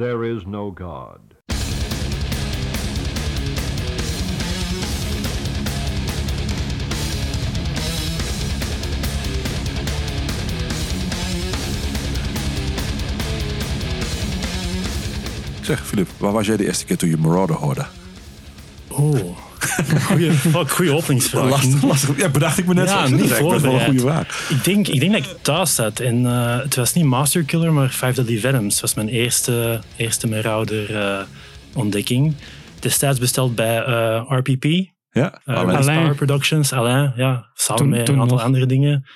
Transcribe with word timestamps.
there 0.00 0.24
is 0.24 0.46
no 0.46 0.70
God. 0.70 1.20
Zeg, 15.62 15.86
Filip, 15.86 16.08
waar 16.18 16.32
was 16.32 16.46
jij 16.46 16.56
de 16.56 16.64
eerste 16.64 16.84
keer 16.84 16.96
toen 16.96 17.08
je 17.08 17.16
Marauder 17.16 17.56
hoorde? 17.56 17.86
Oh, 18.88 19.49
goeie, 20.06 20.32
fuck, 20.32 20.70
goeie 20.70 20.92
openingsvraag. 20.92 21.50
Lastig, 21.50 21.82
lastig. 21.82 22.16
Ja, 22.16 22.28
bedacht 22.28 22.58
ik 22.58 22.66
me 22.66 22.74
net. 22.74 22.88
Ja, 22.88 22.94
zo. 22.94 23.00
Dat 23.00 23.04
is 23.10 23.20
niet 23.20 23.28
best 23.28 23.62
wel 23.62 23.74
een 23.74 23.84
goede 23.84 24.00
vraag. 24.00 24.46
Ik 24.50 24.64
denk, 24.64 24.88
ik 24.88 25.00
denk 25.00 25.12
dat 25.12 25.22
ik 25.24 25.36
thuis 25.42 25.74
zat 25.74 26.00
en 26.00 26.26
eh, 26.26 26.58
het 26.58 26.76
was 26.76 26.92
niet 26.94 27.04
Master 27.04 27.42
Killer, 27.42 27.72
maar 27.72 27.88
Five 27.88 28.12
Deadly 28.12 28.38
Venoms. 28.38 28.72
Dat 28.72 28.80
was 28.80 28.94
mijn 28.94 29.08
eerste, 29.08 29.80
eerste 29.96 30.28
Marauder 30.28 30.96
eh, 30.96 31.18
ontdekking. 31.74 32.34
Destijds 32.78 33.18
besteld 33.18 33.54
bij 33.54 33.84
eh, 33.84 34.22
RPP, 34.28 34.64
Ja, 35.10 35.40
Alain. 35.44 35.76
Alain. 35.76 36.14
Productions, 36.14 36.72
Alain, 36.72 37.12
ja, 37.16 37.46
samen 37.54 37.82
Toen- 37.82 37.90
met 37.90 38.06
toen 38.06 38.14
een 38.14 38.20
aantal 38.20 38.36
nog. 38.36 38.46
andere 38.46 38.66
dingen. 38.66 39.06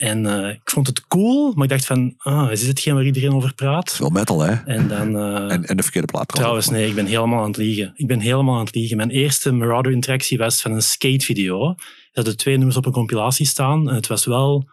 En 0.00 0.26
eh, 0.26 0.48
ik 0.48 0.60
vond 0.70 0.86
het 0.86 1.06
cool, 1.06 1.52
maar 1.54 1.64
ik 1.64 1.70
dacht 1.70 1.86
van, 1.86 2.14
ah, 2.16 2.50
is 2.50 2.58
dit 2.60 2.68
hetgeen 2.68 2.94
waar 2.94 3.04
iedereen 3.04 3.32
over 3.32 3.54
praat? 3.54 3.92
Veel 3.92 4.10
metal, 4.10 4.40
hè? 4.40 4.52
En 4.52 4.88
dan... 4.88 5.16
eh, 5.16 5.52
En, 5.52 5.64
en 5.64 5.76
de 5.76 5.82
verkeerde 5.82 6.06
plaat 6.12 6.28
Trouwens, 6.28 6.68
nee, 6.68 6.88
ik 6.88 6.94
ben 6.94 7.06
helemaal 7.06 7.40
aan 7.40 7.46
het 7.46 7.56
liegen. 7.56 7.92
Ik 7.94 8.06
ben 8.06 8.20
helemaal 8.20 8.58
aan 8.58 8.64
het 8.64 8.74
liegen. 8.74 8.96
Mijn 8.96 9.10
eerste 9.10 9.52
Marauder-interactie 9.52 10.38
was 10.38 10.60
van 10.60 10.72
een 10.72 10.82
skatevideo. 10.82 11.68
Er 11.70 11.76
hadden 12.12 12.36
twee 12.36 12.56
nummers 12.56 12.76
op 12.76 12.86
een 12.86 12.92
compilatie 12.92 13.46
staan. 13.46 13.88
En 13.88 13.94
het 13.94 14.06
was 14.06 14.24
wel 14.24 14.68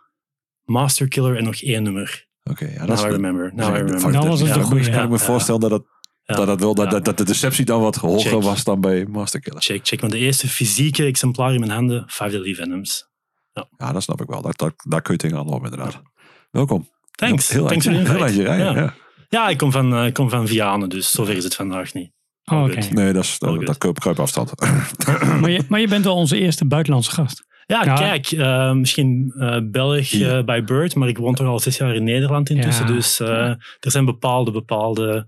Master 0.64 1.08
Killer 1.08 1.38
en 1.38 1.44
nog 1.44 1.56
één 1.62 1.84
nummer. 1.84 2.28
Oké, 2.44 2.66
ja, 2.66 2.78
dat 2.78 2.88
Now 2.88 2.98
is 2.98 3.04
I 3.04 3.08
remember. 3.08 3.52
Now 3.56 3.66
I 3.68 3.72
Ja, 3.72 3.78
remember. 3.78 4.02
Dan 4.02 4.12
that. 4.12 4.28
was 4.28 4.40
het 4.40 4.48
Ja, 4.48 4.54
een 4.54 4.60
dan 4.60 4.70
goeie, 4.70 4.84
Kan 4.84 4.94
ik 4.94 5.00
ja. 5.00 5.08
me 5.08 5.20
voorstellen 5.20 5.62
dat, 5.62 5.72
het, 5.72 5.84
Ja. 6.24 6.46
dat, 6.46 6.60
wel, 6.60 6.74
dat, 6.76 6.86
Ja. 6.86 6.92
dat, 6.92 7.06
dat 7.06 7.18
de 7.18 7.24
deceptie 7.24 7.66
dan 7.66 7.82
wat 7.82 7.96
hoger 7.96 8.32
Check. 8.32 8.42
was 8.42 8.64
dan 8.64 8.82
bij 8.82 9.06
Master 9.06 9.40
Killer. 9.40 9.62
Check, 9.62 9.80
check. 9.88 10.00
Want 10.00 10.12
de 10.12 10.20
eerste 10.20 10.48
fysieke 10.48 11.06
exemplaar 11.06 11.54
in 11.54 11.60
mijn 11.60 11.72
handen, 11.72 12.04
Five 12.08 12.30
Deadly 12.30 12.54
Venoms. 12.56 13.07
Ja, 13.78 13.92
dat 13.92 14.04
snap 14.04 14.22
ik 14.22 14.28
wel. 14.28 14.42
Dat, 14.42 14.58
dat, 14.58 14.74
daar 14.84 15.02
kun 15.02 15.14
je 15.14 15.20
tegen 15.20 15.38
aan 15.38 15.48
op, 15.48 15.64
inderdaad. 15.64 16.02
Welkom. 16.52 16.90
Thanks. 17.12 17.50
Heel 17.50 17.66
Thanks 17.68 17.86
heel 17.86 18.24
eindje 18.24 18.44
rijden, 18.44 18.74
Ja. 18.74 18.82
ja. 18.82 18.94
Ja, 19.30 19.50
ik 19.50 19.58
kom 19.58 19.72
van, 19.72 19.94
eh, 19.94 20.06
ik 20.06 20.14
kom 20.14 20.30
van 20.30 20.48
Vianen, 20.48 20.90
dus 20.90 21.12
zover 21.12 21.36
is 21.38 21.44
het 21.44 21.56
vandaag 21.56 21.94
niet. 21.94 22.12
Oh, 22.46 22.64
oké. 22.64 22.80
Nee, 22.90 23.14
dat 23.14 23.24
is 23.24 23.40
dat, 23.40 23.66
dat 23.66 23.78
kruip, 23.78 24.00
kruipafstand. 24.00 24.52
Maar, 25.42 25.50
je, 25.50 25.64
maar 25.70 25.80
je 25.80 25.88
bent 25.88 26.04
wel 26.04 26.16
onze 26.16 26.38
eerste 26.40 26.66
buitenlandse 26.66 27.12
gast. 27.12 27.46
Ja, 27.66 27.84
Ja. 27.84 27.96
kijk, 27.96 28.32
eh, 28.32 28.72
misschien 28.72 29.34
eh 29.40 29.58
Belg 29.64 30.10
bij 30.46 30.64
Bird, 30.64 30.96
maar 30.96 31.08
ik 31.08 31.18
woon 31.18 31.36
toch 31.36 31.48
al 31.48 31.60
zes 31.60 31.78
jaar 31.78 31.96
in 31.96 32.04
Nederland 32.04 32.50
intussen. 32.50 32.88
Ja. 32.88 32.92
Dus 32.94 33.20
eh, 33.20 33.28
er 33.80 33.92
zijn 33.92 34.06
bepaalde, 34.06 34.52
bepaalde 34.52 35.26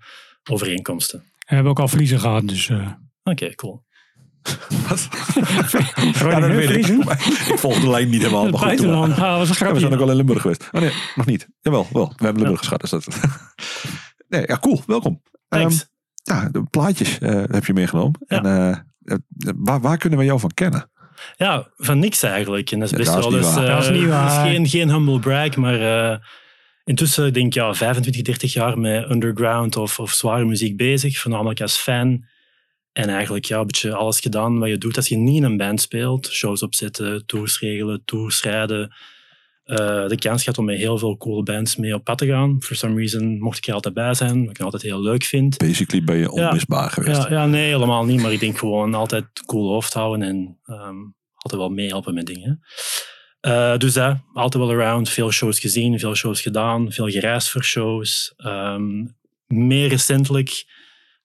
overeenkomsten. 0.50 1.20
We 1.20 1.54
hebben 1.56 1.72
ook 1.72 1.80
al 1.80 1.88
verliezen 1.88 2.20
gehad, 2.20 2.48
dus... 2.48 2.70
eh 2.70 2.88
Oké, 3.24 3.56
cool. 3.56 3.84
Wat? 4.88 5.08
Ja, 6.20 6.40
dat 6.40 6.52
weet 6.52 6.70
ik. 6.70 6.88
Ik 6.88 7.58
volg 7.58 7.80
de 7.80 7.90
lijn 7.90 8.10
niet 8.10 8.22
helemaal. 8.22 8.46
Het 8.46 8.60
buitenland. 8.60 9.12
Ah, 9.14 9.38
dat 9.38 9.48
was 9.48 9.60
een 9.60 9.68
Ja, 9.68 9.74
we 9.74 9.80
zijn 9.80 9.94
ook 9.94 10.00
wel 10.00 10.10
in 10.10 10.16
Limburg 10.16 10.42
geweest. 10.42 10.70
Oh 10.72 10.82
nee, 10.82 10.92
nog 11.16 11.26
niet. 11.26 11.48
Jawel, 11.62 11.88
wel. 11.92 12.14
We 12.18 12.24
hebben 12.24 12.42
Limburg 12.42 12.60
geschat. 12.60 12.82
Dus 12.82 12.90
dat... 12.90 13.06
nee, 14.30 14.44
ja, 14.48 14.58
cool. 14.58 14.82
Welkom. 14.86 15.22
Thanks. 15.48 15.90
Ehm, 16.24 16.38
ja, 16.38 16.50
de 16.50 16.64
plaatjes 16.64 17.20
eh, 17.20 17.44
heb 17.48 17.66
je 17.66 17.74
meegenomen. 17.74 18.20
Ja. 18.28 18.38
En 18.38 18.46
eh, 18.46 18.70
eh, 18.70 19.18
waar, 19.56 19.82
waar 19.82 19.98
kunnen 19.98 20.20
we 20.20 20.26
jou 20.26 20.40
van 20.40 20.52
kennen? 20.54 20.90
ja, 21.38 21.68
van 21.78 22.00
niks 22.00 22.24
eigenlijk. 22.24 22.72
En 22.72 22.80
dat 22.80 22.88
is 22.88 22.92
Ja, 22.92 22.98
best 22.98 23.12
dat 23.14 23.18
is 23.26 23.30
wel 23.30 23.38
eens, 23.40 23.56
eh, 23.56 23.76
Dat 23.76 23.84
is 23.84 24.00
niet 24.00 24.08
waar. 24.10 24.48
geen, 24.48 24.68
geen 24.68 24.90
humble 24.90 25.20
brag, 25.20 25.56
maar 25.56 26.12
eh, 26.12 26.18
intussen 26.84 27.34
denk 27.34 27.46
ik 27.46 27.54
ja, 27.54 27.74
25, 27.74 28.22
30 28.22 28.54
jaar 28.54 28.78
met 28.80 29.10
underground 29.10 29.78
of, 29.78 30.00
of 30.00 30.12
zware 30.12 30.46
muziek 30.46 30.78
bezig, 30.78 31.20
voornamelijk 31.20 31.62
als 31.62 31.78
fan. 31.78 32.26
En 33.00 33.10
eigenlijk 33.10 33.46
ja, 33.46 33.60
een 33.60 33.66
beetje 33.66 33.96
alles 33.96 34.20
gedaan 34.20 34.60
wat 34.60 34.70
je 34.70 34.78
doet 34.78 34.96
als 34.96 35.08
je 35.08 35.18
niet 35.18 35.36
in 35.36 35.44
een 35.44 35.58
band 35.58 35.82
speelt. 35.82 36.28
Shows 36.32 36.64
opzetten, 36.64 37.26
tours 37.26 37.60
regelen, 37.60 38.02
tours 38.06 38.42
rijden. 38.44 38.96
Eh, 39.64 40.08
de 40.08 40.16
kans 40.20 40.44
gehad 40.44 40.58
om 40.58 40.66
met 40.66 40.78
heel 40.78 40.98
veel 40.98 41.18
coole 41.18 41.44
bands 41.44 41.76
mee 41.76 41.94
op 41.94 42.04
pad 42.04 42.18
te 42.18 42.26
gaan. 42.26 42.58
For 42.62 42.76
some 42.76 42.96
reason 42.96 43.40
mocht 43.40 43.58
ik 43.58 43.68
er 43.68 43.74
altijd 43.74 43.94
bij 43.94 44.14
zijn, 44.14 44.46
wat 44.46 44.50
ik 44.50 44.60
altijd 44.60 44.82
heel 44.82 45.02
leuk 45.02 45.24
vind. 45.24 45.58
Basically 45.58 46.04
ben 46.04 46.18
je 46.18 46.32
onmisbaar 46.32 46.90
geweest. 46.90 47.24
Ja, 47.24 47.30
ja, 47.30 47.46
nee, 47.46 47.72
helemaal 47.72 48.06
niet. 48.06 48.22
Maar 48.22 48.34
ik 48.34 48.40
denk 48.40 48.58
gewoon 48.58 48.94
altijd 48.94 49.26
cool 49.46 49.70
hoofd 49.72 49.94
houden 49.94 50.28
en 50.28 50.58
ehm, 50.64 50.98
altijd 51.36 51.62
wel 51.62 51.70
meehelpen 51.70 52.14
met 52.14 52.26
dingen. 52.26 52.62
Eh, 53.40 53.78
dus 53.78 53.94
dat, 53.94 54.18
altijd 54.34 54.64
wel 54.64 54.74
around. 54.74 55.10
Veel 55.10 55.32
shows 55.32 55.60
gezien, 55.60 56.00
veel 56.00 56.16
shows 56.16 56.42
gedaan, 56.42 56.92
veel 56.92 57.10
gereisd 57.10 57.50
voor 57.50 57.64
shows. 57.64 58.34
Ehm, 58.38 59.06
meer 59.48 59.88
recentelijk 59.88 60.66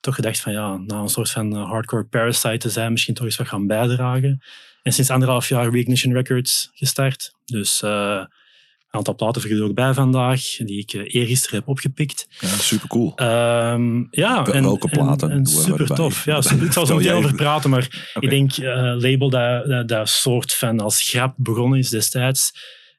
toch 0.05 0.15
gedacht 0.15 0.41
van 0.41 0.53
ja, 0.53 0.77
na 0.77 0.99
een 0.99 1.09
soort 1.09 1.31
van 1.31 1.57
eh, 1.57 1.69
hardcore 1.69 2.05
parasite 2.05 2.59
te 2.59 2.71
zijn, 2.71 2.93
misschien 2.93 3.15
toch 3.15 3.25
eens 3.25 3.37
wat 3.37 3.49
gaan 3.49 3.67
bijdragen. 3.67 4.43
En 4.83 4.93
sinds 4.93 5.11
anderhalf 5.11 5.49
jaar 5.49 5.71
Reignition 5.71 6.13
Records 6.13 6.71
gestart. 6.75 7.35
Dus 7.45 7.83
eh, 7.83 8.17
een 8.21 9.01
aantal 9.01 9.15
platen 9.15 9.43
jullie 9.43 9.63
ook 9.63 9.75
bij 9.75 9.95
vandaag, 9.95 10.43
die 10.57 10.79
ik 10.79 10.93
eh, 10.93 11.15
eergisteren 11.15 11.59
heb 11.59 11.69
opgepikt. 11.69 12.27
Ja, 12.41 12.49
super 12.49 12.89
cool. 12.89 13.13
Ehm, 13.17 14.05
ja, 14.11 14.47
en, 14.47 14.63
welke 14.63 14.89
platen 14.89 15.31
En, 15.31 15.37
en 15.37 15.47
super 15.47 15.87
tof. 15.87 16.25
Ja, 16.25 16.41
super, 16.41 16.67
ik 16.67 16.73
zal 16.73 16.83
er 16.83 16.89
zo 16.89 16.97
meteen 16.97 17.13
over 17.13 17.35
praten, 17.35 17.71
maar 17.71 18.15
ik 18.21 18.31
denk 18.31 18.57
label 19.03 19.31
dat, 19.31 19.67
dat, 19.67 19.89
dat 19.89 20.09
soort 20.09 20.55
van 20.55 20.81
als 20.81 21.09
grap 21.09 21.35
begonnen 21.37 21.79
is 21.79 21.89
destijds. 21.89 22.53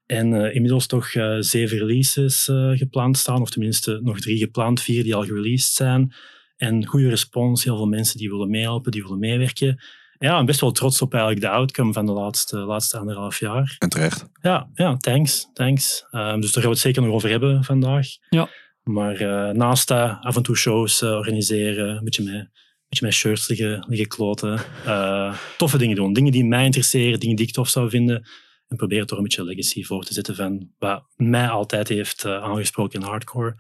En 0.06 0.54
inmiddels 0.54 0.86
toch 0.86 1.10
zeven 1.40 1.78
releases 1.78 2.50
gepland 2.74 3.18
staan, 3.18 3.42
of 3.42 3.50
tenminste 3.50 4.00
nog 4.04 4.20
drie 4.20 4.38
gepland, 4.38 4.82
vier 4.82 5.04
die 5.04 5.16
al 5.16 5.24
gereleased 5.24 5.74
zijn. 5.74 6.14
En 6.58 6.86
goede 6.86 7.10
respons, 7.10 7.64
heel 7.64 7.76
veel 7.76 7.86
mensen 7.86 8.18
die 8.18 8.30
willen 8.30 8.50
meehelpen, 8.50 8.92
die 8.92 9.02
willen 9.02 9.20
meewerken. 9.20 9.82
Ja, 10.18 10.30
ik 10.30 10.36
ben 10.36 10.46
best 10.46 10.62
wel 10.62 10.72
trots 10.72 11.02
op 11.02 11.14
eigenlijk 11.14 11.44
de 11.44 11.50
outcome 11.50 11.94
van 11.94 12.06
de 12.06 12.12
laatste, 12.12 12.58
laatste 12.58 12.98
anderhalf 12.98 13.40
jaar. 13.40 13.76
En 13.80 13.90
terecht. 13.90 14.26
Ja, 14.42 14.70
ja 14.74 14.98
thanks. 14.98 15.50
thanks. 15.54 16.06
Ehm, 16.12 16.40
dus 16.40 16.52
daar 16.52 16.64
gaan 16.64 16.72
we 16.72 16.78
het 16.78 16.86
zeker 16.86 17.02
nog 17.02 17.14
over 17.14 17.30
hebben 17.30 17.64
vandaag. 17.64 18.08
Ja. 18.30 18.50
Maar 18.84 19.16
eh, 19.16 19.56
naast 19.56 19.88
dat 19.88 20.18
af 20.22 20.36
en 20.36 20.44
toe 20.44 20.58
shows 20.58 21.02
eh, 21.02 21.10
organiseren, 21.10 21.98
een 21.98 22.04
beetje 22.04 22.24
met, 22.24 22.34
een 22.34 22.50
beetje 22.90 23.06
met 23.06 23.14
shirts 23.14 23.48
liggen, 23.48 23.86
liggen 23.88 24.08
kloten. 24.08 24.60
eh, 24.86 25.38
toffe 25.58 25.78
dingen 25.78 25.96
doen. 25.96 26.14
Dingen 26.14 26.32
die 26.32 26.46
mij 26.46 26.66
interesseren, 26.66 27.20
dingen 27.20 27.36
die 27.36 27.48
ik 27.48 27.54
tof 27.54 27.70
zou 27.70 27.90
vinden. 27.90 28.26
En 28.68 28.78
proberen 28.78 29.08
toch 29.08 29.18
een 29.18 29.24
beetje 29.24 29.44
legacy 29.44 29.84
voor 29.84 30.04
te 30.04 30.14
zetten 30.14 30.36
van 30.36 30.70
wat 30.78 31.04
mij 31.16 31.48
altijd 31.48 31.88
heeft 31.88 32.26
eh, 32.26 32.44
aangesproken 32.44 33.00
in 33.00 33.06
hardcore. 33.06 33.56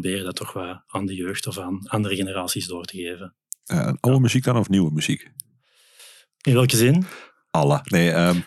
Proberen 0.00 0.24
dat 0.24 0.36
toch 0.36 0.52
wat 0.52 0.82
aan 0.86 1.06
de 1.06 1.14
jeugd 1.14 1.46
of 1.46 1.58
aan 1.58 1.86
andere 1.86 2.16
generaties 2.16 2.66
door 2.66 2.84
te 2.84 2.96
geven. 2.96 3.34
Eh, 3.64 3.92
oude 4.00 4.20
muziek 4.20 4.44
dan 4.44 4.56
of 4.56 4.68
nieuwe 4.68 4.90
muziek? 4.92 5.30
In 6.40 6.54
welke 6.54 6.76
zin? 6.76 7.06
Alle. 7.50 7.80
Nee, 7.84 8.10
ehm, 8.10 8.38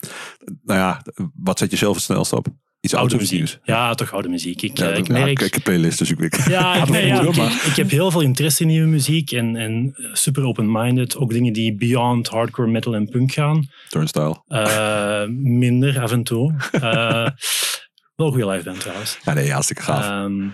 nou 0.63 0.80
ja, 0.80 1.02
wat 1.34 1.59
zet 1.59 1.72
je 1.72 1.78
zelf 1.78 1.96
het 1.96 2.03
snelst 2.03 2.34
op? 2.34 2.47
Iets 2.80 2.94
Oude 2.94 3.13
of 3.13 3.19
muziek. 3.19 3.58
Ja, 3.63 3.94
toch 3.94 4.13
oude 4.13 4.30
muziek. 4.30 4.62
Ik, 4.62 4.78
Ja, 4.78 4.90
eh, 4.90 4.97
ik 4.97 5.08
ja, 5.08 5.13
merk... 5.13 5.40
ik 5.50 5.53
heb 5.53 5.63
playlist, 5.63 5.97
dus 5.97 6.12
ik 6.12 6.19
weet. 6.19 6.46
Ja, 6.50 6.75
ik, 6.75 6.90
nee, 6.90 7.06
ja, 7.06 7.22
ik, 7.66 7.75
heb 7.75 7.90
heel 7.90 8.12
veel 8.12 8.22
interesse 8.22 8.62
in 8.62 8.68
nieuwe 8.68 8.88
muziek 8.88 9.31
en, 9.31 9.56
en 9.56 9.96
super 10.14 10.44
open-minded. 10.44 11.18
Ook 11.18 11.31
dingen 11.31 11.53
die 11.53 11.75
beyond 11.75 12.28
hardcore 12.28 12.68
metal 12.68 12.96
en 12.96 13.09
punk 13.09 13.31
gaan. 13.31 13.69
Turnstile. 13.90 14.41
Eh, 14.47 15.25
minder 15.28 16.02
af 16.02 16.12
en 16.12 16.24
toe. 16.24 16.56
Eh, 16.72 17.28
wel 18.16 18.31
goede 18.31 18.47
live 18.47 18.64
band 18.64 18.79
trouwens. 18.79 19.18
Ja, 19.24 19.34
nee, 19.34 19.52
hartstikke 19.52 19.81
gaaf. 19.81 20.03
Ehm, 20.03 20.47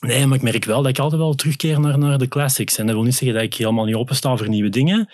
nee, 0.00 0.26
maar 0.26 0.36
ik 0.36 0.42
merk 0.42 0.64
wel 0.64 0.82
dat 0.82 0.90
ik 0.90 0.98
altijd 0.98 1.20
wel 1.20 1.34
terugkeer 1.34 1.80
naar, 1.80 1.98
naar 1.98 2.18
de 2.18 2.28
classics. 2.28 2.78
En 2.78 2.86
dat 2.86 2.94
wil 2.94 3.04
niet 3.04 3.14
zeggen 3.14 3.34
dat 3.34 3.46
ik 3.46 3.54
helemaal 3.54 3.84
niet 3.84 3.94
opensta 3.94 4.36
voor 4.36 4.48
nieuwe 4.48 4.68
dingen. 4.68 5.12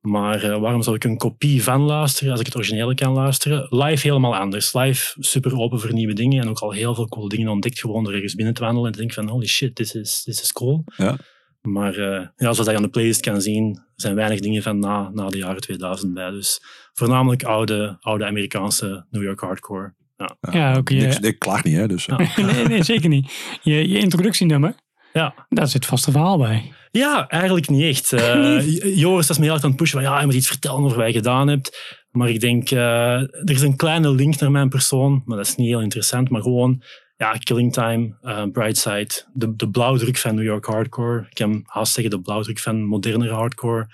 Maar 0.00 0.42
eh, 0.42 0.60
waarom 0.60 0.82
zou 0.82 0.96
ik 0.96 1.04
een 1.04 1.16
kopie 1.16 1.62
van 1.62 1.80
luisteren 1.80 2.30
als 2.30 2.40
ik 2.40 2.46
het 2.46 2.56
originele 2.56 2.94
kan 2.94 3.12
luisteren? 3.12 3.66
Live 3.70 4.06
helemaal 4.06 4.36
anders. 4.36 4.74
Live 4.74 5.16
super 5.18 5.58
open 5.58 5.80
voor 5.80 5.92
nieuwe 5.92 6.12
dingen. 6.12 6.42
En 6.42 6.48
ook 6.48 6.58
al 6.58 6.72
heel 6.72 6.94
veel 6.94 7.08
coole 7.08 7.28
dingen 7.28 7.48
ontdekt. 7.48 7.80
Gewoon 7.80 8.04
door 8.04 8.12
ergens 8.12 8.34
binnen 8.34 8.54
te 8.54 8.62
wandelen 8.62 8.86
en 8.86 8.92
te 8.92 8.98
denken 8.98 9.16
van 9.16 9.28
holy 9.28 9.46
shit, 9.46 9.74
this 9.74 9.94
is, 9.94 10.22
this 10.22 10.42
is 10.42 10.52
cool. 10.52 10.84
Ja. 10.96 11.16
Maar 11.60 11.94
eh, 11.94 12.26
ja, 12.36 12.52
zoals 12.52 12.70
je 12.70 12.76
aan 12.76 12.82
de 12.82 12.88
playlist 12.88 13.20
kan 13.20 13.40
zien, 13.40 13.82
zijn 13.94 14.14
weinig 14.14 14.40
dingen 14.40 14.62
van 14.62 14.78
na, 14.78 15.10
na 15.12 15.28
de 15.28 15.38
jaren 15.38 15.60
2000 15.60 16.14
bij. 16.14 16.30
Dus 16.30 16.62
voornamelijk 16.92 17.42
oude, 17.42 17.96
oude 18.00 18.26
Amerikaanse 18.26 19.06
New 19.10 19.22
York 19.22 19.40
hardcore. 19.40 19.94
Ja. 20.18 20.36
Ja, 20.50 20.76
ook 20.76 20.88
je- 20.88 20.94
Niks- 21.00 21.18
ik 21.18 21.38
klaag 21.38 21.64
niet, 21.64 21.76
hè. 21.76 21.88
Dus, 21.88 22.06
eh, 22.06 22.36
nee, 22.36 22.64
nee, 22.64 22.82
zeker 22.82 23.08
niet. 23.08 23.32
Je, 23.62 23.88
je 23.88 23.98
introductienummer, 23.98 24.74
ja. 25.12 25.34
daar 25.48 25.68
zit 25.68 25.86
vast 25.86 26.06
een 26.06 26.12
verhaal 26.12 26.38
bij. 26.38 26.72
Ja, 26.90 27.28
eigenlijk 27.28 27.68
niet 27.68 27.82
echt. 27.82 28.12
Eh, 28.18 28.96
Joris 28.98 29.28
was 29.28 29.38
me 29.38 29.44
heel 29.44 29.52
erg 29.54 29.62
aan 29.62 29.68
het 29.68 29.78
pushen 29.78 30.00
van 30.02 30.10
ja, 30.10 30.18
je 30.20 30.26
moet 30.26 30.34
iets 30.34 30.46
vertellen 30.48 30.84
over 30.84 30.96
wat 30.98 31.06
je 31.06 31.12
gedaan 31.12 31.48
hebt. 31.48 31.96
Maar 32.10 32.28
ik 32.28 32.40
denk, 32.40 32.70
eh, 32.70 33.12
er 33.20 33.50
is 33.50 33.62
een 33.62 33.76
kleine 33.76 34.10
link 34.10 34.38
naar 34.40 34.50
mijn 34.50 34.68
persoon, 34.68 35.22
maar 35.24 35.36
dat 35.36 35.46
is 35.46 35.54
niet 35.54 35.66
heel 35.68 35.80
interessant. 35.80 36.28
Maar 36.30 36.42
gewoon, 36.42 36.82
ja, 37.16 37.32
Killing 37.32 37.72
Time, 37.72 38.16
eh, 38.22 38.42
Brightside, 38.52 39.10
de, 39.32 39.56
de 39.56 39.70
blauwdruk 39.70 40.16
van 40.18 40.34
New 40.34 40.44
York 40.44 40.64
hardcore. 40.64 41.20
Ik 41.28 41.34
kan 41.34 41.62
haast 41.64 41.92
zeggen 41.92 42.12
de 42.16 42.20
blauwdruk 42.20 42.58
van 42.58 42.82
moderne 42.84 43.28
hardcore. 43.30 43.86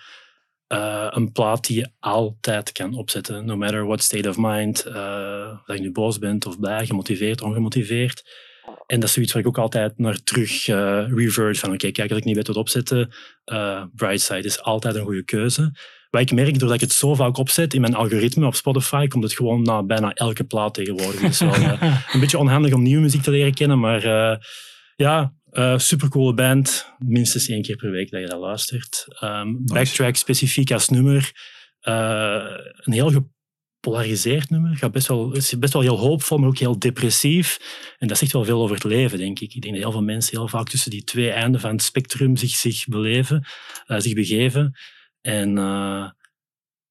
Eh, 0.74 1.06
een 1.10 1.32
plaat 1.32 1.66
die 1.66 1.78
je 1.78 1.88
altijd 2.00 2.72
kan 2.72 2.94
opzetten, 2.94 3.44
no 3.44 3.56
matter 3.56 3.86
what 3.86 4.02
state 4.02 4.28
of 4.28 4.36
mind. 4.38 4.84
eh, 4.84 5.58
dat 5.66 5.76
je 5.76 5.82
nu 5.82 5.92
boos 5.92 6.18
bent 6.18 6.46
of 6.46 6.58
blij, 6.58 6.86
gemotiveerd, 6.86 7.42
ongemotiveerd. 7.42 8.22
En 8.86 9.00
dat 9.00 9.08
is 9.08 9.14
zoiets 9.14 9.32
waar 9.32 9.42
ik 9.42 9.48
ook 9.48 9.58
altijd 9.58 9.98
naar 9.98 10.22
terug 10.22 10.68
eh 10.68 11.04
revert. 11.14 11.58
Van 11.58 11.72
oké, 11.72 11.90
kijk, 11.90 12.10
als 12.10 12.18
ik 12.18 12.24
niet 12.24 12.34
weet 12.36 12.46
wat 12.46 12.56
opzetten, 12.56 13.14
eh 13.44 13.82
Brightside 13.94 14.42
is 14.42 14.62
altijd 14.62 14.94
een 14.94 15.04
goede 15.04 15.24
keuze. 15.24 15.72
Wat 16.10 16.20
ik 16.20 16.32
merk, 16.32 16.58
doordat 16.58 16.74
ik 16.74 16.80
het 16.80 16.92
zo 16.92 17.14
vaak 17.14 17.36
opzet 17.36 17.74
in 17.74 17.80
mijn 17.80 17.94
algoritme 17.94 18.46
op 18.46 18.54
Spotify, 18.54 19.06
komt 19.06 19.24
het 19.24 19.32
gewoon 19.32 19.62
naar 19.62 19.86
bijna 19.86 20.12
elke 20.12 20.44
plaat 20.44 20.74
tegenwoordig. 20.74 21.20
Dus 21.20 21.38
wel, 21.38 21.54
een 22.12 22.20
beetje 22.20 22.38
onhandig 22.38 22.72
om 22.72 22.82
nieuwe 22.82 23.02
muziek 23.02 23.22
te 23.22 23.30
leren 23.30 23.54
kennen, 23.54 23.80
maar 23.80 24.02
ja, 24.96 25.32
eh 25.54 25.78
supercoole 25.78 26.34
band. 26.34 26.92
Minstens 26.98 27.48
één 27.48 27.62
keer 27.62 27.76
per 27.76 27.90
week 27.90 28.10
dat 28.10 28.20
je 28.20 28.26
dat 28.26 28.40
luistert. 28.40 29.04
Ehm, 29.20 29.52
Backtrack 29.58 30.16
specifiek 30.16 30.70
als 30.72 30.88
nummer. 30.88 31.32
eh, 31.80 32.44
een 32.76 32.92
heel 32.92 33.10
gepolariseerd 33.80 34.50
nummer. 34.50 34.76
Gaat 34.76 34.92
best 34.92 35.06
wel, 35.08 35.32
is 35.34 35.58
best 35.58 35.72
wel 35.72 35.82
heel 35.82 35.98
hoopvol, 35.98 36.38
maar 36.38 36.48
ook 36.48 36.58
heel 36.58 36.78
depressief. 36.78 37.58
En 37.98 38.08
dat 38.08 38.18
zegt 38.18 38.32
wel 38.32 38.44
veel 38.44 38.62
over 38.62 38.74
het 38.74 38.84
leven, 38.84 39.18
denk 39.18 39.40
ik. 39.40 39.54
Ik 39.54 39.62
denk 39.62 39.74
dat 39.74 39.82
heel 39.82 39.92
veel 39.92 40.02
mensen 40.02 40.38
heel 40.38 40.48
vaak 40.48 40.68
tussen 40.68 40.90
die 40.90 41.04
twee 41.04 41.30
einden 41.30 41.60
van 41.60 41.70
het 41.70 41.82
spectrum 41.82 42.36
zich, 42.36 42.50
zich 42.50 42.84
beleven, 42.86 43.44
eh, 43.86 43.98
zich 44.00 44.14
begeven. 44.14 44.78
En 45.20 45.56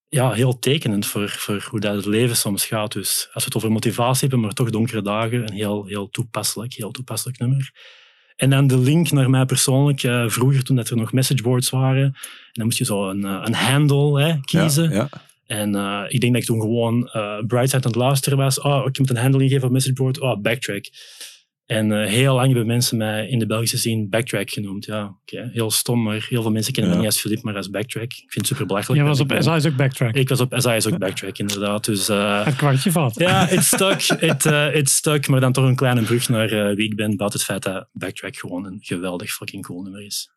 ja, 0.09 0.31
heel 0.31 0.59
tekenend 0.59 1.05
voor, 1.05 1.29
voor 1.29 1.67
hoe 1.69 1.79
dat 1.79 1.95
het 1.95 2.05
leven 2.05 2.35
soms 2.35 2.65
gaat. 2.65 2.91
Dus 2.91 3.27
als 3.33 3.43
we 3.43 3.49
het 3.49 3.55
over 3.55 3.71
motivatie 3.71 4.21
hebben, 4.21 4.39
maar 4.39 4.53
toch 4.53 4.69
donkere 4.69 5.01
dagen, 5.01 5.41
een 5.47 5.53
heel, 5.53 5.85
heel 5.85 6.09
toepasselijk, 6.09 6.73
heel 6.73 6.91
toepasselijk 6.91 7.39
nummer. 7.39 7.71
En 8.35 8.49
dan 8.49 8.67
de 8.67 8.77
link 8.77 9.11
naar 9.11 9.29
mij 9.29 9.45
persoonlijk. 9.45 9.99
vroeger, 10.31 10.63
toen 10.63 10.75
dat 10.75 10.89
er 10.89 10.97
nog 10.97 11.13
messageboards 11.13 11.69
waren, 11.69 12.15
en 12.53 12.59
dan 12.59 12.65
moest 12.65 12.77
je 12.77 12.85
zo 12.85 13.09
een, 13.09 13.25
eh, 13.25 13.41
een 13.43 13.53
handle 13.53 14.21
hè, 14.21 14.39
kiezen. 14.39 14.89
Ja, 14.89 14.95
ja. 14.95 15.09
En 15.45 15.75
eh, 15.75 16.03
ik 16.07 16.21
denk 16.21 16.33
dat 16.33 16.41
ik 16.41 16.47
toen 16.47 16.61
gewoon 16.61 17.09
uh, 17.13 17.37
Brightside 17.47 17.83
aan 17.83 17.91
het 17.91 17.95
luisteren 17.95 18.37
was. 18.37 18.59
Oh, 18.61 18.85
ik 18.85 18.99
moet 18.99 19.09
een 19.09 19.17
handle 19.17 19.43
ingeven 19.43 19.67
op 19.67 19.71
messageboard. 19.71 20.19
Oh, 20.19 20.41
backtrack. 20.41 20.85
En 21.65 21.91
eh, 21.91 22.09
heel 22.09 22.33
lang 22.33 22.45
hebben 22.47 22.65
mensen 22.65 22.97
mij 22.97 23.27
in 23.27 23.39
de 23.39 23.45
Belgische 23.45 23.77
scene 23.77 24.07
backtrack 24.07 24.49
genoemd. 24.49 24.85
Ja, 24.85 25.17
oké, 25.21 25.49
heel 25.53 25.71
stom, 25.71 26.03
maar 26.03 26.25
heel 26.29 26.41
veel 26.41 26.51
mensen 26.51 26.73
kennen 26.73 26.91
Ja. 26.91 26.97
me 26.97 27.03
niet 27.05 27.13
als 27.13 27.21
Filip, 27.21 27.41
maar 27.43 27.55
als 27.55 27.69
backtrack. 27.69 28.03
Ik 28.03 28.15
vind 28.17 28.35
het 28.35 28.45
super 28.47 28.65
belachelijk. 28.65 28.99
Jij 29.01 29.09
was 29.09 29.19
op 29.19 29.35
SI's 29.39 29.65
ook 29.71 29.75
backtrack. 29.75 30.15
Ik 30.15 30.29
was 30.29 30.39
op 30.39 30.53
SI's 30.57 30.85
ook 30.85 30.97
backtrack, 30.97 31.37
inderdaad. 31.37 31.85
Dus 31.85 32.09
eh, 32.09 32.45
Het 32.45 32.55
kwartje 32.55 32.91
valt. 32.91 33.19
ja, 33.19 33.49
it 33.49 33.63
stuck, 33.63 34.01
it, 34.19 34.45
eh, 34.45 34.75
it 34.75 34.89
stuck. 34.89 35.27
Maar 35.27 35.39
dan 35.39 35.51
toch 35.51 35.65
een 35.65 35.75
kleine 35.75 36.01
brug 36.01 36.29
naar 36.29 36.49
eh, 36.51 36.75
wie 36.75 36.85
ik 36.85 36.95
ben, 36.95 37.17
buiten 37.17 37.39
het 37.39 37.47
feit 37.49 37.63
dat 37.63 37.87
backtrack 37.91 38.35
gewoon 38.35 38.65
een 38.65 38.77
geweldig 38.81 39.31
fucking 39.31 39.63
cool 39.65 39.81
nummer 39.81 40.01
is. 40.05 40.29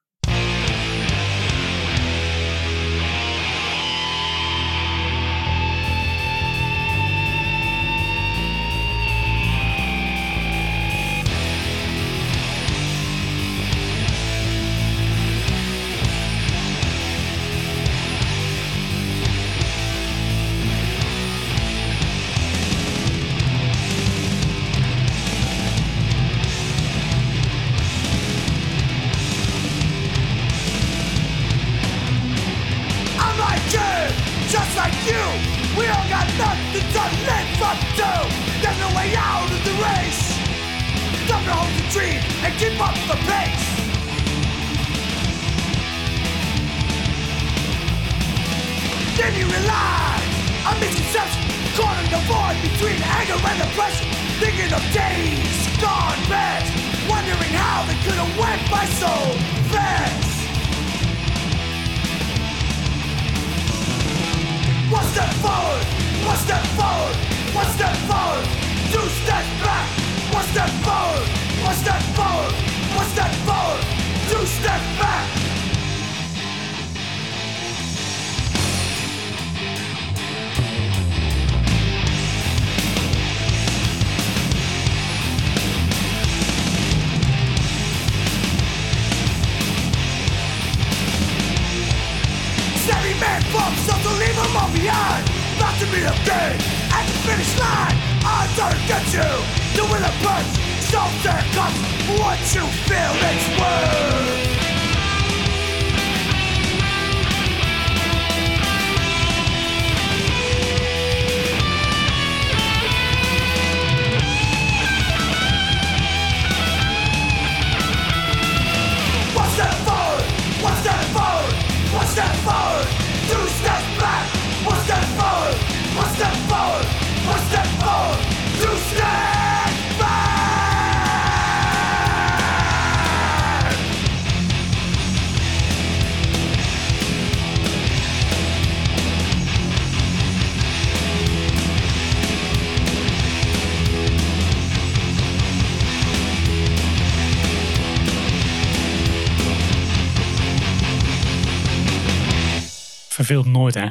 Verveelt 153.27 153.47
nooit, 153.47 153.75
hè? 153.75 153.87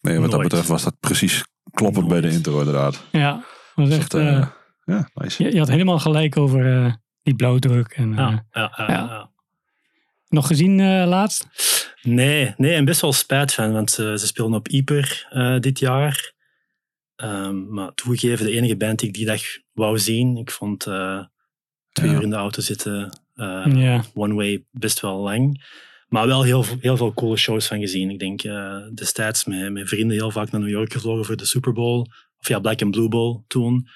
Nee, 0.00 0.18
wat 0.20 0.30
dat 0.30 0.42
betreft 0.42 0.68
was 0.68 0.82
dat 0.84 1.00
precies 1.00 1.44
kloppend 1.70 2.08
bij 2.08 2.20
de 2.20 2.30
intro 2.30 2.58
inderdaad. 2.58 3.02
Ja, 3.12 3.32
dat 3.32 3.44
was 3.88 3.98
echt, 3.98 4.10
Dat, 4.10 4.20
eh, 4.20 4.36
eh, 4.36 4.46
ja, 4.84 5.08
nice. 5.14 5.42
je, 5.42 5.52
je 5.52 5.58
had 5.58 5.68
helemaal 5.68 5.98
gelijk 5.98 6.36
over 6.36 6.84
eh, 6.84 6.92
die 7.22 7.34
blauwdruk. 7.34 7.92
En, 7.92 8.10
eh, 8.12 8.16
Ja, 8.18 8.72
ja, 8.76 8.84
ja. 8.88 9.30
Nog 10.28 10.46
gezien 10.46 10.80
eh, 10.80 11.06
laatst? 11.06 11.48
Nee, 12.02 12.54
nee, 12.56 12.74
en 12.74 12.84
best 12.84 13.00
wel 13.00 13.12
spijt 13.12 13.54
van, 13.54 13.72
want 13.72 13.90
ze, 13.90 14.14
ze 14.18 14.26
speelden 14.26 14.58
op 14.58 14.68
Ieper 14.68 15.26
eh, 15.30 15.58
dit 15.58 15.78
jaar. 15.78 16.32
Ehm, 17.16 17.68
maar 17.72 17.94
toegegeven, 17.94 18.46
de 18.46 18.52
enige 18.52 18.76
band 18.76 18.98
die 18.98 19.08
ik 19.08 19.14
die 19.14 19.26
dag 19.26 19.42
wou 19.72 19.98
zien. 19.98 20.36
Ik 20.36 20.50
vond 20.50 20.86
eh, 20.86 21.24
twee 21.92 22.10
Ja. 22.10 22.16
uur 22.16 22.22
in 22.22 22.30
de 22.30 22.36
auto 22.36 22.60
zitten, 22.62 23.20
eh, 23.34 23.64
ja. 23.74 24.02
one 24.14 24.34
way, 24.34 24.64
best 24.70 25.00
wel 25.00 25.16
lang. 25.18 25.64
Maar 26.06 26.26
wel 26.26 26.42
heel, 26.42 26.64
heel 26.80 26.96
veel 26.96 27.14
coole 27.14 27.36
shows 27.36 27.66
van 27.66 27.80
gezien. 27.80 28.10
Ik 28.10 28.18
denk 28.18 28.42
eh, 28.42 28.76
destijds 28.94 29.44
met, 29.44 29.72
met 29.72 29.88
vrienden 29.88 30.16
heel 30.16 30.30
vaak 30.30 30.50
naar 30.50 30.60
New 30.60 30.70
York 30.70 30.92
gevlogen 30.92 31.24
voor 31.24 31.36
de 31.36 31.44
Super 31.44 31.72
Bowl. 31.72 32.06
Of 32.38 32.48
ja, 32.48 32.60
Black 32.60 32.82
and 32.82 32.90
Blue 32.90 33.08
Bowl 33.08 33.44
toen. 33.46 33.88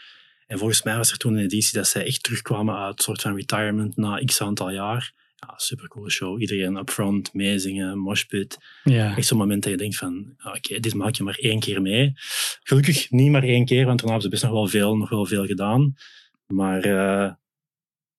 En 0.46 0.58
volgens 0.58 0.82
mij 0.82 0.96
was 0.96 1.10
er 1.10 1.18
toen 1.18 1.34
een 1.34 1.44
editie 1.44 1.78
dat 1.78 1.86
zij 1.88 2.04
echt 2.04 2.22
terugkwamen 2.22 2.76
uit 2.76 2.98
een 2.98 3.04
soort 3.04 3.20
van 3.20 3.34
retirement 3.34 3.96
na 3.96 4.24
x 4.24 4.40
aantal 4.40 4.70
jaar. 4.70 5.12
Ja, 5.36 5.54
supercoole 5.56 6.10
show. 6.10 6.40
Iedereen 6.40 6.76
upfront, 6.76 7.34
meezingen, 7.34 7.98
moshpit. 7.98 8.58
ja. 8.84 9.16
Echt 9.16 9.26
zo'n 9.26 9.38
moment 9.38 9.62
dat 9.62 9.72
je 9.72 9.78
denkt 9.78 9.96
van, 9.96 10.34
oké, 10.54 10.80
dit 10.80 10.94
maak 10.94 11.14
je 11.14 11.22
maar 11.22 11.38
één 11.38 11.60
keer 11.60 11.82
mee. 11.82 12.12
Gelukkig 12.62 13.10
niet 13.10 13.30
maar 13.30 13.42
één 13.42 13.64
keer, 13.64 13.86
want 13.86 13.98
daarna 13.98 14.12
hebben 14.12 14.22
ze 14.22 14.28
best 14.28 14.42
nog 14.42 14.52
wel 14.52 14.66
veel, 14.66 14.96
nog 14.96 15.08
wel 15.08 15.26
veel 15.26 15.46
gedaan. 15.46 15.94
Maar 16.46 16.80
eh, 16.80 17.32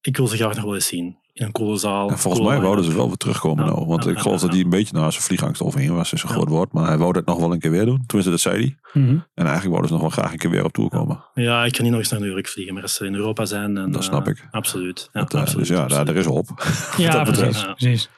ik 0.01 0.17
wil 0.17 0.27
ze 0.27 0.35
graag 0.35 0.55
nog 0.55 0.63
wel 0.63 0.75
eens 0.75 0.87
zien. 0.87 1.17
In 1.33 1.77
zaal. 1.77 2.09
En 2.09 2.17
volgens 2.17 2.47
mij 2.47 2.59
wouden 2.61 2.85
ze 2.85 2.93
wel 2.95 3.07
weer 3.07 3.17
terugkomen 3.17 3.65
Ja, 3.65 3.71
nou. 3.71 3.85
Want 3.85 4.03
ja, 4.03 4.09
ik 4.09 4.15
ja, 4.15 4.21
geloof 4.21 4.39
dat 4.39 4.49
ja. 4.49 4.55
hij 4.55 4.63
een 4.63 4.69
beetje 4.69 4.95
naar 4.97 5.11
zijn 5.11 5.23
vliegangst 5.23 5.61
overheen 5.61 5.93
was. 5.95 6.13
is 6.13 6.23
een 6.23 6.29
Ja. 6.29 6.35
groot 6.35 6.47
woord. 6.49 6.71
Maar 6.73 6.87
hij 6.87 6.97
wou 6.97 7.17
het 7.17 7.25
nog 7.25 7.39
wel 7.39 7.51
een 7.53 7.59
keer 7.59 7.71
weer 7.71 7.85
doen. 7.85 8.03
Tenminste, 8.05 8.29
dat 8.31 8.39
zei 8.39 8.55
hij. 8.57 9.01
Mhm. 9.03 9.09
En 9.09 9.45
eigenlijk 9.45 9.67
wouden 9.67 9.87
ze 9.87 9.93
nog 9.93 10.01
wel 10.01 10.09
graag 10.11 10.31
een 10.31 10.37
keer 10.37 10.49
weer 10.49 10.63
op 10.65 10.71
tour 10.73 10.89
komen. 10.89 11.23
Ja, 11.33 11.65
ik 11.65 11.71
kan 11.71 11.81
niet 11.83 11.91
nog 11.91 11.99
eens 12.01 12.09
naar 12.11 12.19
New 12.19 12.31
York 12.31 12.47
vliegen, 12.47 12.73
maar 12.73 12.83
als 12.83 12.93
ze 12.93 13.05
in 13.05 13.15
Europa 13.15 13.45
zijn... 13.45 13.73
Dan, 13.73 13.91
Dat 13.91 14.03
snap 14.03 14.25
eh, 14.25 14.31
ik. 14.31 14.47
Absoluut. 14.51 15.09
Ja, 15.13 15.19
Dat, 15.19 15.33
eh, 15.33 15.39
absoluut, 15.41 15.67
dus 15.67 15.77
ja, 15.77 15.87
daar, 15.87 15.99
absoluut. 15.99 16.07
daar 16.07 16.15
is 16.15 16.27
op. 16.27 16.49
Ja, 16.97 17.11
dat 17.23 17.23
precies. 17.35 17.61
Ja. 17.61 17.73
precies. 17.73 18.09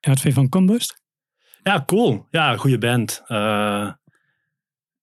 En 0.00 0.10
wat 0.10 0.20
vind 0.20 0.34
je 0.34 0.40
van 0.40 0.48
Combust? 0.48 1.00
Ja, 1.62 1.82
cool. 1.86 2.26
Ja, 2.30 2.56
goede 2.56 2.78
band. 2.78 3.22
Eh, 3.26 3.90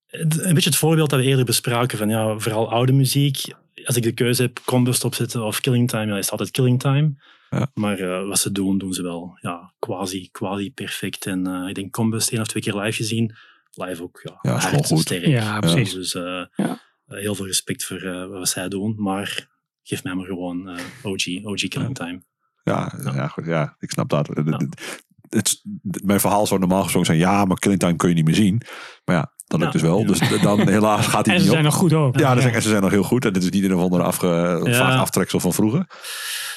het- 0.06 0.44
een 0.44 0.54
beetje 0.54 0.70
het 0.70 0.78
voorbeeld 0.78 1.10
dat 1.10 1.18
we 1.20 1.24
eerder 1.26 1.44
bespraken 1.44 1.98
van 1.98 2.08
ja, 2.08 2.38
vooral 2.38 2.70
oude 2.70 2.92
muziek. 2.92 3.54
Als 3.84 3.96
ik 3.96 4.02
de 4.02 4.12
keuze 4.12 4.42
heb, 4.42 4.60
Combust 4.64 5.04
opzetten 5.04 5.42
of 5.44 5.60
Killing 5.60 5.88
Time, 5.88 6.06
ja, 6.06 6.16
is 6.16 6.20
het 6.22 6.30
altijd 6.30 6.50
Killing 6.50 6.80
Time. 6.80 7.12
Ja. 7.50 7.70
Maar 7.74 7.98
eh, 7.98 8.26
wat 8.28 8.38
ze 8.38 8.52
doen, 8.52 8.78
doen 8.78 8.92
ze 8.92 9.02
wel 9.02 9.38
ja, 9.40 9.72
quasi, 9.78 10.28
quasi 10.32 10.72
perfect. 10.72 11.26
En 11.26 11.46
eh, 11.46 11.68
ik 11.68 11.74
denk 11.74 11.92
Combust 11.92 12.30
één 12.32 12.40
of 12.40 12.46
twee 12.46 12.62
keer 12.62 12.74
live 12.76 12.96
gezien. 12.96 13.34
Live 13.70 14.02
ook, 14.02 14.20
ja, 14.22 14.38
Ja, 14.42 14.58
hard, 14.58 14.86
goed. 14.86 14.98
sterk. 15.00 15.26
Ja, 15.26 15.58
precies. 15.60 15.92
Dus 15.92 16.14
eh, 16.14 16.44
Ja. 16.54 16.80
heel 17.06 17.34
veel 17.34 17.46
respect 17.46 17.84
voor 17.84 18.02
eh, 18.02 18.26
wat 18.26 18.48
zij 18.48 18.68
doen. 18.68 18.94
Maar 18.98 19.48
geef 19.82 20.04
mij 20.04 20.14
maar 20.14 20.26
gewoon 20.26 20.68
eh, 20.68 20.84
OG, 21.02 21.26
OG 21.44 21.68
Killing 21.68 21.94
Time. 21.94 22.22
Ja, 22.64 22.92
ja. 23.04 23.14
Ja. 23.14 23.28
goed, 23.28 23.46
ja, 23.46 23.76
ik 23.78 23.90
snap 23.90 24.08
dat. 24.08 24.26
Het- 24.26 24.46
Ja. 24.46 24.56
het- 24.56 25.02
het- 25.28 25.62
mijn 26.04 26.20
verhaal 26.20 26.46
zou 26.46 26.60
normaal 26.60 26.82
gesproken 26.82 27.06
zijn... 27.08 27.18
Ja, 27.18 27.44
maar 27.44 27.58
Killing 27.58 27.80
Time 27.80 27.96
kun 27.96 28.08
je 28.08 28.14
niet 28.14 28.24
meer 28.24 28.34
zien. 28.34 28.62
Maar 29.04 29.16
ja, 29.16 29.32
dat 29.50 29.60
lukt 29.60 29.72
dus 29.72 29.82
wel. 29.82 30.00
Ja. 30.00 30.06
Dus 30.06 30.18
dan 30.42 30.68
helaas 30.68 31.06
gaat 31.06 31.26
hij 31.26 31.34
En 31.34 31.40
ze 31.40 31.46
niet 31.46 31.54
zijn 31.54 31.66
op. 31.66 31.70
nog 31.70 31.80
goed 31.80 31.92
ook. 31.92 32.18
Ja, 32.18 32.34
dus 32.34 32.44
en 32.44 32.62
ze 32.62 32.68
zijn 32.68 32.82
nog 32.82 32.90
heel 32.90 33.02
goed. 33.02 33.24
En 33.24 33.32
dit 33.32 33.42
is 33.42 33.50
niet 33.50 33.64
een 33.64 33.74
of 33.74 33.82
andere 33.82 34.02
afge, 34.02 34.60
vaag 34.64 35.00
aftreksel 35.00 35.40
van 35.40 35.52
vroeger. 35.52 35.86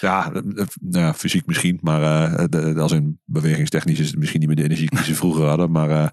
Ja, 0.01 0.31
eh, 0.33 0.38
eh, 0.38 0.67
nou 0.81 1.05
ja, 1.05 1.13
fysiek 1.13 1.45
misschien. 1.45 1.77
Maar 1.81 2.31
eh, 2.33 2.43
de, 2.50 2.73
als 2.79 2.91
in 2.91 3.19
bewegingstechnisch 3.25 4.00
is 4.00 4.07
het 4.07 4.17
misschien 4.17 4.39
niet 4.39 4.47
meer 4.47 4.57
de 4.57 4.63
energie 4.63 4.89
die 4.89 5.03
ze 5.03 5.15
vroeger 5.15 5.45
hadden. 5.45 5.71
Maar 5.71 5.89
eh, 5.89 6.07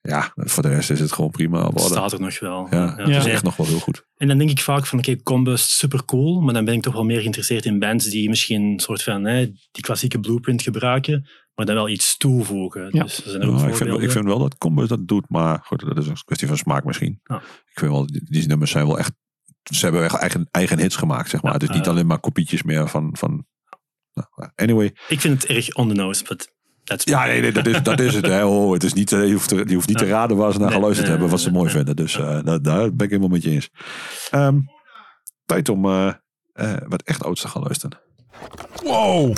ja, 0.00 0.32
voor 0.34 0.62
de 0.62 0.68
rest 0.68 0.90
is 0.90 1.00
het 1.00 1.12
gewoon 1.12 1.30
prima 1.30 1.56
Het 1.58 1.66
geworden. 1.66 1.90
staat 1.90 2.12
er 2.12 2.20
nog 2.20 2.38
wel. 2.40 2.66
Ja, 2.70 2.94
het 2.96 3.08
Ja. 3.08 3.16
is 3.18 3.24
echt 3.26 3.42
nog 3.42 3.56
wel 3.56 3.66
heel 3.66 3.78
goed. 3.78 4.04
En 4.16 4.28
dan 4.28 4.38
denk 4.38 4.50
ik 4.50 4.60
vaak 4.60 4.86
van, 4.86 4.98
oké, 4.98 5.22
Combust, 5.22 5.70
super 5.70 6.04
cool, 6.04 6.40
maar 6.40 6.54
dan 6.54 6.64
ben 6.64 6.74
ik 6.74 6.82
toch 6.82 6.92
wel 6.94 7.04
meer 7.04 7.18
geïnteresseerd 7.20 7.64
in 7.64 7.78
bands 7.78 8.04
die 8.04 8.28
misschien 8.28 8.62
een 8.62 8.80
soort 8.80 9.02
van 9.02 9.24
hè, 9.24 9.46
die 9.70 9.82
klassieke 9.82 10.20
blueprint 10.20 10.62
gebruiken, 10.62 11.26
maar 11.56 11.66
dan 11.66 11.74
wel 11.74 11.88
iets 11.88 12.16
toevoegen. 12.16 12.88
Ja. 12.92 13.02
Dus 13.02 13.24
er 13.24 13.30
zijn 13.30 13.42
ook 13.42 13.48
Ja, 13.48 13.54
ik, 13.56 13.62
vind, 13.62 13.76
voorbeelden. 13.76 14.04
ik 14.04 14.10
vind 14.10 14.24
wel 14.24 14.38
dat 14.38 14.58
Combus 14.58 14.88
dat 14.88 15.08
doet. 15.08 15.24
Maar 15.28 15.60
goed, 15.64 15.80
dat 15.80 15.98
is 15.98 16.06
een 16.06 16.24
kwestie 16.24 16.48
van 16.48 16.56
smaak 16.56 16.84
misschien. 16.84 17.20
Ja. 17.24 17.36
Ik 17.66 17.78
vind 17.78 17.92
wel, 17.92 18.06
die, 18.06 18.24
die 18.24 18.46
nummers 18.46 18.70
zijn 18.70 18.86
wel 18.86 18.98
echt... 18.98 19.12
Ze 19.62 19.84
hebben 19.84 20.04
echt 20.04 20.14
eigen, 20.14 20.48
eigen 20.50 20.78
hits 20.78 20.96
gemaakt, 20.96 21.30
zeg 21.30 21.42
maar. 21.42 21.52
Ja, 21.52 21.58
het 21.58 21.68
is 21.68 21.76
niet 21.76 21.88
alleen 21.88 22.06
maar 22.06 22.18
kopietjes 22.18 22.62
meer 22.62 22.88
van... 22.88 23.16
van 23.16 23.46
nou, 24.12 24.50
anyway. 24.54 24.94
Ik 25.08 25.20
vind 25.20 25.42
het 25.42 25.50
erg 25.50 25.74
on 25.74 25.88
the 25.88 25.94
nose, 25.94 26.24
but 26.24 26.54
that's 26.84 27.04
Ja, 27.04 27.24
nee, 27.24 27.40
nee 27.40 27.52
dat, 27.52 27.66
is, 27.66 27.82
dat 27.82 28.00
is 28.00 28.14
het. 28.14 28.26
Hè. 28.26 28.44
Oh, 28.46 28.72
het 28.72 28.84
is 28.84 28.92
niet, 28.92 29.12
eh, 29.12 29.26
je, 29.26 29.32
hoeft 29.32 29.48
te, 29.48 29.64
je 29.66 29.74
hoeft 29.74 29.88
niet 29.88 29.98
te 29.98 30.06
raden 30.06 30.36
waar 30.36 30.52
ze 30.52 30.58
naar 30.58 30.68
Nee, 30.68 30.76
geluisterd 30.76 31.08
nee, 31.08 31.16
hebben, 31.16 31.36
wat 31.36 31.44
ze 31.44 31.50
mooi 31.50 31.64
nee. 31.64 31.74
vinden. 31.74 31.96
Dus 31.96 32.18
eh, 32.18 32.42
daar, 32.44 32.62
daar 32.62 32.94
ben 32.94 33.06
ik 33.06 33.10
helemaal 33.10 33.28
met 33.28 33.42
je 33.42 33.50
eens. 33.50 33.70
Ehm, 34.30 34.58
tijd 35.46 35.68
om 35.68 35.84
eh, 35.84 36.12
eh, 36.52 36.76
wat 36.88 37.02
echt 37.02 37.24
ouds 37.24 37.40
te 37.40 37.48
gaan 37.48 37.62
luisteren. 37.62 37.98
Wow! 38.82 39.36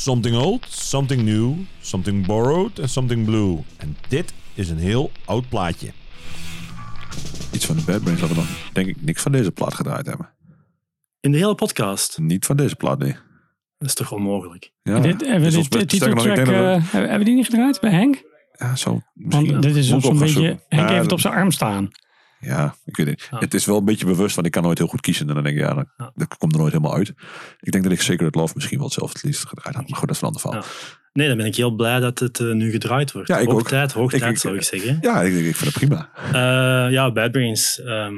Something 0.00 0.36
old, 0.36 0.66
something 0.68 1.22
new, 1.22 1.54
something 1.80 2.26
borrowed 2.26 2.78
en 2.78 2.88
something 2.88 3.24
blue. 3.24 3.58
En 3.76 3.96
dit 4.08 4.32
is 4.54 4.70
een 4.70 4.78
heel 4.78 5.10
oud 5.24 5.48
plaatje. 5.48 5.90
Iets 7.52 7.66
van 7.66 7.76
de 7.76 7.82
Bad 7.82 8.00
Brains 8.02 8.20
dat 8.20 8.28
we 8.28 8.34
nog, 8.34 8.46
denk 8.72 8.88
ik, 8.88 9.02
niks 9.02 9.22
van 9.22 9.32
deze 9.32 9.50
plaat 9.52 9.74
gedraaid 9.74 10.06
hebben. 10.06 10.28
in 11.20 11.32
de 11.32 11.38
hele 11.38 11.54
podcast. 11.54 12.18
Niet 12.18 12.46
van 12.46 12.56
deze 12.56 12.76
plaat, 12.76 12.98
nee. 12.98 13.12
Dat 13.78 13.88
is 13.88 13.94
toch 13.94 14.12
onmogelijk? 14.12 14.72
Ja, 14.82 15.00
dit, 15.00 15.20
hebben 15.26 15.50
we 15.50 15.56
ons 15.56 15.68
dit 15.68 15.72
nog, 15.72 15.82
ik 15.82 15.88
titeltrack, 15.88 16.24
denk 16.24 16.36
dat 16.36 16.46
we- 16.46 16.52
eh, 16.52 16.70
hebben 16.70 17.00
hebben 17.00 17.18
we 17.18 17.24
die 17.24 17.34
niet 17.34 17.44
gedraaid 17.46 17.80
bij 17.80 17.90
Henk? 17.90 18.22
ja, 18.58 18.76
zo, 18.76 19.00
misschien. 19.14 19.50
Want 19.50 19.62
dit 19.62 19.76
is 19.76 19.88
zo'n 19.88 20.00
beetje, 20.00 20.28
zoeken. 20.28 20.60
Henk 20.68 20.82
Ja, 20.82 20.88
heeft 20.88 21.02
het 21.02 21.12
op 21.12 21.20
zijn 21.20 21.34
arm 21.34 21.50
staan. 21.50 21.90
Ja, 22.40 22.74
ik 22.84 22.96
weet 22.96 23.06
het. 23.06 23.28
Ja. 23.30 23.38
Het 23.38 23.54
is 23.54 23.64
wel 23.66 23.76
een 23.78 23.84
beetje 23.84 24.06
bewust, 24.06 24.34
want 24.34 24.46
ik 24.46 24.52
kan 24.52 24.62
nooit 24.62 24.78
heel 24.78 24.86
goed 24.86 25.00
kiezen. 25.00 25.28
En 25.28 25.34
dan 25.34 25.42
denk 25.42 25.56
ik, 25.56 25.62
ja, 25.62 25.74
dat, 25.74 25.86
Ja. 25.96 26.12
dat 26.14 26.36
komt 26.36 26.52
er 26.52 26.58
nooit 26.58 26.72
helemaal 26.72 26.94
uit. 26.94 27.08
Ik 27.60 27.72
denk 27.72 27.84
dat 27.84 27.92
ik 27.92 28.00
Sacred 28.00 28.34
Love 28.34 28.52
misschien 28.54 28.78
wel 28.78 28.90
zelf 28.90 29.12
het 29.12 29.22
liefst 29.22 29.44
gedraaid 29.48 29.76
had. 29.76 29.88
Maar 29.88 29.98
goed, 29.98 30.06
dat 30.08 30.16
is 30.16 30.22
een 30.22 30.26
ander 30.28 30.42
verhaal. 30.42 30.64
Nee, 31.12 31.28
dan 31.28 31.36
ben 31.36 31.46
ik 31.46 31.56
heel 31.56 31.74
blij 31.74 32.00
dat 32.00 32.18
het 32.18 32.40
eh, 32.40 32.52
nu 32.52 32.70
gedraaid 32.70 33.12
wordt. 33.12 33.28
Ja, 33.28 33.38
ik 33.38 33.48
hoog 33.48 33.60
ook. 33.60 33.68
tijd, 33.68 33.92
hoog 33.92 34.12
Ik- 34.12 34.18
tijd 34.20 34.32
ik- 34.32 34.38
zou 34.38 34.54
ik 34.56 34.62
zeggen. 34.62 34.98
Ja, 35.00 35.22
ik, 35.22 35.32
ik 35.34 35.56
vind 35.56 35.74
het 35.74 35.88
prima. 35.88 36.10
Eh, 36.32 36.92
ja, 36.92 37.12
Bad 37.12 37.30
Brains. 37.30 37.80
ehm 37.80 38.14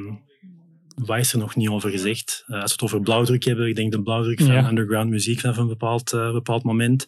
wat 0.94 1.18
is 1.18 1.32
er 1.32 1.38
nog 1.38 1.56
niet 1.56 1.68
over 1.68 1.90
gezegd? 1.90 2.44
Eh, 2.46 2.54
als 2.54 2.64
we 2.64 2.72
het 2.72 2.82
over 2.82 3.00
blauwdruk 3.00 3.44
hebben, 3.44 3.68
ik 3.68 3.76
denk 3.76 3.92
de 3.92 4.02
blauwdruk 4.02 4.40
van 4.40 4.52
Ja. 4.52 4.68
underground 4.68 5.10
muziek 5.10 5.40
vanaf 5.40 5.56
een 5.56 5.66
bepaald, 5.68 6.10
bepaald 6.10 6.62
moment. 6.62 7.06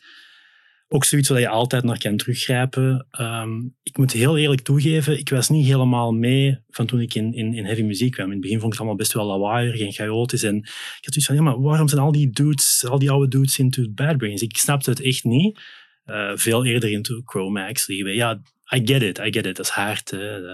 Ook 0.94 1.04
zoiets 1.04 1.28
waar 1.28 1.40
je 1.40 1.48
altijd 1.48 1.84
naar 1.84 1.98
kan 1.98 2.16
teruggrijpen. 2.16 3.06
Ehm, 3.10 3.60
ik 3.82 3.96
moet 3.96 4.12
heel 4.12 4.38
eerlijk 4.38 4.60
toegeven, 4.60 5.18
ik 5.18 5.28
was 5.28 5.48
niet 5.48 5.66
helemaal 5.66 6.12
mee 6.12 6.58
van 6.68 6.86
toen 6.86 7.00
ik 7.00 7.14
in, 7.14 7.34
in, 7.34 7.54
in 7.54 7.64
heavy 7.64 7.82
muziek 7.82 8.12
kwam. 8.12 8.26
In 8.26 8.32
het 8.32 8.40
begin 8.40 8.60
vond 8.60 8.72
ik 8.72 8.78
het 8.78 8.80
allemaal 8.80 9.04
best 9.04 9.12
wel 9.12 9.26
lawaaierig 9.26 9.80
en 9.80 9.92
chaotisch. 9.92 10.42
En 10.42 10.56
ik 10.56 10.98
had 11.00 11.14
zoiets 11.14 11.26
van, 11.26 11.34
ja, 11.34 11.58
waarom 11.58 11.88
zijn 11.88 12.00
al 12.00 12.12
die 12.12 12.30
dudes, 12.30 12.84
al 12.88 12.98
die 12.98 13.10
oude 13.10 13.28
dudes 13.28 13.58
into 13.58 13.90
Bad 13.90 14.16
Brains? 14.16 14.42
Ik 14.42 14.56
snapte 14.56 14.90
het 14.90 15.00
echt 15.00 15.24
niet. 15.24 15.60
Eh, 16.04 16.32
veel 16.34 16.64
eerder 16.64 16.90
into 16.90 17.22
Chromax. 17.24 17.86
Ja, 17.86 18.42
I 18.74 18.80
get 18.84 19.02
it, 19.02 19.18
I 19.18 19.32
get 19.32 19.46
it. 19.46 19.56
Dat 19.56 19.66
is 19.66 19.68
hard, 19.68 20.10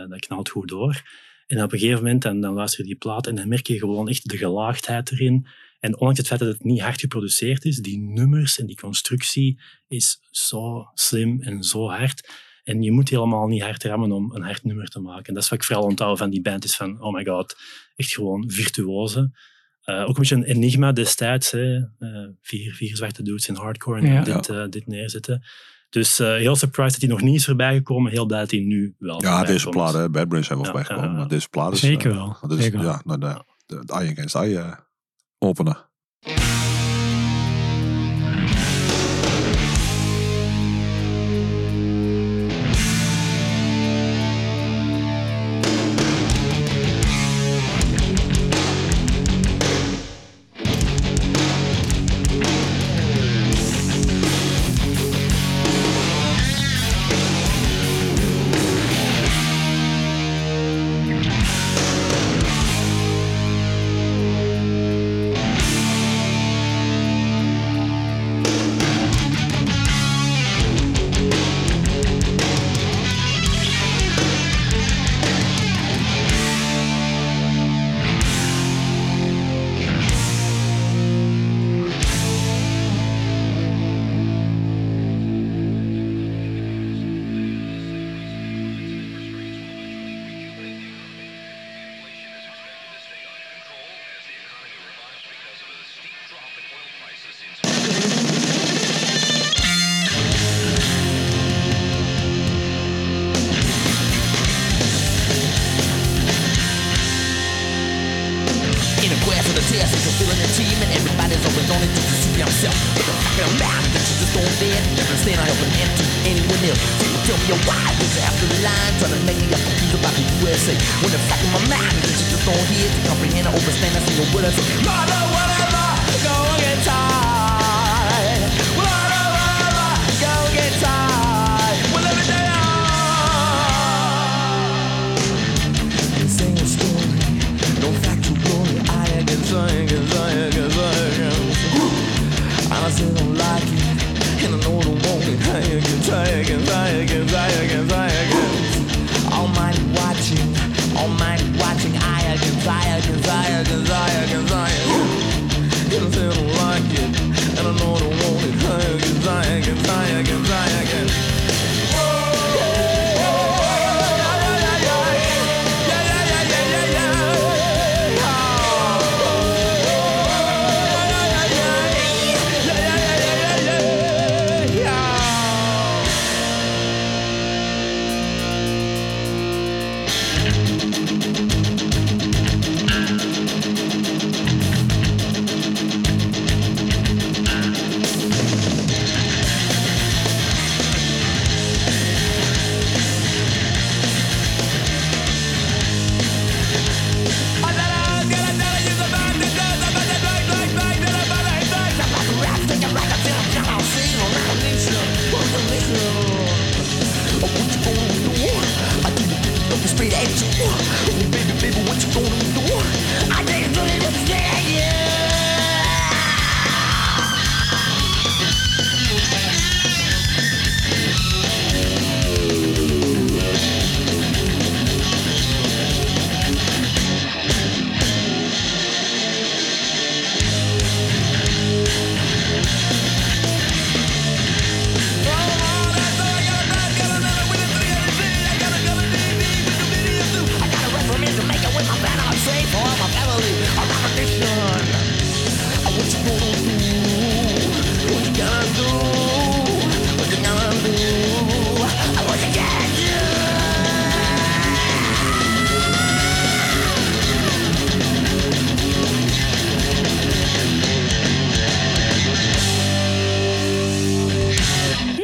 dat 0.08 0.18
knalt 0.18 0.48
goed 0.48 0.68
door. 0.68 1.02
En 1.46 1.62
op 1.62 1.72
een 1.72 1.78
gegeven 1.78 2.02
moment, 2.02 2.22
dan, 2.22 2.40
dan 2.40 2.54
luister 2.54 2.80
je 2.80 2.86
die 2.86 2.98
plaat 2.98 3.26
en 3.26 3.34
dan 3.34 3.48
merk 3.48 3.66
je 3.66 3.78
gewoon 3.78 4.08
echt 4.08 4.28
de 4.28 4.36
gelaagdheid 4.36 5.10
erin. 5.10 5.46
En 5.80 5.92
ondanks 5.94 6.18
het 6.18 6.26
feit 6.26 6.40
dat 6.40 6.48
het 6.48 6.64
niet 6.64 6.80
hard 6.80 7.00
geproduceerd 7.00 7.64
is, 7.64 7.76
die 7.78 7.98
nummers 7.98 8.58
en 8.58 8.66
die 8.66 8.76
constructie 8.76 9.60
is 9.88 10.18
zo 10.30 10.90
slim 10.94 11.40
en 11.42 11.62
zo 11.62 11.88
hard. 11.88 12.28
En 12.64 12.82
je 12.82 12.92
moet 12.92 13.08
helemaal 13.08 13.46
niet 13.46 13.62
hard 13.62 13.84
rammen 13.84 14.12
om 14.12 14.34
een 14.34 14.42
hard 14.42 14.64
nummer 14.64 14.88
te 14.88 15.00
maken. 15.00 15.24
En 15.24 15.34
dat 15.34 15.42
is 15.42 15.48
wat 15.48 15.58
ik 15.58 15.64
vooral 15.64 15.84
onthoud 15.84 16.18
van 16.18 16.30
die 16.30 16.42
band, 16.42 16.64
is 16.64 16.76
van, 16.76 17.00
oh 17.02 17.12
my 17.14 17.24
god, 17.24 17.56
echt 17.96 18.12
gewoon 18.12 18.50
virtuoze. 18.50 19.30
Eh, 19.80 20.00
ook 20.02 20.08
een 20.08 20.14
beetje 20.14 20.34
een 20.34 20.42
enigma 20.44 20.92
destijds, 20.92 21.50
hè. 21.50 21.74
Eh, 21.76 22.28
vier, 22.42 22.74
vier 22.74 22.96
zwarte 22.96 23.22
dudes 23.22 23.48
in 23.48 23.54
hardcore 23.54 24.00
en 24.00 24.06
Ja. 24.12 24.22
dit, 24.22 24.48
eh, 24.48 24.64
dit 24.68 24.86
neerzetten. 24.86 25.42
Dus 25.90 26.18
eh, 26.18 26.34
heel 26.34 26.56
surprised 26.56 26.92
dat 26.92 27.00
hij 27.00 27.10
nog 27.10 27.20
niet 27.20 27.34
is 27.34 27.44
voorbij 27.44 27.74
gekomen. 27.74 28.12
Heel 28.12 28.26
blij 28.26 28.40
dat 28.40 28.50
hij 28.50 28.60
nu 28.60 28.94
wel 28.98 29.22
Ja, 29.22 29.44
deze 29.44 29.68
plaat, 29.68 30.12
Bad 30.12 30.28
Brains 30.28 30.46
zijn 30.46 30.58
wel 30.58 30.66
Ja, 30.66 30.72
voorbij 30.72 30.84
gekomen. 30.84 31.04
ja, 31.08 31.12
ja. 31.14 31.18
Maar 31.20 31.28
deze 31.28 31.48
plaat 31.48 31.72
is... 31.72 31.80
Zeker 31.80 32.12
wel, 32.14 32.36
dat 32.40 32.58
is, 32.58 32.64
zeker 32.64 32.78
wel. 32.78 32.88
Ja, 32.90 33.02
nou, 33.04 33.18
de, 33.20 33.44
de, 33.66 33.84
de 33.84 33.92
Eye 33.92 34.10
Against 34.10 34.34
Eye 34.34 34.76
eh, 35.40 36.69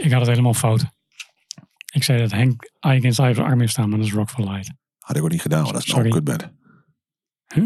Ik 0.06 0.12
had 0.12 0.20
het 0.20 0.30
helemaal 0.30 0.54
fout. 0.54 0.84
Ik 1.94 2.02
zei 2.02 2.18
dat 2.18 2.30
Henk 2.30 2.70
Eye 2.80 2.98
Against 2.98 3.18
Eye 3.18 3.56
heeft 3.58 3.70
staan, 3.72 3.88
maar 3.88 3.98
dat 3.98 4.06
is 4.06 4.12
Rock 4.12 4.30
for 4.30 4.44
Light. 4.50 4.70
Had 4.98 5.16
ik 5.16 5.22
ook 5.22 5.30
niet 5.30 5.40
gedaan, 5.40 5.62
want 5.62 5.72
dat 5.72 5.82
is 5.82 5.88
een 5.88 5.94
Sorry. 5.94 6.10
oude 6.10 6.24
kutband. 6.24 6.52
Huh? 7.54 7.64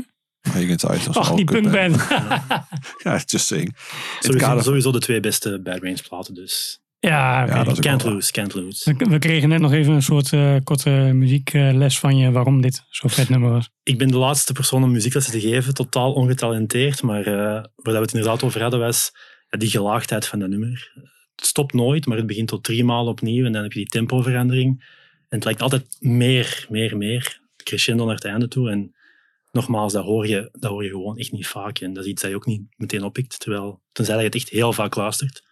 Eye 0.55 0.64
Against 0.64 0.85
Eye, 0.85 0.96
is 0.96 1.07
een 1.07 1.12
Ach, 1.12 1.29
oude 1.29 1.44
die 1.44 1.61
kutband. 1.61 1.96
punkband. 1.96 2.64
Ja, 3.05 3.12
just 3.26 3.46
saying. 3.46 3.76
Sowieso, 4.20 4.46
kader 4.46 4.62
sowieso 4.64 4.92
de 4.92 4.98
twee 4.98 5.20
beste 5.20 5.61
Bad 5.62 5.79
Brains 5.81 6.00
platen, 6.03 6.35
dus 6.35 6.81
ja, 6.98 7.42
oké. 7.42 7.53
Ja, 7.53 7.64
dat 7.64 7.72
is 7.72 7.79
ook 7.79 7.85
can't 7.85 8.03
wel 8.03 8.12
lose, 8.12 8.33
can't 8.33 8.55
lose. 8.55 8.94
We 8.98 9.18
kregen 9.18 9.48
net 9.48 9.61
nog 9.61 9.72
even 9.72 9.92
een 9.92 10.03
soort 10.03 10.33
eh, 10.33 10.57
korte 10.64 10.90
muziekles 11.14 11.98
van 11.98 12.16
je 12.16 12.31
waarom 12.31 12.61
dit 12.61 12.85
zo'n 12.88 13.11
vet 13.11 13.29
nummer 13.29 13.50
was. 13.50 13.70
Ik 13.83 13.98
ben 13.98 14.09
de 14.09 14.16
laatste 14.16 14.53
persoon 14.53 14.83
om 14.83 14.92
muzieklessen 14.92 15.33
te 15.33 15.40
geven, 15.40 15.74
totaal 15.74 16.12
ongetalenteerd, 16.12 17.03
maar 17.03 17.26
eh, 17.26 17.35
waar 17.35 17.94
we 17.94 18.00
het 18.00 18.12
inderdaad 18.12 18.42
over 18.42 18.62
hadden 18.62 18.81
was 18.81 19.11
ja, 19.48 19.59
die 19.59 19.70
gelaagdheid 19.70 20.26
van 20.26 20.38
dat 20.38 20.48
nummer. 20.48 20.92
Het 21.40 21.48
stopt 21.48 21.72
nooit, 21.72 22.07
maar 22.07 22.16
het 22.16 22.26
begint 22.26 22.48
tot 22.48 22.64
drie 22.64 22.85
maal 22.85 23.07
opnieuw 23.07 23.44
en 23.46 23.53
dan 23.53 23.62
heb 23.62 23.72
je 23.72 23.79
die 23.79 23.88
tempoverandering. 23.88 24.85
En 25.29 25.37
het 25.37 25.44
lijkt 25.44 25.62
altijd 25.62 25.96
meer, 26.00 26.66
meer, 26.68 26.96
meer, 26.96 27.40
crescendo 27.57 28.05
naar 28.05 28.14
het 28.14 28.24
einde 28.24 28.48
toe. 28.48 28.70
En 28.70 28.94
nogmaals, 29.53 29.92
dat 29.92 30.05
hoor 30.05 30.26
je, 30.26 30.48
dat 30.53 30.70
hoor 30.70 30.85
je 30.85 30.90
gewoon 30.90 31.16
echt 31.16 31.33
niet 31.33 31.46
vaak. 31.46 31.79
En 31.79 31.92
dat 31.92 32.05
is 32.05 32.11
iets 32.11 32.22
dat 32.22 32.31
je 32.31 32.37
ook 32.37 32.46
niet 32.46 32.62
meteen 32.76 33.03
oppikt, 33.03 33.40
terwijl, 33.40 33.81
tenzij 33.92 34.16
je 34.16 34.22
het 34.22 34.35
echt 34.35 34.48
heel 34.48 34.72
vaak 34.72 34.94
luistert. 34.94 35.42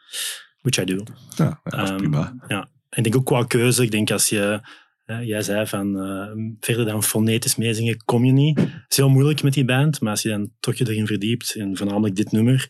Which 0.61 0.79
I 0.79 0.85
do. 0.85 1.03
Ja, 1.37 1.61
dat 1.65 1.81
is 1.83 1.89
Ehm, 1.89 1.97
prima. 1.97 2.35
Ja. 2.49 2.69
En 2.89 2.99
ik 2.99 3.03
denk 3.03 3.17
ook 3.17 3.27
qua 3.27 3.45
keuze. 3.45 3.83
Ik 3.83 3.91
denk 3.91 4.11
als 4.11 4.29
je... 4.29 4.61
jij 5.07 5.43
zei 5.43 5.67
van 5.67 6.01
eh, 6.01 6.31
verder 6.61 6.85
dan 6.85 7.03
fonetisch 7.03 7.57
meezingen 7.57 8.05
kom 8.05 8.25
je 8.25 8.33
niet. 8.33 8.59
Het 8.59 8.85
is 8.89 8.97
heel 8.97 9.09
moeilijk 9.09 9.43
met 9.43 9.53
die 9.53 9.65
band, 9.65 10.01
maar 10.01 10.11
als 10.11 10.23
je 10.23 10.29
dan 10.29 10.51
toch 10.61 10.75
je 10.75 10.89
erin 10.89 11.07
verdiept, 11.07 11.55
en 11.55 11.77
voornamelijk 11.77 12.17
dit 12.17 12.33
nummer, 12.33 12.69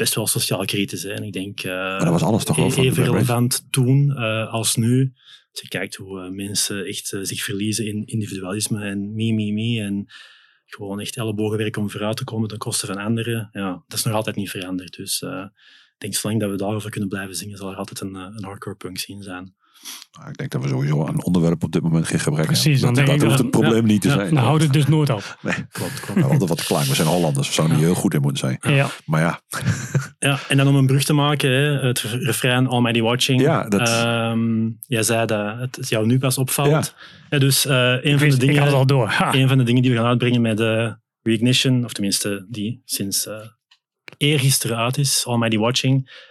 best 0.00 0.14
wel 0.14 0.26
sociaal 0.26 0.64
kritisch. 0.64 1.02
Hè. 1.02 1.10
En 1.10 1.22
ik 1.22 1.32
denk... 1.32 1.60
eh, 1.62 1.72
Maar 1.72 2.04
dat 2.04 2.08
was 2.08 2.22
alles 2.22 2.44
toch 2.44 2.56
wel 2.56 2.68
de 2.68 2.80
Even 2.80 3.04
relevant 3.04 3.66
toen 3.70 4.16
eh, 4.16 4.52
als 4.52 4.76
nu. 4.76 5.12
Als 5.50 5.60
je 5.60 5.68
kijkt 5.68 5.94
hoe 5.94 6.20
eh, 6.20 6.30
mensen 6.30 6.84
echt 6.84 7.16
zich 7.22 7.42
verliezen 7.42 7.86
in 7.86 8.06
individualisme 8.06 8.84
en 8.84 9.14
me, 9.14 9.32
me, 9.32 9.52
me. 9.52 9.80
En 9.80 10.06
gewoon 10.66 11.00
echt 11.00 11.16
ellebogenwerk 11.16 11.76
om 11.76 11.90
vooruit 11.90 12.16
te 12.16 12.24
komen 12.24 12.48
ten 12.48 12.58
koste 12.58 12.86
van 12.86 12.96
anderen. 12.96 13.48
Ja, 13.52 13.84
dat 13.88 13.98
is 13.98 14.04
nog 14.04 14.14
altijd 14.14 14.36
niet 14.36 14.50
veranderd. 14.50 14.96
Dus 14.96 15.22
ik 15.22 15.98
denk, 15.98 16.14
zolang 16.14 16.40
dat 16.40 16.50
we 16.50 16.56
daarover 16.56 16.90
kunnen 16.90 17.08
blijven 17.08 17.36
zingen, 17.36 17.56
zal 17.56 17.70
er 17.70 17.76
altijd 17.76 18.00
een, 18.00 18.14
een 18.14 18.44
hardcore 18.44 18.76
punk 18.76 18.98
scene 18.98 19.22
zijn. 19.22 19.54
Nou, 20.18 20.30
ik 20.32 20.36
denk 20.38 20.50
dat 20.50 20.62
we 20.62 20.68
sowieso 20.68 21.06
aan 21.06 21.24
onderwerp 21.24 21.62
op 21.64 21.72
dit 21.72 21.82
moment 21.82 22.06
geen 22.06 22.20
gebrek 22.20 22.46
Precies, 22.46 22.80
hebben. 22.80 23.04
dan 23.04 23.04
Dat, 23.04 23.14
dat 23.20 23.28
hoeft 23.28 23.38
het 23.42 23.50
probleem 23.50 23.84
niet 23.84 24.00
te 24.02 24.08
ja, 24.08 24.14
zijn. 24.14 24.34
Nou, 24.34 24.46
houd 24.46 24.60
het 24.62 24.72
dus 24.72 24.86
nooit 24.86 25.10
op. 25.10 25.36
Nee, 25.42 25.54
Klopt, 25.54 26.00
klopt. 26.00 26.20
we 26.20 26.26
hadden 26.26 26.48
wat 26.48 26.58
te 26.58 26.64
klein. 26.64 26.88
We 26.88 26.94
zijn 26.94 27.08
Hollanders. 27.08 27.48
We 27.48 27.54
zouden 27.54 27.76
niet 27.76 27.86
heel 27.86 27.94
goed 27.94 28.14
in 28.14 28.20
moeten 28.20 28.58
zijn. 28.60 28.74
Ja. 28.76 28.88
Maar 29.04 29.20
ja, 29.20 29.40
Ja, 30.18 30.38
en 30.48 30.56
dan 30.56 30.68
om 30.68 30.76
een 30.76 30.86
brug 30.86 31.04
te 31.04 31.12
maken, 31.12 31.50
hè, 31.50 31.86
het 31.86 32.00
refrein 32.00 32.66
Almighty 32.66 33.00
Watching. 33.00 33.40
Ja, 33.40 33.68
dat- 33.68 33.88
Ehm, 33.88 34.68
jij 34.86 35.02
zei 35.02 35.26
dat 35.26 35.58
het, 35.58 35.88
jou 35.88 36.06
nu 36.06 36.18
pas 36.18 36.38
opvalt. 36.38 36.68
Ja. 36.70 36.82
Ja, 37.30 37.38
dus 37.38 37.66
eh, 37.66 37.76
een, 37.90 38.02
Ik, 38.12 38.18
van 38.18 38.28
de 38.28 38.36
dingen, 38.36 38.72
al 38.72 38.86
door. 38.86 39.14
Een 39.32 39.48
van 39.48 39.58
de 39.58 39.64
dingen 39.64 39.82
die 39.82 39.90
we 39.90 39.96
gaan 39.96 40.06
uitbrengen 40.06 40.40
met 40.40 40.56
de 40.56 40.98
Reignition, 41.22 41.84
of 41.84 41.92
tenminste 41.92 42.46
die 42.48 42.82
sinds 42.84 43.26
eh 43.26 43.34
eergisteren 44.16 44.76
uit 44.76 44.98
is, 44.98 45.24
Almighty 45.26 45.56
Watching. 45.58 46.28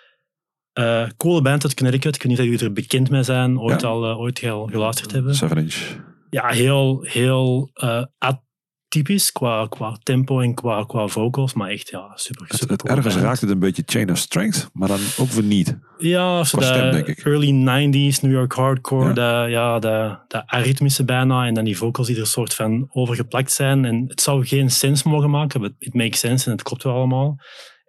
Coole 1.17 1.41
band 1.41 1.63
uit 1.63 1.73
Connecticut. 1.73 2.15
Ik 2.15 2.21
weet 2.21 2.31
niet 2.31 2.39
of 2.39 2.45
jullie 2.45 2.63
er 2.65 2.73
bekend 2.73 3.09
mee 3.09 3.23
zijn, 3.23 3.59
ooit 3.59 3.81
Ja. 3.81 3.87
al, 3.87 4.09
eh, 4.09 4.19
ooit 4.19 4.43
al 4.43 4.67
geluisterd 4.67 5.11
hebben. 5.11 5.35
Seven 5.35 5.57
Inch. 5.57 5.97
Ja, 6.29 6.47
heel, 6.47 7.01
heel 7.07 7.69
eh, 7.73 8.03
atypisch 8.17 9.31
qua, 9.31 9.67
qua 9.69 9.97
tempo 10.03 10.39
en 10.39 10.53
qua, 10.53 10.83
qua 10.83 11.07
vocals, 11.07 11.53
maar 11.53 11.69
echt 11.69 11.89
ja, 11.89 12.11
super, 12.15 12.45
Het, 12.47 12.55
super 12.57 12.71
het, 12.71 12.81
coole 12.81 12.95
ergens 12.95 13.13
band. 13.13 13.25
raakt 13.25 13.41
het 13.41 13.49
een 13.49 13.59
beetje 13.59 13.83
Chain 13.85 14.11
of 14.11 14.17
Strength, 14.17 14.69
maar 14.73 14.87
dan 14.87 14.99
ook 15.19 15.29
weer 15.29 15.43
niet. 15.43 15.77
Ja, 15.97 16.43
zo 16.43 16.61
stem, 16.61 16.91
denk 16.91 17.07
ik. 17.07 17.17
early 17.25 17.51
90s 17.51 18.19
New 18.21 18.31
York 18.31 18.53
hardcore, 18.53 19.07
Ja. 19.07 19.13
dat, 19.13 19.49
ja, 19.49 19.79
dat 19.79 20.43
aritmische 20.45 21.05
bijna, 21.05 21.45
en 21.45 21.53
dan 21.53 21.63
die 21.63 21.77
vocals 21.77 22.07
die 22.07 22.15
er 22.15 22.21
een 22.21 22.27
soort 22.27 22.53
van 22.53 22.87
overgeplakt 22.91 23.51
zijn. 23.51 23.85
En 23.85 24.05
het 24.07 24.21
zou 24.21 24.45
geen 24.45 24.69
sens 24.69 25.03
mogen 25.03 25.29
maken, 25.29 25.61
but 25.61 25.73
it 25.79 25.93
makes 25.93 26.19
sense 26.19 26.45
en 26.45 26.51
het 26.51 26.63
klopt 26.63 26.83
wel 26.83 26.93
allemaal. 26.93 27.37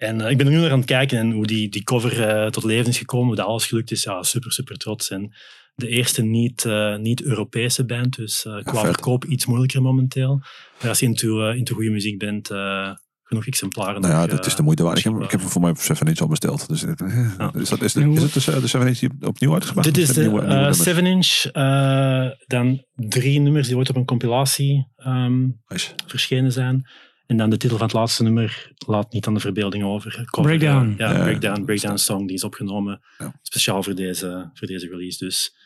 En 0.01 0.21
eh, 0.21 0.31
ik 0.31 0.37
ben 0.37 0.47
er 0.47 0.53
nu 0.53 0.59
naar 0.61 0.71
aan 0.71 0.79
het 0.79 0.87
kijken 0.87 1.19
en 1.19 1.31
hoe 1.31 1.47
die, 1.47 1.69
die 1.69 1.83
cover 1.85 2.29
eh, 2.29 2.47
tot 2.51 2.65
leven 2.65 2.91
is 2.91 2.99
gekomen, 2.99 3.27
hoe 3.27 3.37
dat 3.37 3.47
alles 3.47 3.67
gelukt 3.67 3.91
is. 3.91 4.03
Ja, 4.03 4.23
super, 4.23 4.53
super 4.53 4.77
trots. 4.77 5.11
En 5.11 5.35
de 5.75 5.89
eerste 5.89 6.23
niet, 6.23 6.65
eh, 6.65 6.97
niet-Europese 6.97 7.85
band, 7.85 8.17
dus 8.17 8.45
eh, 8.45 8.63
qua 8.65 8.81
verkoop 8.85 9.25
iets 9.25 9.47
moeilijker 9.47 9.83
momenteel. 9.83 10.37
Maar 10.81 10.89
als 10.89 10.99
je 11.01 11.07
into, 11.07 11.49
eh, 11.49 11.57
into 11.57 11.75
goede 11.75 11.91
muziek 11.91 12.19
bent, 12.19 12.51
eh, 12.51 12.91
genoeg 13.23 13.47
exemplaren. 13.47 14.01
Nou 14.01 14.13
ja, 14.15 14.21
nog, 14.21 14.31
dat 14.31 14.47
is 14.47 14.55
de 14.57 14.63
moeite 14.63 14.83
waard. 14.83 14.99
Ik 14.99 15.05
heb, 15.05 15.21
ik 15.23 15.31
heb 15.31 15.41
voor 15.41 15.61
mij 15.61 15.71
op 15.71 15.79
7 15.79 16.07
inch 16.07 16.19
al 16.21 16.29
besteld. 16.29 16.69
Dus, 16.69 16.81
Ja. 16.81 17.53
is, 17.59 17.69
dat, 17.69 17.83
is, 17.83 17.93
de, 17.93 18.11
is 18.11 18.23
het 18.23 18.33
de, 18.45 18.61
de 18.61 18.67
7 18.67 18.87
inch 18.87 18.99
die 18.99 19.11
opnieuw 19.21 19.53
uitgebracht 19.55 19.95
Dit 19.95 19.99
is 19.99 20.09
de 20.15 20.21
nieuwe- 20.21 20.39
nieuwe 20.41 20.55
nummers? 20.55 20.79
7 20.83 21.07
inch, 21.07 21.45
eh, 21.45 22.27
dan 22.47 22.85
drie 22.95 23.41
nummers 23.41 23.67
die 23.67 23.77
ooit 23.77 23.89
op 23.91 23.97
een 23.97 24.05
compilatie 24.05 24.87
ehm, 24.97 25.41
Nice. 25.69 25.91
verschenen 26.07 26.53
zijn. 26.53 26.89
En 27.31 27.37
dan 27.37 27.51
de 27.51 27.57
titel 27.57 27.77
van 27.77 27.87
het 27.87 27.95
laatste 27.97 28.23
nummer 28.23 28.73
laat 28.87 29.13
niet 29.13 29.27
aan 29.27 29.35
de 29.35 29.41
verbeelding 29.41 29.85
over. 29.85 30.25
Cover, 30.31 30.57
Breakdown. 30.59 30.91
eh, 30.91 30.99
ja, 30.99 31.13
Ja, 31.13 31.23
Breakdown, 31.23 31.59
ja. 31.59 31.65
Breakdown 31.65 31.97
Song, 31.97 32.27
die 32.27 32.37
is 32.37 32.45
opgenomen 32.45 33.01
Ja. 33.19 33.33
speciaal 33.43 33.83
voor 33.83 33.95
deze, 33.95 34.51
voor 34.55 34.67
deze 34.67 34.89
release. 34.89 35.25
Dus 35.25 35.57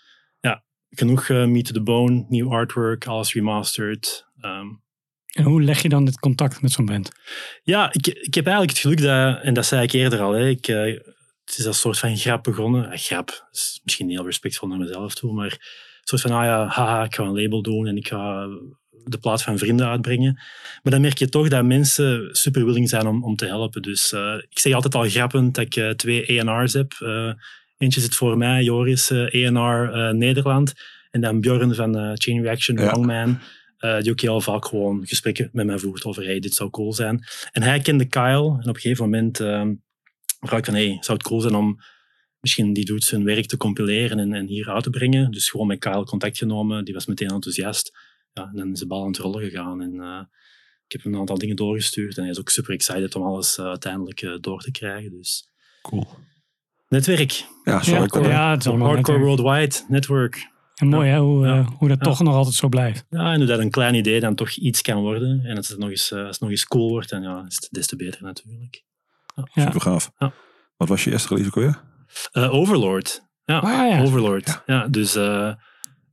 ja, 0.40 0.64
genoeg 0.90 1.28
eh 1.28 1.44
Meet 1.44 1.64
to 1.66 1.72
the 1.72 1.82
Bone, 1.82 2.24
nieuw 2.28 2.50
artwork, 2.50 3.06
alles 3.06 3.32
remastered. 3.34 4.26
Ehm, 4.40 4.66
En 5.32 5.44
hoe 5.44 5.62
leg 5.62 5.82
je 5.82 5.88
dan 5.88 6.04
dit 6.04 6.18
contact 6.18 6.62
met 6.62 6.72
zo'n 6.72 6.84
band? 6.86 7.10
ja, 7.62 7.92
ik, 7.92 8.06
ik 8.06 8.34
heb 8.34 8.46
eigenlijk 8.46 8.76
het 8.76 8.80
geluk 8.86 9.00
dat, 9.02 9.42
en 9.42 9.54
dat 9.54 9.66
zei 9.66 9.82
ik 9.82 9.92
eerder 9.92 10.20
al, 10.20 10.32
hè, 10.32 10.48
ik, 10.48 10.68
eh, 10.68 11.00
het 11.44 11.58
is 11.58 11.66
als 11.66 11.80
soort 11.80 11.98
van 11.98 12.16
grap 12.16 12.42
begonnen. 12.44 12.90
Eh, 12.90 12.98
grap, 12.98 13.48
is 13.52 13.80
misschien 13.84 14.10
heel 14.10 14.24
respectvol 14.24 14.68
naar 14.68 14.78
mezelf 14.78 15.14
toe, 15.14 15.32
maar 15.32 15.52
een 15.52 15.58
soort 16.08 16.20
van, 16.22 16.30
ah 16.30 16.44
ja, 16.44 16.66
haha, 16.66 17.04
ik 17.04 17.14
ga 17.14 17.22
een 17.22 17.40
label 17.42 17.62
doen 17.62 17.86
en 17.86 17.96
ik 17.96 18.08
ga 18.08 18.46
de 19.04 19.18
plaats 19.18 19.42
van 19.42 19.58
vrienden 19.58 19.86
uitbrengen. 19.86 20.34
Maar 20.82 20.92
dan 20.92 21.00
merk 21.00 21.18
je 21.18 21.28
toch 21.28 21.48
dat 21.48 21.64
mensen 21.64 22.28
super 22.32 22.64
willing 22.64 22.88
zijn 22.88 23.06
om, 23.06 23.24
om 23.24 23.36
te 23.36 23.46
helpen. 23.46 23.82
Dus 23.82 24.12
eh, 24.12 24.34
ik 24.48 24.58
zeg 24.58 24.72
altijd 24.72 24.94
al 24.94 25.08
grappend 25.08 25.54
dat 25.54 25.64
ik 25.64 25.76
eh, 25.76 25.90
twee 25.90 26.40
A&R's 26.48 26.72
heb. 26.72 26.92
Eh, 26.98 27.32
eentje 27.78 28.00
zit 28.00 28.14
voor 28.14 28.38
mij, 28.38 28.62
Joris, 28.62 29.10
eh, 29.10 29.50
Nederland. 30.12 30.72
En 31.10 31.20
dan 31.20 31.40
Bjorn 31.40 31.74
van 31.74 32.16
Chain 32.18 32.42
Reaction, 32.42 32.76
Ja. 32.76 32.86
Wrongman. 32.86 33.38
die 34.00 34.10
ook 34.10 34.20
heel 34.20 34.40
vaak 34.40 34.64
gewoon 34.66 35.06
gesprekken 35.06 35.48
met 35.52 35.66
mij 35.66 35.78
voert 35.78 36.04
over 36.04 36.24
hey, 36.24 36.40
dit 36.40 36.54
zou 36.54 36.70
cool 36.70 36.92
zijn. 36.92 37.24
En 37.52 37.62
hij 37.62 37.80
kende 37.80 38.04
Kyle. 38.04 38.44
En 38.44 38.68
op 38.68 38.74
een 38.74 38.80
gegeven 38.80 39.04
moment 39.04 39.40
ehm 39.40 39.72
vraag 40.46 40.58
ik 40.58 40.64
van 40.64 40.74
hey, 40.74 40.96
zou 41.00 41.18
het 41.18 41.26
cool 41.26 41.40
zijn 41.40 41.54
om 41.54 41.80
misschien 42.40 42.72
die 42.72 42.84
doet 42.84 43.04
zijn 43.04 43.24
werk 43.24 43.46
te 43.46 43.56
compileren 43.56 44.18
en, 44.18 44.32
en 44.32 44.46
hier 44.46 44.70
uit 44.70 44.82
te 44.82 44.90
brengen. 44.90 45.30
Dus 45.30 45.48
gewoon 45.48 45.66
met 45.66 45.78
Kyle 45.78 46.04
contact 46.04 46.38
genomen. 46.38 46.84
Die 46.84 46.94
was 46.94 47.06
meteen 47.06 47.28
enthousiast. 47.28 47.92
Ja, 48.34 48.42
en 48.42 48.56
dan 48.56 48.72
is 48.72 48.78
de 48.78 48.86
bal 48.86 49.00
aan 49.02 49.06
het 49.06 49.16
rollen 49.18 49.42
gegaan. 49.44 49.82
En 49.82 50.00
eh, 50.00 50.20
ik 50.86 50.92
heb 50.92 51.02
hem 51.02 51.12
een 51.14 51.20
aantal 51.20 51.38
dingen 51.38 51.56
doorgestuurd. 51.56 52.16
En 52.16 52.22
hij 52.22 52.30
is 52.32 52.38
ook 52.40 52.48
super 52.50 52.74
excited 52.74 53.14
om 53.14 53.22
alles 53.22 53.58
eh, 53.58 53.64
uiteindelijk 53.66 54.22
eh, 54.22 54.32
door 54.40 54.60
te 54.60 54.70
krijgen. 54.70 55.10
Dus 55.10 55.48
Cool. 55.82 56.06
netwerk. 56.88 57.44
Ja, 57.64 57.82
sorry. 57.82 58.22
ja, 58.24 58.28
ja, 58.30 58.50
het 58.50 58.60
is 58.60 58.66
allemaal 58.66 58.88
Hardcore 58.88 59.18
netwerk. 59.18 59.38
worldwide, 59.40 59.76
network. 59.88 60.52
En 60.74 60.88
mooi 60.88 61.08
hè, 61.10 61.18
hoe, 61.18 61.46
Ja. 61.46 61.62
hoe 61.78 61.88
dat 61.88 61.98
Ja. 61.98 62.04
toch 62.04 62.20
nog 62.22 62.34
altijd 62.34 62.54
zo 62.54 62.68
blijft. 62.68 63.06
Ja, 63.10 63.32
en 63.32 63.36
hoe 63.38 63.46
dat 63.46 63.58
een 63.58 63.70
klein 63.70 63.94
idee 63.94 64.20
dan 64.20 64.34
toch 64.34 64.50
iets 64.50 64.82
kan 64.82 65.00
worden. 65.00 65.40
En 65.44 65.56
als 65.56 65.68
het 65.68 65.78
nog 65.78 65.90
eens, 65.90 66.10
eh, 66.10 66.18
als 66.18 66.28
het 66.30 66.40
nog 66.40 66.50
eens 66.50 66.64
cool 66.66 66.88
wordt, 66.90 67.08
dan 67.08 67.22
ja, 67.22 67.44
is 67.48 67.54
het 67.54 67.68
des 67.70 67.86
te 67.86 67.96
beter 67.96 68.22
natuurlijk. 68.22 68.84
Ja. 69.34 69.62
Super 69.66 69.80
gaaf. 69.80 70.10
Ja. 70.18 70.32
Wat 70.76 70.88
was 70.88 71.04
je 71.04 71.10
eerste 71.10 71.28
release 71.28 71.48
ook 71.48 71.54
weer? 71.54 71.82
Eh, 72.32 72.54
Overlord. 72.54 73.22
Ja, 73.44 73.58
Ah, 73.58 73.90
ja. 73.90 74.02
Overlord. 74.02 74.62
Ja. 74.66 74.88
dus 74.88 75.14
eh 75.14 75.54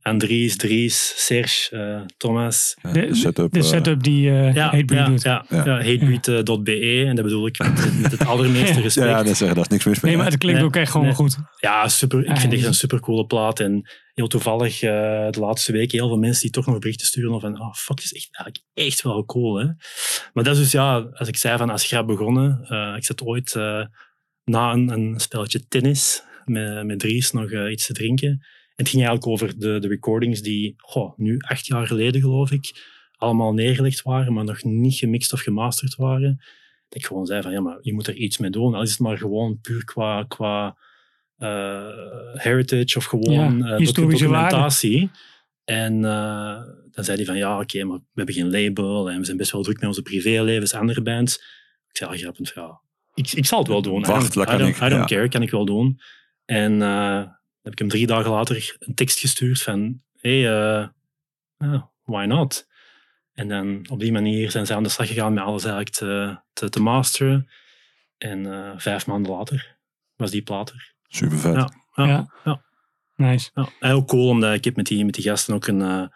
Andries, 0.02 0.56
Dries, 0.56 1.12
Serge, 1.16 1.76
eh, 1.76 2.00
Thomas. 2.16 2.76
Ja, 2.82 2.92
De- 2.92 3.06
de 3.06 3.14
setup. 3.14 3.52
De 3.52 3.58
eh, 3.58 3.64
setup 3.64 4.02
die 4.02 4.30
eh 4.30 4.54
Ja, 4.54 4.64
Hatebreed 4.64 4.98
ja, 4.98 5.06
doet. 5.06 5.22
ja, 5.22 5.44
Ja. 5.48 5.64
ja. 5.64 5.76
hatebreed.be. 5.82 7.04
En 7.06 7.14
dat 7.16 7.24
bedoel 7.24 7.46
ik 7.46 7.58
met, 7.58 8.00
met 8.00 8.10
het 8.10 8.24
allermeeste 8.26 8.80
respect. 8.80 9.06
ja, 9.16 9.22
dat 9.22 9.36
zeggen, 9.36 9.54
daar 9.56 9.64
is 9.64 9.68
niks 9.70 9.84
mis 9.84 10.00
mee. 10.00 10.12
Nee, 10.12 10.20
maar 10.22 10.30
het 10.30 10.38
klinkt 10.40 10.58
Nee, 10.60 10.68
ook 10.68 10.76
echt 10.76 10.90
gewoon 10.90 11.06
nee. 11.06 11.14
goed. 11.14 11.36
Ja, 11.60 11.88
super. 11.88 12.18
Ik 12.20 12.26
vind 12.26 12.42
het 12.42 12.52
echt 12.52 12.64
een 12.64 12.74
super 12.74 13.00
coole 13.00 13.26
plaat. 13.26 13.60
En 13.60 13.90
heel 14.14 14.26
toevallig 14.28 14.82
eh, 14.82 14.90
de 15.30 15.40
laatste 15.40 15.72
weken 15.72 15.98
heel 15.98 16.08
veel 16.08 16.18
mensen 16.18 16.42
die 16.42 16.50
toch 16.50 16.66
nog 16.66 16.78
berichten 16.78 17.06
sturen 17.06 17.40
van 17.40 17.60
oh 17.60 17.74
fuck, 17.74 17.98
is 18.00 18.12
echt, 18.12 18.28
eigenlijk 18.36 18.64
echt 18.74 19.02
wel 19.02 19.24
cool. 19.24 19.56
Hè? 19.58 19.64
Maar 20.32 20.44
dat 20.44 20.54
is 20.56 20.58
dus 20.62 20.72
ja, 20.72 20.96
als 21.12 21.28
ik 21.28 21.36
zei 21.36 21.58
van 21.58 21.70
als 21.70 21.86
grap 21.86 22.06
begonnen. 22.06 22.64
eh, 22.68 22.92
ik 22.96 23.04
zat 23.04 23.22
ooit 23.22 23.54
eh, 23.54 23.84
na 24.44 24.72
een, 24.72 24.88
een 24.88 25.20
spelletje 25.20 25.66
tennis 25.68 26.22
met, 26.44 26.86
met 26.86 26.98
Dries 26.98 27.30
nog 27.32 27.52
iets 27.70 27.86
te 27.86 27.92
drinken. 27.92 28.46
Het 28.82 28.90
ging 28.90 29.06
eigenlijk 29.06 29.26
over 29.32 29.58
de, 29.58 29.78
de 29.78 29.88
recordings 29.88 30.40
die 30.42 30.74
goh, 30.76 31.18
nu 31.18 31.38
acht 31.38 31.66
jaar 31.66 31.86
geleden 31.86 32.20
geloof 32.20 32.50
ik 32.50 32.90
allemaal 33.16 33.52
neergelegd 33.54 34.02
waren, 34.02 34.32
maar 34.32 34.44
nog 34.44 34.62
niet 34.64 34.94
gemixt 34.94 35.32
of 35.32 35.40
gemasterd 35.40 35.94
waren. 35.96 36.36
Dat 36.88 36.98
ik 37.00 37.06
gewoon 37.06 37.26
zei 37.26 37.42
van 37.42 37.52
ja, 37.52 37.60
maar 37.60 37.78
je 37.80 37.94
moet 37.94 38.06
er 38.06 38.14
iets 38.14 38.38
mee 38.38 38.50
doen. 38.50 38.74
Al 38.74 38.82
is 38.82 38.90
het 38.90 38.98
maar 38.98 39.18
gewoon 39.18 39.58
puur 39.60 39.84
qua, 39.84 40.24
qua 40.28 40.76
eh, 41.36 41.86
heritage 42.32 42.98
of 42.98 43.04
gewoon 43.04 43.32
Ja, 43.32 43.46
eh, 43.46 43.68
waarde. 43.68 43.92
documentatie. 43.92 45.10
En 45.64 46.04
eh, 46.04 46.60
dan 46.90 47.04
zei 47.04 47.16
hij 47.16 47.26
van 47.26 47.36
ja, 47.36 47.60
oké, 47.60 47.84
maar 47.84 47.98
we 47.98 48.04
hebben 48.14 48.34
geen 48.34 48.50
label 48.50 49.10
en 49.10 49.18
we 49.18 49.24
zijn 49.24 49.36
best 49.36 49.52
wel 49.52 49.62
druk 49.62 49.76
met 49.78 49.86
onze 49.88 50.02
privélevens, 50.02 50.74
andere 50.74 51.02
bands. 51.02 51.36
Ik 51.88 51.96
zei 51.96 52.10
al 52.10 52.16
grappend 52.16 52.50
van 52.50 52.62
ja, 52.62 52.80
ik, 53.14 53.32
ik 53.32 53.46
zal 53.46 53.58
het 53.58 53.68
wel 53.68 53.82
doen. 53.82 54.00
I 54.00 54.04
don't- 54.04 54.34
dat 54.34 54.44
kan 54.46 54.54
I 54.54 54.58
don't, 54.58 54.76
ik, 54.76 54.82
I 54.82 54.88
don't 54.88 55.08
ja. 55.10 55.16
care, 55.16 55.28
kan 55.28 55.42
ik 55.42 55.50
wel 55.50 55.64
doen. 55.64 56.00
En 56.44 56.82
eh, 56.82 57.22
heb 57.62 57.72
ik 57.72 57.78
hem 57.78 57.88
drie 57.88 58.06
dagen 58.06 58.30
later 58.30 58.76
een 58.78 58.94
tekst 58.94 59.18
gestuurd 59.18 59.62
van 59.62 60.02
hey, 60.16 60.38
eh, 60.38 60.88
ja, 61.58 61.90
why 62.04 62.24
not? 62.24 62.68
En 63.32 63.48
dan 63.48 63.86
op 63.90 64.00
die 64.00 64.12
manier 64.12 64.50
zijn 64.50 64.66
ze 64.66 64.74
aan 64.74 64.82
de 64.82 64.88
slag 64.88 65.08
gegaan 65.08 65.34
met 65.34 65.44
alles 65.44 65.64
eigenlijk 65.64 65.94
te, 65.94 66.38
te, 66.52 66.68
te 66.68 66.80
masteren. 66.80 67.48
En 68.18 68.52
eh, 68.52 68.72
vijf 68.76 69.06
maanden 69.06 69.32
later 69.32 69.76
was 70.16 70.30
die 70.30 70.42
plaat 70.42 70.70
er. 70.70 70.94
Super 71.06 71.38
vet. 71.38 71.54
Ja. 71.54 71.70
Ja. 71.94 72.06
Ja. 72.06 72.32
ja. 72.44 72.62
Nice. 73.16 73.50
Ja, 73.54 73.68
en 73.80 73.92
ook 73.92 74.08
cool, 74.08 74.28
omdat 74.28 74.54
ik 74.54 74.64
heb 74.64 74.76
met 74.76 74.86
die, 74.86 75.04
met 75.04 75.14
die 75.14 75.24
gasten 75.24 75.54
ook 75.54 75.66
een 75.66 75.82
eh 75.82 76.06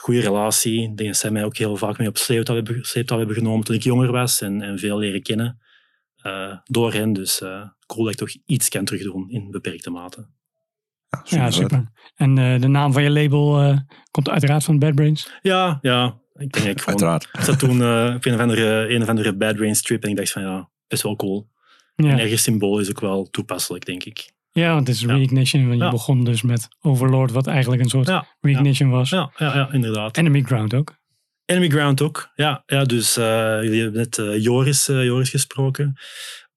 goede 0.00 0.20
relatie. 0.20 0.82
Ik 0.82 0.96
denk 0.96 1.08
dat 1.08 1.18
zij 1.18 1.30
mij 1.30 1.44
ook 1.44 1.56
heel 1.56 1.76
vaak 1.76 1.98
mee 1.98 2.08
op 2.08 2.16
sleeptouw 2.16 2.54
hebben, 2.54 2.84
sleeptouw 2.84 3.18
hebben 3.18 3.36
genomen 3.36 3.64
toen 3.64 3.74
ik 3.74 3.82
jonger 3.82 4.12
was 4.12 4.40
en, 4.40 4.62
en 4.62 4.78
veel 4.78 4.98
leren 4.98 5.22
kennen 5.22 5.60
eh, 6.16 6.58
door 6.64 6.92
hen. 6.92 7.12
Dus 7.12 7.40
eh, 7.40 7.68
cool 7.86 8.04
dat 8.04 8.12
ik 8.12 8.18
toch 8.18 8.42
iets 8.46 8.68
kan 8.68 8.84
terugdoen 8.84 9.30
in 9.30 9.50
beperkte 9.50 9.90
mate. 9.90 10.26
Ja, 11.10 11.20
super 11.24 11.38
Ja, 11.38 11.44
vet. 11.44 11.54
super. 11.54 11.90
En 12.14 12.38
eh, 12.38 12.60
de 12.60 12.68
naam 12.68 12.92
van 12.92 13.02
je 13.02 13.10
label 13.10 13.60
eh, 13.60 13.78
komt 14.10 14.28
uiteraard 14.28 14.64
van 14.64 14.78
Bad 14.78 14.94
Brains. 14.94 15.30
Ja, 15.42 15.78
ja. 15.80 16.18
Ik 16.34 16.52
denk 16.52 16.66
ik 16.66 16.80
gewoon... 16.80 16.86
Uiteraard. 16.88 17.28
Ik 17.32 17.40
zat 17.44 17.58
toen 17.58 17.82
eh, 17.82 18.12
op 18.16 18.24
een 18.24 18.34
of, 18.34 18.40
andere, 18.40 18.94
een 18.94 19.02
of 19.02 19.08
andere 19.08 19.36
Bad 19.36 19.56
Rain 19.58 19.74
strip 19.76 20.02
en 20.04 20.10
ik 20.10 20.16
dacht 20.16 20.30
van 20.32 20.42
ja, 20.42 20.70
best 20.88 21.02
wel 21.02 21.16
cool. 21.16 21.48
En 21.96 22.04
Ja, 22.06 22.18
ergens 22.18 22.42
symbool 22.42 22.78
is 22.78 22.88
ook 22.90 23.00
wel 23.00 23.28
toepasselijk, 23.30 23.84
denk 23.86 24.04
ik. 24.04 24.32
ja 24.50 24.74
want 24.74 24.86
het 24.86 24.96
is 24.96 25.02
Ja. 25.02 25.14
Reignition. 25.14 25.66
Want 25.66 25.78
je 25.78 25.84
Ja. 25.84 25.90
begon 25.90 26.24
dus 26.24 26.42
met 26.42 26.68
Overlord, 26.80 27.30
wat 27.32 27.46
eigenlijk 27.46 27.82
een 27.82 27.88
soort 27.88 28.06
Ja, 28.08 28.26
Reignition 28.40 28.90
was. 28.90 29.10
ja, 29.10 29.30
ja, 29.36 29.54
ja 29.54 29.72
inderdaad. 29.72 30.16
Enemy 30.16 30.42
Ground 30.42 30.74
ook. 30.74 30.96
Enemy 31.44 31.68
Ground 31.68 32.02
ook. 32.02 32.30
Ja, 32.34 32.62
ja 32.66 32.84
dus 32.84 33.16
eh, 33.16 33.24
jullie 33.62 33.82
hebben 33.82 34.00
net 34.00 34.42
Joris, 34.42 34.86
Joris 34.86 35.30
gesproken. 35.30 35.96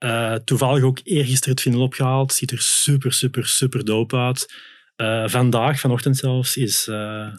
Eh, 0.02 0.36
toevallig 0.36 0.84
ook 0.84 1.00
eergisteren 1.04 1.54
het 1.54 1.62
vinyl 1.62 1.82
opgehaald. 1.82 2.34
Ziet 2.34 2.52
er 2.52 2.62
super, 2.62 3.14
super, 3.14 3.46
super 3.46 3.86
dope 3.86 4.18
uit. 4.18 4.54
Eh, 4.96 5.28
vandaag, 5.28 5.80
vanochtend 5.80 6.18
zelfs, 6.18 6.58
is 6.58 6.88
eh, 6.88 7.30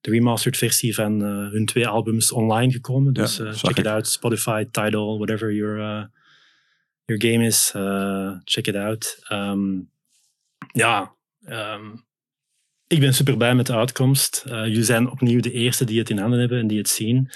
de 0.00 0.10
remastered 0.10 0.56
versie 0.58 0.94
van 0.94 1.20
hun 1.20 1.66
twee 1.66 1.86
albums 1.88 2.32
online 2.32 2.72
gekomen. 2.72 3.12
Dus 3.12 3.36
Ja, 3.36 3.52
check 3.52 3.70
it 3.70 3.78
ik. 3.78 3.86
out. 3.86 4.08
Spotify, 4.08 4.64
Tidal, 4.70 5.16
whatever 5.16 5.52
your, 5.52 5.76
your 7.04 7.22
game 7.32 7.46
is. 7.46 7.70
check 8.44 8.66
it 8.66 8.74
out. 8.76 9.18
Ehm, 9.28 9.78
ja, 10.72 11.14
ehm, 11.44 11.84
ik 12.86 13.00
ben 13.00 13.14
super 13.14 13.36
blij 13.36 13.54
met 13.54 13.66
de 13.66 13.74
uitkomst. 13.74 14.44
Eh, 14.46 14.64
jullie 14.66 14.82
zijn 14.84 15.10
opnieuw 15.10 15.40
de 15.40 15.52
eerste 15.52 15.84
die 15.84 15.98
het 15.98 16.10
in 16.10 16.18
handen 16.18 16.38
hebben 16.40 16.58
en 16.58 16.66
die 16.66 16.78
het 16.78 16.88
zien. 16.88 17.30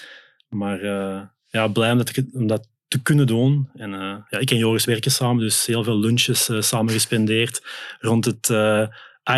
Maar 0.49 0.85
ja, 1.49 1.69
blij 1.69 1.91
om 1.93 1.99
dat, 1.99 2.09
ik 2.09 2.17
het- 2.17 2.33
om 2.35 2.47
dat 2.47 2.69
te 2.95 3.03
kunnen 3.03 3.27
doen. 3.27 3.69
En, 3.75 3.95
eh, 3.95 4.17
ja, 4.29 4.39
ik 4.39 4.51
en 4.51 4.57
Joris 4.57 4.85
werken 4.85 5.11
samen, 5.11 5.43
dus 5.43 5.67
heel 5.67 5.85
veel 5.85 5.99
lunches 5.99 6.49
eh, 6.49 6.61
samen 6.61 6.93
gespendeerd 6.93 7.63
rond 7.99 8.25
het 8.25 8.51
eh 8.51 8.87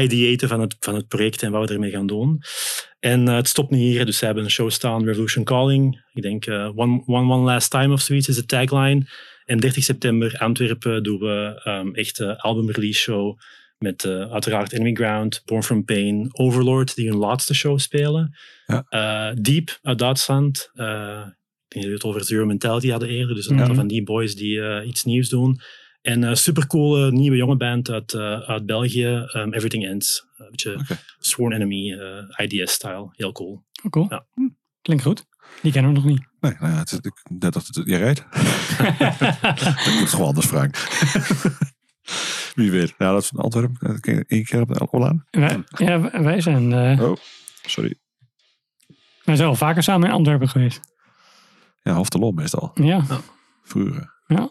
ideaten 0.02 0.48
van 0.48 0.60
het, 0.60 0.76
van 0.80 0.94
het 0.94 1.08
project 1.08 1.42
en 1.42 1.50
wat 1.50 1.68
we 1.68 1.74
ermee 1.74 1.90
gaan 1.90 2.06
doen. 2.06 2.42
En 2.98 3.26
het 3.26 3.48
stopt 3.48 3.70
niet 3.70 3.80
hier, 3.80 4.06
dus 4.06 4.18
ze 4.18 4.24
hebben 4.24 4.44
een 4.44 4.50
show 4.50 4.70
staan, 4.70 5.04
Revolution 5.04 5.44
Calling. 5.44 6.04
Ik 6.12 6.22
denk 6.22 6.48
one, 6.48 7.02
one, 7.06 7.32
one 7.32 7.44
Last 7.44 7.70
Time 7.70 7.92
of 7.92 8.00
zoiets 8.00 8.28
is 8.28 8.36
de 8.36 8.44
tagline. 8.44 9.06
En 9.44 9.60
30 9.60 9.84
september 9.84 10.38
Antwerpen 10.38 11.02
doen 11.02 11.18
we 11.18 11.62
um, 11.64 11.94
echt 11.94 12.18
een 12.18 12.36
album 12.36 12.70
release 12.70 13.00
show 13.00 13.38
met 13.78 14.04
uiteraard 14.06 14.72
Enemy 14.72 14.94
Ground, 14.94 15.42
Born 15.44 15.62
From 15.62 15.84
Pain, 15.84 16.28
Overlord, 16.32 16.94
die 16.94 17.08
hun 17.08 17.18
laatste 17.18 17.54
show 17.54 17.78
spelen. 17.78 18.36
Ja. 18.66 19.34
Deep 19.34 19.78
uit 19.82 19.98
Duitsland. 19.98 20.70
Ik 21.68 21.72
denk 21.72 21.84
dat 21.84 21.84
we 21.84 21.90
het 21.92 22.04
over 22.04 22.24
Zero 22.24 22.46
Mentality 22.46 22.88
hadden 22.90 23.08
eerder. 23.08 23.34
Dus 23.34 23.46
een 23.46 23.52
Mhm. 23.52 23.60
aantal 23.60 23.76
van 23.76 23.86
die 23.88 24.02
boys 24.02 24.34
die 24.34 24.60
eh, 24.60 24.86
iets 24.88 25.04
nieuws 25.04 25.28
doen. 25.28 25.60
En 26.02 26.22
een 26.22 26.36
supercoole 26.36 27.12
nieuwe 27.12 27.36
jonge 27.36 27.56
band 27.56 27.90
uit, 27.90 28.12
eh, 28.12 28.38
uit 28.40 28.66
België, 28.66 29.06
um, 29.34 29.52
Everything 29.52 29.84
Ends. 29.86 30.26
Een 30.36 30.46
beetje. 30.50 30.78
Sworn 31.18 31.52
Enemy, 31.52 31.92
eh, 31.92 32.44
IDS-style. 32.46 33.08
Heel 33.10 33.32
cool. 33.32 33.64
Oh, 33.84 33.90
cool. 33.90 34.06
Ja. 34.10 34.26
Hm, 34.34 34.48
Klinkt 34.82 35.02
goed. 35.04 35.24
Die 35.62 35.72
kennen 35.72 35.90
we 35.92 35.96
nog 35.98 36.06
niet. 36.06 36.26
Nee, 36.40 36.52
nou 36.60 36.72
ja, 36.72 36.78
het 36.78 36.92
is, 36.92 36.98
ik, 36.98 37.20
net 37.40 37.52
dat 37.52 37.66
het, 37.66 37.80
je 37.84 37.96
rijdt. 37.96 38.18
ik 39.88 39.96
moet 39.98 40.08
gewoon 40.08 40.26
anders 40.26 40.46
vragen. 40.46 40.72
Wie 42.54 42.70
weet. 42.70 42.94
Ja, 42.98 43.12
dat 43.12 43.22
is 43.22 43.28
van 43.28 43.40
Antwerpen. 43.40 44.00
Één 44.28 44.44
keer 44.44 44.60
op 44.60 44.68
de 44.74 44.92
Olaan? 44.92 45.24
wij, 45.30 45.64
ja, 45.76 46.22
wij 46.22 46.40
zijn, 46.40 46.72
eh, 46.72 47.02
Oh, 47.02 47.16
sorry. 47.66 47.94
wij 49.24 49.36
zijn 49.36 49.48
al 49.48 49.54
vaker 49.54 49.82
samen 49.82 50.08
in 50.08 50.14
Antwerpen 50.14 50.48
geweest. 50.48 50.80
Ja, 51.86 51.92
half 51.92 52.08
de 52.08 52.18
lol 52.18 52.32
meestal. 52.32 52.70
Ja, 52.74 53.04
Vroeger. 53.62 54.14
Ja. 54.26 54.50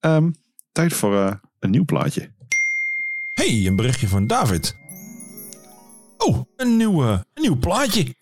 Ehm, 0.00 0.30
tijd 0.72 0.92
voor 0.92 1.16
eh, 1.16 1.34
een 1.60 1.70
nieuw 1.70 1.84
plaatje. 1.84 2.34
hey, 3.34 3.66
een 3.66 3.76
berichtje 3.76 4.08
van 4.08 4.26
David. 4.26 4.76
Oh, 6.18 6.42
een 6.56 6.76
nieuw, 6.76 7.02
een 7.02 7.22
nieuw 7.34 7.56
plaatje. 7.56 8.14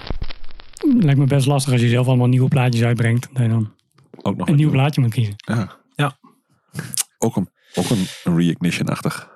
lijkt 0.99 1.19
me 1.19 1.27
best 1.27 1.47
lastig 1.47 1.73
als 1.73 1.81
je 1.83 1.89
zelf 1.89 2.07
allemaal 2.07 2.27
nieuwe 2.27 2.49
plaatjes 2.49 2.83
uitbrengt. 2.83 3.29
Dat 3.33 3.43
je 3.43 3.49
dan 3.49 3.75
Ook 4.23 4.37
nog 4.37 4.49
een 4.49 4.57
nieuw 4.57 4.71
plaatje 4.71 5.01
moet 5.01 5.13
kiezen. 5.13 5.35
Ja. 5.37 5.77
Ja. 5.97 6.19
Ook 7.19 7.37
een, 7.37 7.49
ook 7.75 7.91
een 7.91 8.07
reignition-achtig 8.37 9.29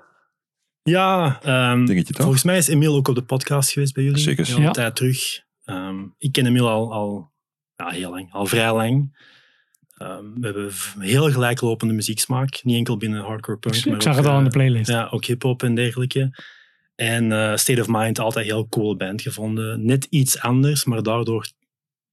Ja, 0.82 1.38
ehm, 1.42 1.84
dingetje, 1.84 2.12
toch? 2.12 2.22
volgens 2.22 2.44
mij 2.44 2.56
is 2.56 2.68
Emiel 2.68 2.94
ook 2.96 3.08
op 3.08 3.14
de 3.14 3.22
podcast 3.24 3.70
geweest 3.72 3.94
bij 3.94 4.04
jullie. 4.04 4.18
Zeker. 4.20 4.50
Een 4.54 4.62
Ja. 4.62 4.70
tijd 4.70 4.96
terug. 4.96 5.18
Ehm, 5.64 5.98
ik 6.18 6.32
ken 6.32 6.46
Emiel 6.46 6.68
al, 6.68 6.92
al 6.92 7.29
ja, 7.80 7.90
heel 7.90 8.10
lang, 8.10 8.32
al 8.32 8.46
vrij 8.46 8.72
lang. 8.72 9.18
Ehm, 9.96 10.24
we 10.34 10.46
hebben 10.46 10.72
heel 10.98 11.30
gelijklopende 11.30 11.94
muzieksmaak. 11.94 12.60
Niet 12.62 12.76
enkel 12.76 12.96
binnen 12.96 13.22
hardcore 13.22 13.58
punk, 13.58 13.74
Ik, 13.74 13.84
maar 13.84 13.94
ik 13.94 14.02
zag 14.02 14.12
ook, 14.12 14.18
het 14.18 14.32
al 14.32 14.38
in 14.38 14.44
de 14.44 14.50
eh, 14.50 14.56
playlist. 14.56 14.90
Ja, 14.90 15.08
ook 15.10 15.24
hip-hop 15.24 15.62
en 15.62 15.74
dergelijke. 15.74 16.30
En 16.94 17.32
eh, 17.32 17.56
State 17.56 17.80
of 17.80 17.86
Mind, 17.88 18.18
altijd 18.18 18.46
heel 18.46 18.68
cool 18.68 18.96
band 18.96 19.22
gevonden. 19.22 19.84
Net 19.84 20.06
iets 20.10 20.40
anders, 20.40 20.84
maar 20.84 21.02
daardoor 21.02 21.46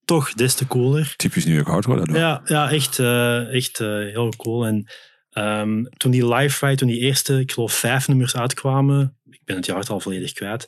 toch 0.05 0.33
des 0.33 0.53
te 0.53 0.67
cooler. 0.67 1.13
Typisch 1.15 1.45
New 1.45 1.55
York 1.55 1.67
Hardcore. 1.67 2.17
Ja, 2.17 2.41
ja 2.45 2.71
echt, 2.71 2.99
eh, 2.99 3.53
echt 3.53 3.77
heel 3.77 4.33
cool. 4.37 4.65
En 4.65 4.85
ehm, 5.29 5.83
toen 5.83 6.11
die 6.11 6.33
live 6.33 6.65
ride, 6.65 6.77
toen 6.77 6.87
die 6.87 6.99
eerste, 6.99 7.39
ik 7.39 7.51
geloof 7.51 7.73
vijf 7.73 8.07
nummers 8.07 8.35
uitkwamen, 8.35 9.17
ik 9.29 9.41
ben 9.45 9.55
het 9.55 9.65
jaartal 9.65 9.99
volledig 9.99 10.31
kwijt. 10.31 10.67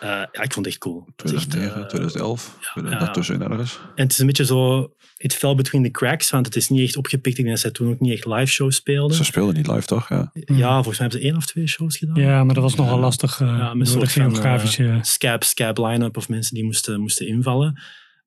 Eh, 0.00 0.08
ja, 0.08 0.42
ik 0.42 0.52
vond 0.52 0.54
het 0.54 0.66
echt 0.66 0.78
cool. 0.78 1.04
Het 1.16 1.24
is 1.24 1.32
echt, 1.32 1.50
2009, 1.50 1.82
eh, 1.82 1.88
2011. 1.88 2.58
ja, 2.74 2.90
ja. 2.90 2.98
Daartussen 2.98 3.42
ergens. 3.42 3.78
en 3.94 4.02
het 4.02 4.12
is 4.12 4.18
een 4.18 4.26
beetje 4.26 4.44
zo, 4.44 4.92
het 5.16 5.34
fell 5.34 5.54
between 5.54 5.82
the 5.82 5.90
cracks, 5.90 6.30
want 6.30 6.46
het 6.46 6.56
is 6.56 6.68
niet 6.68 6.80
echt 6.80 6.96
opgepikt. 6.96 7.38
Ik 7.38 7.44
denk 7.44 7.48
dat 7.48 7.58
zij 7.58 7.70
toen 7.70 7.90
ook 7.90 8.00
niet 8.00 8.12
echt 8.12 8.26
live 8.26 8.52
shows 8.52 8.76
speelden. 8.76 9.16
Ze 9.16 9.24
speelden 9.24 9.54
niet 9.54 9.66
live, 9.66 9.86
toch? 9.86 10.08
Ja. 10.08 10.30
Ja, 10.32 10.74
volgens 10.82 10.98
mij 10.98 11.08
hebben 11.08 11.20
ze 11.20 11.26
één 11.26 11.36
of 11.36 11.46
twee 11.46 11.66
shows 11.66 11.96
gedaan. 11.96 12.16
Ja, 12.16 12.44
maar 12.44 12.54
dat 12.54 12.62
was 12.62 12.74
nogal 12.74 12.98
lastig 12.98 13.40
uh, 13.40 13.48
Ja, 13.48 13.74
met 13.74 13.88
soort 13.88 14.08
geografische... 14.08 14.98
scab, 15.02 15.44
scab 15.44 15.78
line-up 15.78 16.16
of 16.16 16.28
mensen 16.28 16.54
die 16.54 16.64
moesten, 16.64 17.00
moesten 17.00 17.26
invallen. 17.26 17.80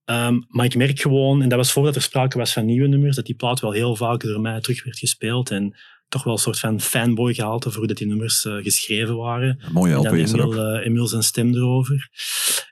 Ehm, 0.05 0.41
maar 0.47 0.65
ik 0.65 0.75
merk 0.75 0.99
gewoon, 0.99 1.41
en 1.41 1.49
dat 1.49 1.57
was 1.57 1.71
voordat 1.71 1.95
er 1.95 2.01
sprake 2.01 2.38
was 2.38 2.53
van 2.53 2.65
nieuwe 2.65 2.88
nummers, 2.88 3.15
dat 3.15 3.25
die 3.25 3.36
plaat 3.36 3.60
wel 3.60 3.71
heel 3.71 3.95
vaak 3.95 4.21
door 4.21 4.41
mij 4.41 4.62
terug 4.62 4.84
werd 4.84 4.97
gespeeld. 4.97 5.51
En 5.51 5.75
toch 6.12 6.24
wel 6.24 6.34
een 6.34 6.39
soort 6.39 6.60
van 6.60 6.82
fanboy 6.82 7.34
gehalte 7.34 7.69
voor 7.69 7.78
hoe 7.78 7.88
dat 7.88 7.97
die 7.97 8.08
nummers 8.08 8.45
eh, 8.45 8.56
geschreven 8.56 9.17
waren. 9.17 9.60
Een 9.62 9.74
mooie 9.74 9.93
En 9.93 10.00
LP 10.00 10.13
is. 10.13 10.32
Emil, 10.32 10.54
eh, 10.54 10.86
Emil 10.86 11.08
zijn 11.08 11.24
stem 11.24 11.54
erover. 11.54 12.10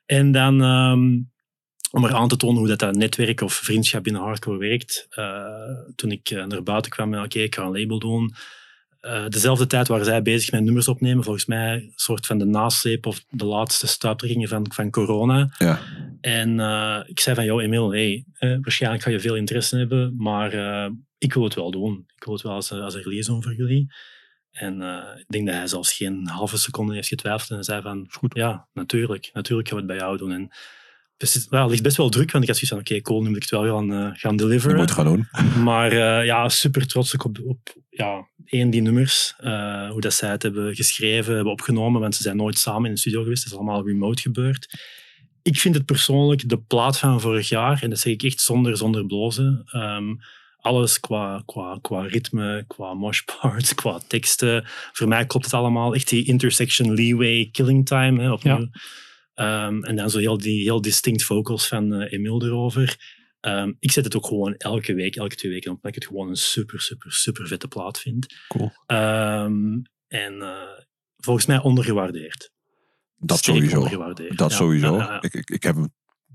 En 0.06 0.32
dan, 0.32 0.62
ehm, 0.62 1.19
om 1.91 2.06
er 2.06 2.15
aan 2.15 2.28
te 2.28 2.38
tonen 2.38 2.58
hoe 2.58 2.67
dat, 2.67 2.80
dat 2.80 2.95
netwerk 2.95 3.41
of 3.41 3.54
vriendschap 3.54 4.04
binnen 4.04 4.21
hardcore 4.21 4.58
werkt, 4.58 5.08
eh, 5.10 5.43
toen 5.95 6.12
ik 6.12 6.30
naar 6.47 6.63
buiten 6.63 6.91
kwam 6.91 7.10
met 7.10 7.23
oké, 7.25 7.39
ik 7.39 7.56
ga 7.56 7.63
een 7.63 7.80
label 7.80 7.99
doen. 7.99 8.34
Dezelfde 9.30 9.67
tijd 9.67 9.88
waren 9.88 10.06
zij 10.06 10.21
bezig 10.21 10.52
met 10.52 10.63
nummers 10.63 10.88
opnemen. 10.88 11.23
Volgens 11.23 11.45
mij 11.45 11.73
een 11.73 11.91
soort 11.95 12.25
van 12.25 12.38
de 12.38 12.45
nasleep 12.45 13.06
of 13.06 13.23
de 13.30 13.45
laatste 13.45 13.88
stuiptrekkingen 13.88 14.47
van, 14.47 14.65
van 14.73 14.89
corona. 14.89 15.49
Ja. 15.58 15.80
En 16.21 16.60
eh, 16.60 16.99
ik 17.05 17.19
zei 17.19 17.36
van, 17.36 17.45
joh 17.45 17.63
Emil, 17.63 17.91
hey, 17.91 18.25
eh, 18.34 18.55
waarschijnlijk 18.62 19.03
ga 19.03 19.10
je 19.10 19.19
veel 19.19 19.36
interesse 19.36 19.77
hebben, 19.77 20.13
maar 20.17 20.53
eh, 20.53 20.91
ik 21.17 21.34
wil 21.34 21.43
het 21.43 21.53
wel 21.53 21.71
doen. 21.71 22.03
Ik 22.15 22.23
wil 22.23 22.34
het 22.34 22.43
wel 22.43 22.53
als, 22.53 22.71
als 22.71 22.93
een 22.93 23.01
release 23.03 23.29
doen 23.29 23.43
voor 23.43 23.55
jullie. 23.55 23.93
En 24.51 24.82
eh, 24.82 25.19
ik 25.19 25.25
denk 25.27 25.45
dat 25.45 25.55
hij 25.55 25.67
zelfs 25.67 25.93
geen 25.93 26.27
halve 26.27 26.58
seconde 26.58 26.93
heeft 26.93 27.08
getwijfeld 27.08 27.49
en 27.58 27.63
zei 27.63 27.82
van, 27.82 28.08
goed. 28.10 28.36
ja, 28.36 28.67
natuurlijk, 28.73 29.29
natuurlijk 29.34 29.67
gaan 29.67 29.77
we 29.77 29.84
het 29.84 29.91
bij 29.91 30.01
jou 30.01 30.17
doen. 30.17 30.32
En 30.32 30.49
dus 31.17 31.34
het 31.34 31.69
ligt 31.69 31.84
best 31.84 31.97
wel 31.97 32.10
druk, 32.10 32.32
want 32.32 32.43
ik 32.43 32.49
had 32.49 32.60
zoiets 32.60 32.88
van, 32.89 32.95
oké, 32.97 33.01
cool, 33.01 33.21
nu 33.21 33.27
moet 33.27 33.36
ik 33.36 33.41
het 33.41 33.51
wel 33.51 33.75
gaan, 33.75 34.17
gaan 34.17 34.32
Je 34.32 34.38
deliveren. 34.38 34.75
moet 34.77 34.89
het 34.89 34.97
gaan 34.97 35.05
doen. 35.05 35.27
Maar 35.63 35.95
ja, 36.25 36.49
super 36.49 36.88
trots 36.88 37.15
ook 37.15 37.23
op, 37.23 37.39
op 37.45 37.75
ja, 37.89 38.27
één, 38.45 38.69
die 38.69 38.82
nummers. 38.82 39.34
hoe 39.89 39.97
dat 40.01 40.13
zij 40.13 40.29
het 40.29 40.43
hebben 40.43 40.75
geschreven, 40.75 41.36
hebben 41.36 41.51
opgenomen. 41.53 42.01
Want 42.01 42.15
ze 42.15 42.21
zijn 42.21 42.38
nooit 42.38 42.58
samen 42.58 42.86
in 42.86 42.93
de 42.93 42.99
studio 42.99 43.21
geweest. 43.21 43.43
Het 43.43 43.51
is 43.51 43.58
allemaal 43.58 43.88
remote 43.88 44.21
gebeurd. 44.21 44.67
Ik 45.49 45.59
vind 45.59 45.75
het 45.75 45.85
persoonlijk 45.85 46.49
de 46.49 46.57
plaat 46.57 46.97
van 46.97 47.21
vorig 47.21 47.49
jaar. 47.49 47.83
En 47.83 47.89
dat 47.89 47.99
zeg 47.99 48.13
ik 48.13 48.23
echt 48.23 48.41
zonder, 48.41 48.77
zonder 48.77 49.05
blozen. 49.05 49.62
Ehm, 49.65 50.15
alles 50.57 50.99
qua, 50.99 51.43
qua, 51.45 51.79
qua 51.81 52.01
ritme, 52.01 52.63
qua 52.67 52.93
moshparts, 52.93 53.75
qua 53.81 53.99
teksten. 54.07 54.63
Voor 54.65 55.07
mij 55.07 55.25
klopt 55.25 55.45
het 55.45 55.53
allemaal. 55.53 55.93
Echt 55.93 56.09
die 56.09 56.25
intersection 56.25 56.93
leeway 56.93 57.49
killing 57.51 57.85
time. 57.85 58.21
Hè, 58.21 58.31
opnieuw. 58.31 58.69
Ehm, 59.33 59.83
en 59.83 59.95
dan 59.95 60.09
zo 60.09 60.19
heel, 60.19 60.38
die 60.38 60.63
heel 60.63 60.81
distinct 60.81 61.23
vocals 61.23 61.67
van 61.67 61.93
eh 61.93 62.12
Emil 62.12 62.43
erover. 62.43 62.97
Ehm, 63.39 63.71
ik 63.79 63.91
zet 63.91 64.03
het 64.03 64.15
ook 64.15 64.25
gewoon 64.25 64.55
elke 64.55 64.93
week, 64.93 65.15
elke 65.15 65.35
twee 65.35 65.51
weken 65.51 65.71
op, 65.71 65.75
omdat 65.75 65.95
ik 65.95 66.01
het 66.01 66.12
gewoon 66.12 66.29
een 66.29 66.35
super, 66.35 66.81
super, 66.81 67.12
super 67.12 67.47
vette 67.47 67.67
plaat 67.67 67.99
vind. 67.99 68.35
Cool. 68.47 68.71
En 70.07 70.41
eh, 70.41 70.83
volgens 71.17 71.45
mij 71.45 71.62
ondergewaardeerd. 71.62 72.51
Dat 73.19 73.43
sowieso. 73.43 73.88
Dat 74.36 74.49
Ja. 74.51 74.58
sowieso. 74.58 74.95
Ja, 74.97 75.03
ja, 75.03 75.12
ja. 75.13 75.21
Ik, 75.21 75.34
ik, 75.34 75.49
ik 75.49 75.63
heb 75.63 75.75
hem 75.75 75.89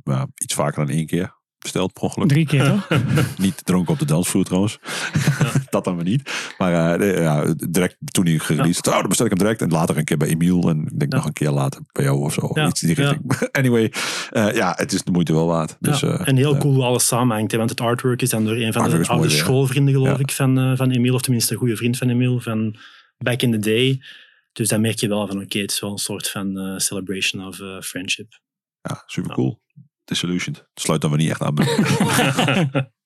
ja, 0.05 0.27
iets 0.35 0.55
vaker 0.55 0.87
dan 0.87 0.95
één 0.95 1.07
keer 1.07 1.43
besteld, 1.59 1.93
per 1.93 2.03
ongeluk. 2.03 2.29
Drie 2.29 2.47
keer, 2.47 2.65
toch? 2.89 2.89
Niet 3.39 3.65
dronken 3.65 3.93
op 3.93 3.99
de 3.99 4.05
dansvloer 4.05 4.45
trouwens. 4.45 4.79
dat 5.71 5.85
dan 5.85 5.95
maar 5.95 6.05
niet. 6.05 6.31
Maar 6.59 7.01
eh, 7.01 7.23
ja, 7.23 7.55
direct 7.71 7.97
toen 8.05 8.27
hij 8.27 8.39
gereleased. 8.39 8.87
Oh, 8.87 8.99
dan 8.99 9.09
bestel 9.09 9.27
ik 9.27 9.33
hem 9.33 9.41
direct. 9.41 9.63
En 9.63 9.71
later 9.71 9.97
een 9.97 10.05
keer 10.05 10.17
bij 10.17 10.29
Emiel. 10.29 10.69
En 10.69 10.81
ik 10.81 10.99
denk 10.99 11.13
Ja. 11.13 11.19
nog 11.19 11.27
een 11.27 11.33
keer 11.33 11.51
later 11.51 11.81
bij 11.93 12.05
jou 12.05 12.19
of 12.19 12.33
zo. 12.33 12.51
Ja, 12.55 12.67
Iets 12.67 12.83
in 12.83 12.89
die 12.95 13.01
ja. 13.01 13.11
richting. 13.11 13.49
anyway, 13.59 13.93
eh, 14.31 14.55
ja, 14.55 14.73
het 14.77 14.93
is 14.93 15.03
de 15.03 15.11
moeite 15.11 15.33
wel 15.33 15.47
waard. 15.47 15.77
Dus, 15.81 16.01
Ja, 16.01 16.09
eh, 16.09 16.29
en 16.29 16.37
heel 16.37 16.57
cool 16.57 16.75
hoe 16.75 16.85
alles 16.85 17.07
samenhangt. 17.07 17.53
Want 17.57 17.71
het 17.71 17.81
artwork 17.81 18.23
is 18.23 18.31
dan 18.31 18.45
door 18.45 18.57
een 18.57 18.73
van 18.73 18.83
Artwork 18.83 19.03
de 19.07 19.09
mooi 19.13 19.21
oude 19.23 19.35
schoolvrienden, 19.37 19.95
geloof 19.95 20.09
Ja. 20.09 20.19
ik, 20.19 20.31
van, 20.31 20.77
van 20.77 20.91
Emile. 20.91 21.15
Of 21.15 21.23
tenminste 21.23 21.53
een 21.53 21.59
goede 21.59 21.77
vriend 21.77 21.97
van 21.97 22.09
Emile, 22.09 22.41
van 22.41 22.77
back 23.19 23.43
in 23.43 23.51
the 23.51 23.59
day. 23.59 24.01
Dus 24.55 24.69
dan 24.69 24.81
merk 24.81 24.99
je 24.99 25.09
wel 25.09 25.27
van, 25.27 25.43
oké, 25.43 25.59
het 25.59 25.71
is 25.71 25.81
wel 25.81 25.91
een 25.91 25.99
soort 25.99 26.31
van 26.31 26.59
eh, 26.59 26.79
celebration 26.79 27.47
of 27.47 27.61
eh, 27.61 27.81
friendship. 27.81 28.41
ja, 28.81 29.03
super 29.07 29.35
cool. 29.35 29.63
Disillusioned. 30.05 30.69
Sluit 30.75 31.01
dan 31.01 31.11
weer 31.11 31.19
niet 31.19 31.31
echt 31.31 31.41
aan. 31.41 31.55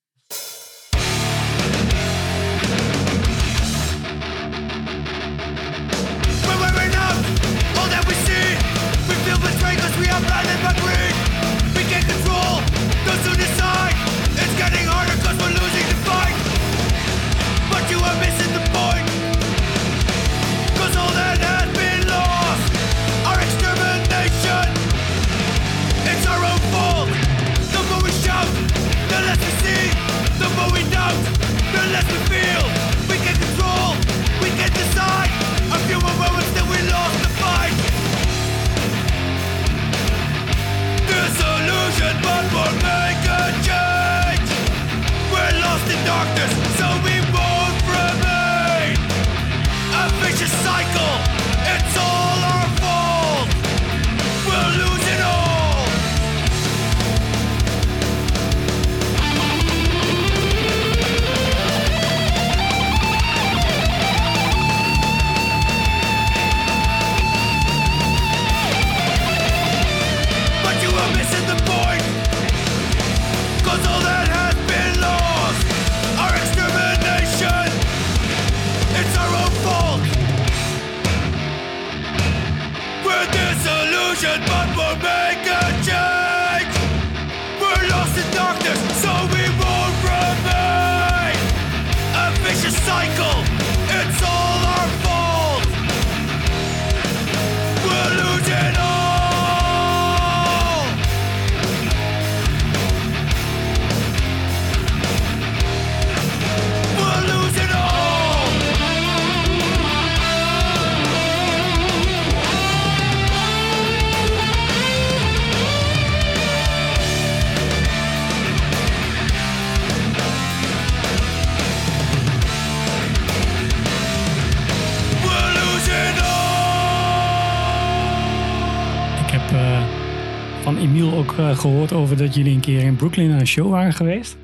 van 130.62 130.79
Emiel 130.79 131.12
ook 131.12 131.33
eh, 131.38 131.59
gehoord 131.59 131.93
over 131.93 132.17
dat 132.17 132.35
jullie 132.35 132.55
een 132.55 132.61
keer 132.61 132.81
in 132.81 132.97
Brooklyn 132.97 133.29
naar 133.29 133.41
een 133.41 133.47
show 133.47 133.71
waren 133.71 133.93
geweest. 133.93 134.37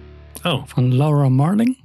Oh, 0.42 0.62
Van 0.66 0.96
Laura 0.96 1.28
Marling. 1.28 1.82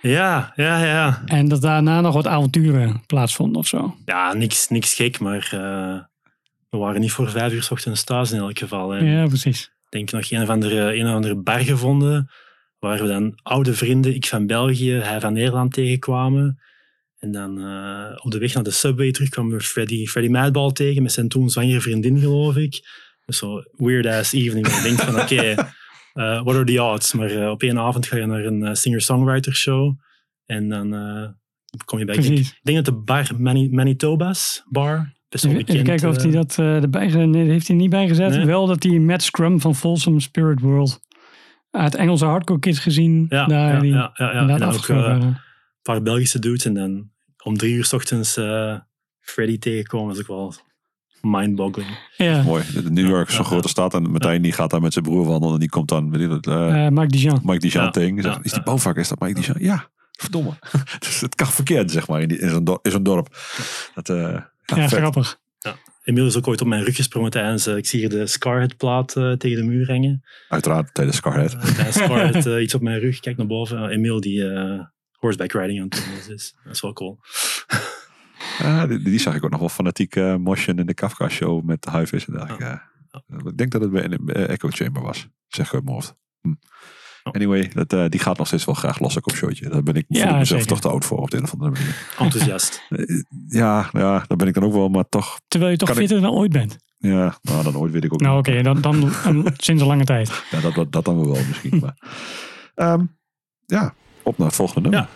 ja, 0.00 0.52
ja, 0.56 0.84
ja. 0.84 1.22
En 1.26 1.48
dat 1.48 1.62
daarna 1.62 2.00
nog 2.00 2.14
wat 2.14 2.26
avonturen 2.26 3.02
plaatsvonden 3.06 3.56
of 3.60 3.66
zo. 3.66 3.96
Ja, 4.04 4.32
niks, 4.32 4.68
niks 4.68 4.94
gek, 4.94 5.18
maar 5.18 5.48
eh, 5.52 6.00
we 6.70 6.78
waren 6.78 7.00
niet 7.00 7.12
voor 7.12 7.30
vijf 7.30 7.52
uur 7.52 7.62
's 7.62 7.70
ochtends 7.70 8.04
thuis 8.04 8.32
in 8.32 8.38
elk 8.38 8.58
geval. 8.58 8.96
Ja, 8.96 9.26
precies. 9.26 9.62
Ik 9.62 9.90
denk 9.90 10.10
nog 10.10 10.30
een 10.30 10.42
of 10.42 10.48
andere, 10.48 10.96
een 10.96 11.06
of 11.08 11.14
andere 11.14 11.36
bar 11.36 11.60
gevonden, 11.60 12.30
waar 12.78 13.02
we 13.02 13.08
dan 13.08 13.38
oude 13.42 13.74
vrienden, 13.74 14.14
ik 14.14 14.26
van 14.26 14.46
België, 14.46 14.92
hij 14.92 15.20
van 15.20 15.32
Nederland 15.32 15.72
tegenkwamen. 15.72 16.60
En 17.18 17.30
dan 17.32 17.58
eh, 17.58 18.24
op 18.24 18.30
de 18.30 18.38
weg 18.38 18.54
naar 18.54 18.62
de 18.62 18.70
subway 18.70 19.10
terug 19.10 19.28
kwamen 19.28 19.52
we 19.56 19.60
Freddy, 19.60 20.06
Freddy 20.06 20.30
Madball 20.30 20.72
tegen 20.72 21.02
met 21.02 21.12
zijn 21.12 21.28
toen 21.28 21.50
zwangere 21.50 21.80
vriendin, 21.80 22.18
geloof 22.18 22.56
ik. 22.56 22.80
Dus 23.24 23.38
zo 23.38 23.62
weird-ass 23.76 24.32
evening. 24.32 24.66
Ik 24.66 24.82
denk 24.82 24.98
van, 25.00 25.20
oké, 25.20 25.34
eh, 26.12 26.42
what 26.42 26.54
are 26.54 26.64
the 26.64 26.82
odds? 26.82 27.12
Maar 27.12 27.30
eh, 27.30 27.50
op 27.50 27.62
één 27.62 27.78
avond 27.78 28.06
ga 28.06 28.16
je 28.16 28.26
naar 28.26 28.44
een 28.44 28.76
singer-songwriter 28.76 29.54
show 29.54 29.98
en 30.46 30.68
dan 30.68 30.90
kom 31.84 31.98
je 31.98 32.04
bij... 32.04 32.14
Ik 32.14 32.20
denk, 32.22 32.34
Precies. 32.34 32.52
ik 32.52 32.60
denk 32.62 32.84
dat 32.84 32.94
de 32.94 33.00
bar 33.02 33.26
Mani- 33.38 33.68
Manitoba's 33.70 34.62
bar, 34.68 35.12
best 35.28 35.44
wel 35.44 35.52
Even, 35.52 35.66
bekend. 35.66 35.68
even 35.88 35.98
kijken 35.98 36.08
of 36.16 36.22
hij 36.22 36.30
dat 36.30 36.58
erbij 36.82 37.04
gezet 37.10 37.26
Nee, 37.28 37.48
heeft 37.48 37.68
hij 37.68 37.76
niet 37.76 37.90
bijgezet. 37.90 38.30
Nee. 38.30 38.46
Wel 38.46 38.66
dat 38.66 38.82
hij 38.82 38.98
Matt 38.98 39.22
Scrum 39.22 39.60
van 39.60 39.74
Folsom 39.74 40.20
Spirit 40.20 40.60
World 40.60 41.00
uit 41.70 41.94
Engelse 41.94 42.24
Hardcore 42.24 42.58
Kids 42.60 42.78
gezien. 42.78 43.26
ja, 43.28 43.46
daar 43.46 43.74
ja, 43.74 43.80
die 43.80 43.92
ja, 43.92 44.10
ja. 44.14 44.30
En 44.48 44.62
ook, 44.62 44.88
paar 45.82 46.02
Belgische 46.02 46.38
dudes 46.38 46.64
en 46.64 46.74
dan 46.74 47.10
om 47.42 47.56
drie 47.56 47.74
uur 47.74 47.84
s 47.84 47.92
ochtends 47.92 48.36
eh, 48.36 48.78
Freddy 49.20 49.58
tegenkomen. 49.58 50.08
Dat 50.08 50.16
is 50.16 50.22
ook 50.30 50.36
wel 50.36 50.54
mindboggling. 51.20 51.88
ja, 52.16 52.42
Mooi. 52.42 52.64
New 52.90 53.08
York 53.08 53.28
is 53.28 53.34
zo'n 53.34 53.44
Ja, 53.44 53.50
grote 53.50 53.68
stad. 53.68 53.94
En 53.94 54.10
Martijn 54.10 54.42
die 54.42 54.52
gaat 54.52 54.70
daar 54.70 54.80
met 54.80 54.92
zijn 54.92 55.04
broer 55.04 55.26
wandelen. 55.26 55.54
En 55.54 55.60
die 55.60 55.68
komt 55.68 55.88
dan, 55.88 56.10
weet 56.10 56.20
je 56.20 56.28
dat, 56.28 56.46
eh, 56.46 56.86
eh, 56.86 56.92
Mike 56.92 57.06
Dijon. 57.06 57.40
Mike 57.42 57.58
Dijon 57.58 57.82
Ja, 57.84 57.90
tegen. 57.90 58.22
Zegt, 58.22 58.34
ja, 58.34 58.40
is 58.42 58.50
die 58.50 58.58
ja. 58.58 58.64
bouwvakker? 58.64 59.02
Is 59.02 59.08
dat 59.08 59.20
Mike 59.20 59.40
Dijon? 59.40 59.56
Ja, 59.58 59.88
verdomme. 60.12 60.50
dus 60.98 61.20
het 61.20 61.34
kan 61.34 61.46
verkeerd, 61.46 61.90
zeg 61.90 62.08
maar, 62.08 62.20
in, 62.20 62.28
die- 62.28 62.38
in 62.38 62.50
zo'n 62.50 62.64
dorp. 62.64 62.84
In 62.84 62.90
zo'n 62.90 63.02
dorp. 63.02 63.36
Dat, 63.94 64.08
eh, 64.08 64.16
ja, 64.64 64.76
Ja, 64.76 64.88
grappig. 64.88 65.38
Emiel 66.04 66.26
is 66.26 66.36
ook 66.36 66.48
ooit 66.48 66.60
op 66.60 66.66
mijn 66.66 66.84
rug 66.84 66.96
gesprongen 66.96 67.30
tijdens... 67.30 67.66
ik 67.66 67.86
zie 67.86 67.98
hier 68.00 68.08
de 68.08 68.26
Scarhead-plaat 68.26 69.08
tegen 69.12 69.56
de 69.56 69.62
muur 69.64 69.86
hangen. 69.86 70.24
Uiteraard 70.48 70.94
tijdens 70.94 71.16
Scarhead. 71.16 71.54
Uh, 71.54 71.60
tijdens 71.62 71.96
Scarhead 71.96 72.46
eh, 72.46 72.62
iets 72.62 72.74
op 72.74 72.80
mijn 72.82 72.98
rug, 73.00 73.20
kijk 73.20 73.36
naar 73.36 73.46
boven. 73.46 73.78
Uh, 73.82 73.90
Emiel 73.96 74.20
die 74.20 74.48
eh, 74.50 74.80
horseback 75.18 75.52
riding 75.52 75.78
aan 75.80 75.86
het 75.88 76.04
doen 76.06 76.18
is. 76.18 76.26
Dus 76.26 76.54
dat 76.64 76.74
is 76.74 76.80
wel 76.80 76.92
cool. 76.92 77.18
Ja, 78.58 78.86
die, 78.86 79.02
die 79.02 79.18
zag 79.18 79.34
ik 79.34 79.44
ook 79.44 79.50
nog 79.50 79.60
wel 79.60 79.68
fanatiek 79.68 80.16
eh 80.16 80.34
moshen 80.36 80.78
in 80.78 80.86
de 80.86 80.94
Kafka 80.94 81.28
show 81.28 81.64
met 81.64 81.82
de 81.82 81.90
Huivis. 81.90 82.26
En 82.26 82.32
dacht 82.32 82.50
ik, 82.50 82.60
eh, 82.60 82.72
ik 83.46 83.56
denk 83.58 83.70
dat 83.72 83.80
het 83.80 83.90
bij 83.90 84.04
een 84.04 84.28
eh, 84.28 84.48
Echo 84.48 84.68
Chamber 84.70 85.02
was. 85.02 85.28
Zeg 85.48 85.72
ik 85.72 85.84
mijn. 85.84 86.02
Hm. 86.40 86.48
Oh. 87.22 87.34
Anyway, 87.34 87.70
dat, 87.74 87.92
eh, 87.92 88.08
die 88.08 88.20
gaat 88.20 88.38
nog 88.38 88.46
steeds 88.46 88.64
wel 88.64 88.74
graag 88.74 88.98
los 89.00 89.16
op 89.16 89.30
showtje. 89.34 89.68
Daar 89.68 89.82
ben 89.82 89.94
ik, 89.94 90.04
voel 90.08 90.16
Ja, 90.18 90.28
ik 90.28 90.36
mezelf 90.38 90.60
zeker. 90.60 90.66
toch 90.66 90.80
te 90.80 90.88
oud 90.88 91.04
voor 91.04 91.18
op 91.18 91.30
de 91.30 91.36
een 91.36 91.42
of 91.42 91.52
andere 91.52 91.70
manier. 91.70 92.06
Enthousiast. 92.18 92.82
Ja, 93.48 93.88
ja, 93.92 94.24
daar 94.26 94.36
ben 94.36 94.46
ik 94.48 94.54
dan 94.54 94.62
ook 94.64 94.72
wel, 94.72 94.88
maar 94.88 95.08
toch. 95.08 95.40
Terwijl 95.48 95.70
je 95.72 95.76
toch 95.78 95.88
ik- 95.88 95.94
fitter 95.96 96.20
dan 96.20 96.30
ooit 96.34 96.52
bent. 96.52 96.76
Ja, 96.98 97.38
nou, 97.42 97.62
dan 97.64 97.76
ooit 97.76 97.92
weet 97.92 98.04
ik 98.04 98.12
ook 98.12 98.20
Nou 98.20 98.36
niet. 98.36 98.46
oké, 98.48 98.62
dan, 98.62 98.80
dan, 98.80 99.00
dan 99.00 99.44
sinds 99.56 99.82
een 99.82 99.88
lange 99.88 100.04
tijd. 100.04 100.44
Ja, 100.50 100.60
dat, 100.60 100.74
dat, 100.74 100.92
dat 100.92 101.04
dan 101.04 101.24
wel 101.30 101.44
misschien. 101.48 101.78
Maar, 101.78 101.96
Ehm, 102.74 103.04
ja, 103.66 103.94
op 104.28 104.38
naar 104.38 104.46
het 104.46 104.56
volgende 104.56 104.88
nummer. 104.88 105.08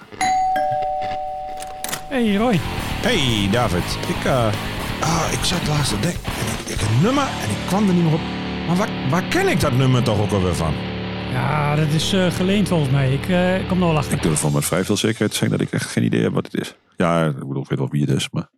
Hey 2.08 2.36
Roy. 2.36 2.58
Hey 3.06 3.48
David, 3.50 3.98
ik, 4.08 4.24
eh, 4.24 4.52
ah, 5.00 5.32
ik 5.32 5.44
zat 5.44 5.66
laatst 5.66 5.90
te 5.90 6.00
denken 6.00 6.24
en 6.24 6.46
ik, 6.52 6.74
ik 6.74 6.80
een 6.80 7.02
nummer 7.02 7.24
en 7.42 7.50
ik 7.50 7.66
kwam 7.66 7.88
er 7.88 7.94
niet 7.94 8.04
meer 8.04 8.12
op. 8.12 8.20
Maar 8.66 8.76
waar, 8.76 9.10
waar 9.10 9.22
ken 9.22 9.48
ik 9.48 9.60
dat 9.60 9.72
nummer 9.72 10.02
toch 10.02 10.20
ook 10.20 10.30
alweer 10.30 10.54
van? 10.54 10.74
Ja, 11.32 11.76
dat 11.76 11.88
is 11.88 12.12
eh, 12.12 12.30
geleend 12.30 12.68
volgens 12.68 12.90
mij. 12.90 13.12
Ik 13.12 13.28
eh, 13.28 13.68
kom 13.68 13.80
er 13.80 13.86
wel 13.86 13.96
achter. 13.96 14.14
Ik 14.16 14.22
durf 14.22 14.40
van 14.40 14.52
met 14.52 14.64
vrij 14.64 14.84
veel 14.84 14.96
zekerheid 14.96 15.30
te 15.30 15.36
zeggen 15.36 15.58
dat 15.58 15.66
ik 15.66 15.72
echt 15.72 15.90
geen 15.90 16.04
idee 16.04 16.22
heb 16.22 16.32
wat 16.32 16.52
het 16.52 16.60
is. 16.60 16.74
Ja, 16.96 17.26
ik 17.26 17.38
bedoel, 17.38 17.62
ik 17.62 17.68
weet 17.68 17.78
wel 17.78 17.88
wie 17.90 18.00
het 18.00 18.10
is, 18.10 18.30
maar 18.30 18.48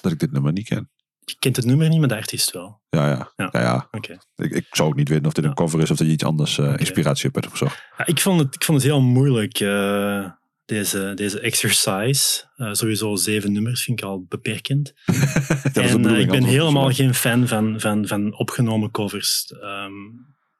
dat 0.00 0.12
ik 0.12 0.18
dit 0.18 0.32
nummer 0.32 0.52
niet 0.52 0.68
ken. 0.68 0.90
Je 1.30 1.36
kent 1.38 1.56
het 1.56 1.64
nummer 1.64 1.88
niet, 1.88 1.98
maar 1.98 2.08
de 2.08 2.16
artiest 2.16 2.50
wel. 2.50 2.80
Ja, 2.90 3.08
ja. 3.08 3.32
Ja. 3.36 3.48
ja. 3.52 3.88
Ik, 4.36 4.50
ik 4.50 4.66
zou 4.70 4.88
ook 4.88 4.96
niet 4.96 5.08
weten 5.08 5.26
of 5.26 5.32
dit 5.32 5.44
een 5.44 5.54
cover 5.54 5.80
is 5.80 5.90
of 5.90 5.96
dat 5.96 6.06
je 6.06 6.12
iets 6.12 6.24
anders 6.24 6.58
eh, 6.58 6.74
inspiratie 6.76 7.28
op 7.28 7.34
hebt 7.34 7.46
gezocht. 7.50 7.82
Ja, 7.98 8.06
ik, 8.06 8.20
vond 8.20 8.40
het, 8.40 8.54
ik 8.54 8.64
vond 8.64 8.82
het 8.82 8.90
heel 8.90 9.00
moeilijk, 9.00 9.60
eh, 9.60 10.30
deze, 10.64 11.12
deze 11.14 11.40
exercise. 11.40 12.44
Eh, 12.56 12.72
sowieso 12.72 13.16
zeven 13.16 13.52
nummers 13.52 13.82
vind 13.82 14.00
ik 14.00 14.06
al 14.06 14.24
beperkend. 14.28 14.92
En 15.72 16.04
ik 16.04 16.30
ben 16.30 16.44
helemaal 16.44 16.90
geen 16.90 17.14
fan 17.14 17.48
van, 17.48 17.80
van, 17.80 18.06
van 18.06 18.38
opgenomen 18.38 18.90
covers. 18.90 19.52
Ehm, 19.60 19.92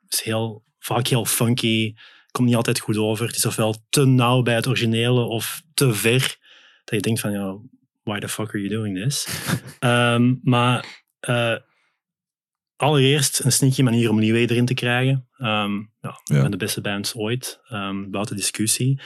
het 0.04 0.12
is 0.12 0.22
heel, 0.22 0.64
vaak 0.78 1.06
heel 1.06 1.24
funky, 1.24 1.94
komt 2.30 2.48
niet 2.48 2.56
altijd 2.56 2.78
goed 2.78 2.96
over. 2.96 3.26
Het 3.26 3.36
is 3.36 3.46
ofwel 3.46 3.74
te 3.88 4.04
nauw 4.04 4.42
bij 4.42 4.54
het 4.54 4.66
originele 4.66 5.20
of 5.20 5.62
te 5.74 5.94
ver. 5.94 6.36
Dat 6.84 6.94
je 6.94 7.00
denkt 7.00 7.20
van, 7.20 7.32
ja, 7.32 7.56
why 8.08 8.18
the 8.18 8.28
fuck 8.28 8.54
are 8.54 8.58
you 8.58 8.68
doing 8.68 8.96
this? 8.96 9.26
Ehm, 9.78 10.34
maar 10.42 11.04
eh, 11.20 11.56
allereerst 12.76 13.44
een 13.44 13.52
sneaky 13.52 13.82
manier 13.82 14.10
om 14.10 14.18
nieuwe 14.18 14.38
erin 14.38 14.66
te 14.66 14.74
krijgen. 14.74 15.28
Ehm 15.36 15.72
ja, 16.24 16.48
de 16.48 16.56
beste 16.56 16.80
bands 16.80 17.14
ooit, 17.14 17.60
ehm, 17.68 18.10
buiten 18.10 18.36
discussie. 18.36 19.00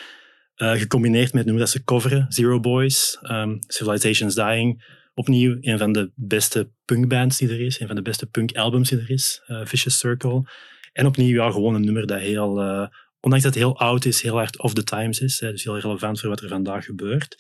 Eh, 0.55 0.73
gecombineerd 0.73 1.33
met, 1.33 1.47
noem 1.47 1.59
dat 1.59 1.71
ze 1.71 1.85
coveren, 1.85 2.27
Zero 2.29 2.61
Boys, 2.61 3.19
Civilization's 3.67 4.35
Dying. 4.35 5.01
Opnieuw 5.15 5.57
een 5.61 5.79
van 5.79 5.93
de 5.93 6.13
beste 6.15 6.71
punkbands 6.85 7.39
die 7.39 7.49
er 7.49 7.61
is, 7.61 7.81
een 7.81 7.87
van 7.87 7.97
de 7.97 8.03
beste 8.03 8.27
punkalbums 8.27 8.89
die 8.89 8.99
er 8.99 9.11
is, 9.11 9.43
eh, 9.47 9.61
Vicious 9.65 9.99
Circle. 9.99 10.43
En 10.93 11.07
opnieuw 11.07 11.35
ja, 11.35 11.51
gewoon 11.51 11.75
een 11.75 11.85
nummer 11.85 12.07
dat 12.07 12.21
heel, 12.21 12.51
ondanks 13.21 13.45
dat 13.45 13.55
het 13.55 13.63
heel 13.63 13.79
oud 13.79 14.05
is, 14.05 14.23
heel 14.23 14.37
hard 14.37 14.59
of 14.59 14.75
the 14.75 14.85
times 14.85 15.21
is. 15.21 15.41
Hè, 15.41 15.51
dus 15.51 15.65
heel 15.65 15.79
relevant 15.79 16.21
voor 16.21 16.29
wat 16.29 16.41
er 16.41 16.49
vandaag 16.49 16.85
gebeurt. 16.85 17.37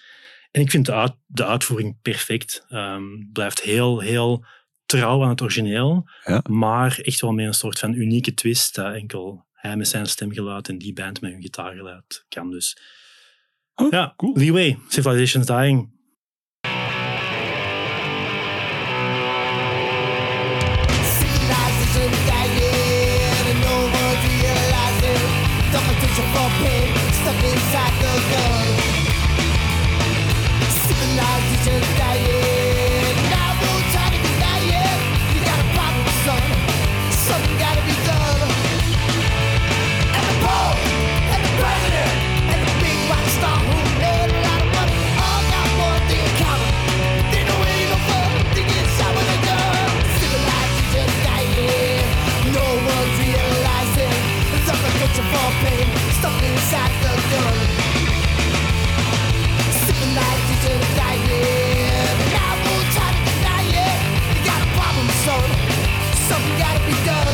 En 0.52 0.60
ik 0.60 0.70
vind 0.70 0.86
de, 0.86 0.92
uit- 0.94 1.16
de 1.26 1.44
uitvoering 1.46 2.00
perfect. 2.02 2.64
Ehm, 2.68 3.02
blijft 3.32 3.60
heel, 3.60 4.00
heel 4.00 4.44
trouw 4.86 5.22
aan 5.22 5.28
het 5.28 5.42
origineel, 5.42 6.08
Ja. 6.24 6.40
maar 6.50 6.98
echt 7.02 7.20
wel 7.20 7.32
met 7.32 7.46
een 7.46 7.54
soort 7.54 7.78
van 7.78 7.92
unieke 7.94 8.34
twist 8.34 8.74
dat 8.74 8.94
enkel 8.94 9.46
hij 9.52 9.76
met 9.76 9.88
zijn 9.88 10.06
stemgeluid 10.06 10.68
en 10.68 10.78
die 10.78 10.92
band 10.92 11.20
met 11.20 11.32
hun 11.32 11.42
gitaargeluid 11.42 12.24
kan. 12.28 12.50
Dus 12.50 12.76
Oh, 13.74 13.90
ja, 13.90 14.12
cool. 14.16 14.36
Leeway, 14.36 14.78
Civilization's 14.88 15.46
Dying. 15.46 16.00
we 66.86 66.92
got 67.04 67.31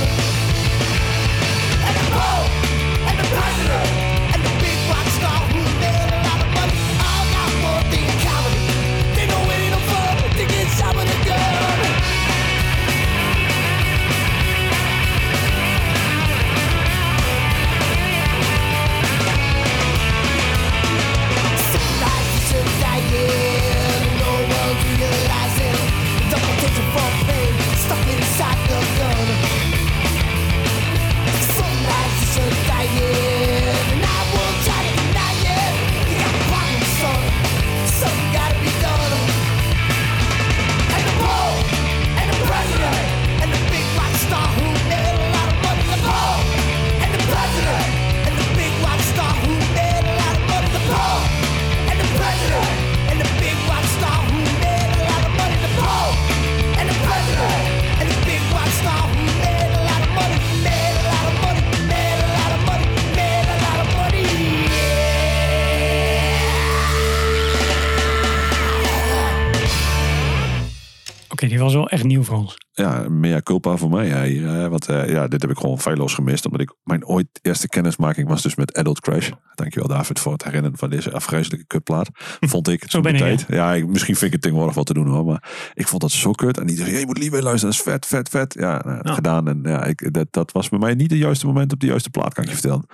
nieuw 72.09 72.23
voor 72.23 72.37
ons. 72.37 72.57
Ja, 72.71 73.09
mea 73.09 73.41
culpa 73.41 73.77
voor 73.77 73.91
mij. 73.91 74.29
Hier, 74.29 74.49
hè, 74.49 74.69
want 74.69 74.89
eh, 74.89 75.09
ja, 75.09 75.29
dit 75.29 75.43
heb 75.43 75.51
ik 75.51 75.59
gewoon 75.59 75.81
feilloos 75.81 76.15
gemist. 76.15 76.45
Omdat 76.45 76.61
ik 76.61 76.75
mijn 76.83 77.07
ooit 77.07 77.27
eerste 77.43 77.69
kennismaking 77.69 78.29
was 78.29 78.43
dus 78.43 78.55
met 78.55 78.75
Adult 78.75 79.01
Crash. 79.01 79.31
Dankjewel 79.55 79.89
David 79.89 80.21
voor 80.21 80.33
het 80.33 80.45
herinneren 80.45 80.79
van 80.79 80.91
deze 80.91 81.13
afgrijzelijke 81.13 81.67
kutplaat. 81.67 82.09
Vond 82.41 82.69
ik. 82.69 82.85
Zo 82.91 83.01
ben 83.01 83.13
ik, 83.13 83.19
tijd. 83.19 83.45
Ja, 83.49 83.75
ik, 83.75 83.87
misschien 83.87 84.15
vind 84.15 84.27
ik 84.27 84.33
het 84.33 84.43
tegenwoordig 84.43 84.75
wat 84.75 84.87
te 84.87 84.95
doen 84.95 85.07
hoor. 85.07 85.25
Maar 85.25 85.71
ik 85.75 85.89
vond 85.89 86.03
dat 86.03 86.11
zo 86.11 86.33
kut. 86.33 86.59
En 86.59 86.67
die 86.67 86.77
zei, 86.77 86.99
je 86.99 87.07
moet 87.07 87.19
liever 87.19 87.43
luisteren. 87.43 87.75
Dat 87.77 87.87
is 87.87 87.93
vet, 87.93 88.07
vet, 88.07 88.29
vet. 88.29 88.55
Ja, 88.55 88.83
nou, 88.85 89.01
Ja. 89.03 89.15
gedaan. 89.15 89.49
En 89.49 89.61
ja, 89.63 89.85
ik, 89.85 90.13
dat, 90.13 90.27
dat 90.31 90.53
was 90.53 90.69
bij 90.69 90.79
mij 90.79 90.95
niet 90.95 91.11
het 91.11 91.21
juiste 91.21 91.47
moment 91.47 91.73
op 91.73 91.81
de 91.81 91.87
juiste 91.87 92.11
plaat, 92.11 92.35
kan 92.35 92.45
ik 92.45 92.51
je 92.51 92.57
vertellen. 92.57 92.87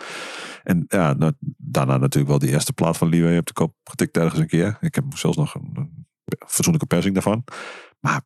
En 0.62 0.84
ja, 0.88 1.12
nou, 1.12 1.32
daarna 1.56 1.96
natuurlijk 1.96 2.28
wel 2.28 2.38
die 2.38 2.50
eerste 2.50 2.72
plaat 2.72 2.96
van 2.96 3.08
Leeway 3.08 3.38
op 3.38 3.46
de 3.46 3.52
kop 3.52 3.74
getikt 3.84 4.16
ergens 4.16 4.40
een 4.40 4.46
keer. 4.46 4.76
Ik 4.80 4.94
heb 4.94 5.04
zelfs 5.14 5.36
nog 5.36 5.54
een, 5.54 5.70
een 5.74 6.06
fatsoenlijke 6.46 6.86
persing 6.86 7.14
daarvan. 7.14 7.44
Maar 8.00 8.22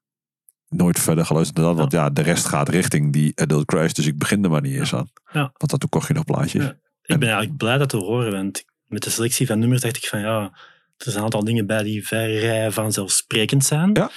nooit 0.68 0.98
verder 0.98 1.26
geluisterd 1.26 1.56
dan 1.56 1.66
dat. 1.66 1.76
Want 1.76 1.92
ja, 1.92 2.10
de 2.10 2.22
rest 2.22 2.46
gaat 2.46 2.68
richting 2.68 3.12
die 3.12 3.32
Adult 3.34 3.64
Crash. 3.64 3.92
Dus 3.92 4.06
ik 4.06 4.18
begin 4.18 4.44
er 4.44 4.50
maar 4.50 4.62
niet 4.62 4.74
eens 4.74 4.94
aan. 4.94 5.10
Ja. 5.32 5.40
Want 5.40 5.70
dat 5.70 5.80
toen 5.80 5.88
kocht 5.88 6.08
je 6.08 6.14
nog 6.14 6.24
plaatjes. 6.24 6.64
Ja. 6.64 6.76
Ik 7.02 7.18
ben 7.18 7.28
eigenlijk 7.28 7.56
blij 7.56 7.78
dat 7.78 7.88
te 7.88 7.96
horen, 7.96 8.32
want 8.32 8.64
met 8.86 9.02
de 9.02 9.10
selectie 9.10 9.46
van 9.46 9.58
nummers 9.58 9.80
dacht 9.80 9.96
ik 9.96 10.06
van 10.06 10.20
ja, 10.20 10.40
er 10.42 10.52
zijn 10.96 11.16
een 11.16 11.22
aantal 11.22 11.44
dingen 11.44 11.66
bij 11.66 11.82
die 11.82 12.06
vrij 12.06 12.70
vanzelfsprekend 12.70 13.64
zijn. 13.64 13.90
Ja. 13.92 14.10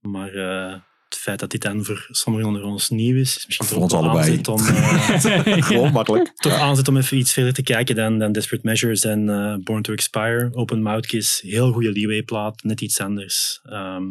Maar 0.00 0.34
eh, 0.34 0.74
het 1.08 1.18
feit 1.18 1.40
dat 1.40 1.50
dit 1.50 1.62
dan 1.62 1.84
voor 1.84 2.06
sommigen 2.10 2.48
onder 2.48 2.62
ons 2.62 2.90
nieuw 2.90 3.16
is, 3.16 3.36
is 3.36 3.46
misschien 3.46 3.66
Voor 3.66 3.88
toch 3.88 4.00
ons 4.00 4.08
allebei. 4.08 4.40
om, 4.50 4.66
eh, 4.66 5.62
Gewoon 5.68 5.92
makkelijk. 5.92 6.32
toch 6.36 6.52
aanzet 6.52 6.88
om 6.88 6.96
even 6.96 7.16
iets 7.16 7.32
verder 7.32 7.52
te 7.52 7.62
kijken 7.62 7.94
dan, 7.94 8.18
dan 8.18 8.32
Desperate 8.32 8.66
Measures 8.66 9.04
en 9.04 9.28
eh, 9.28 9.54
Born 9.64 9.82
to 9.82 9.92
Expire. 9.92 10.50
Open 10.52 10.82
Mouth 10.82 11.06
Kiss, 11.06 11.40
heel 11.40 11.72
goede 11.72 11.92
Leeway 11.92 12.22
plaat, 12.22 12.62
net 12.62 12.80
iets 12.80 13.00
anders. 13.00 13.60
Ehm, 13.64 14.04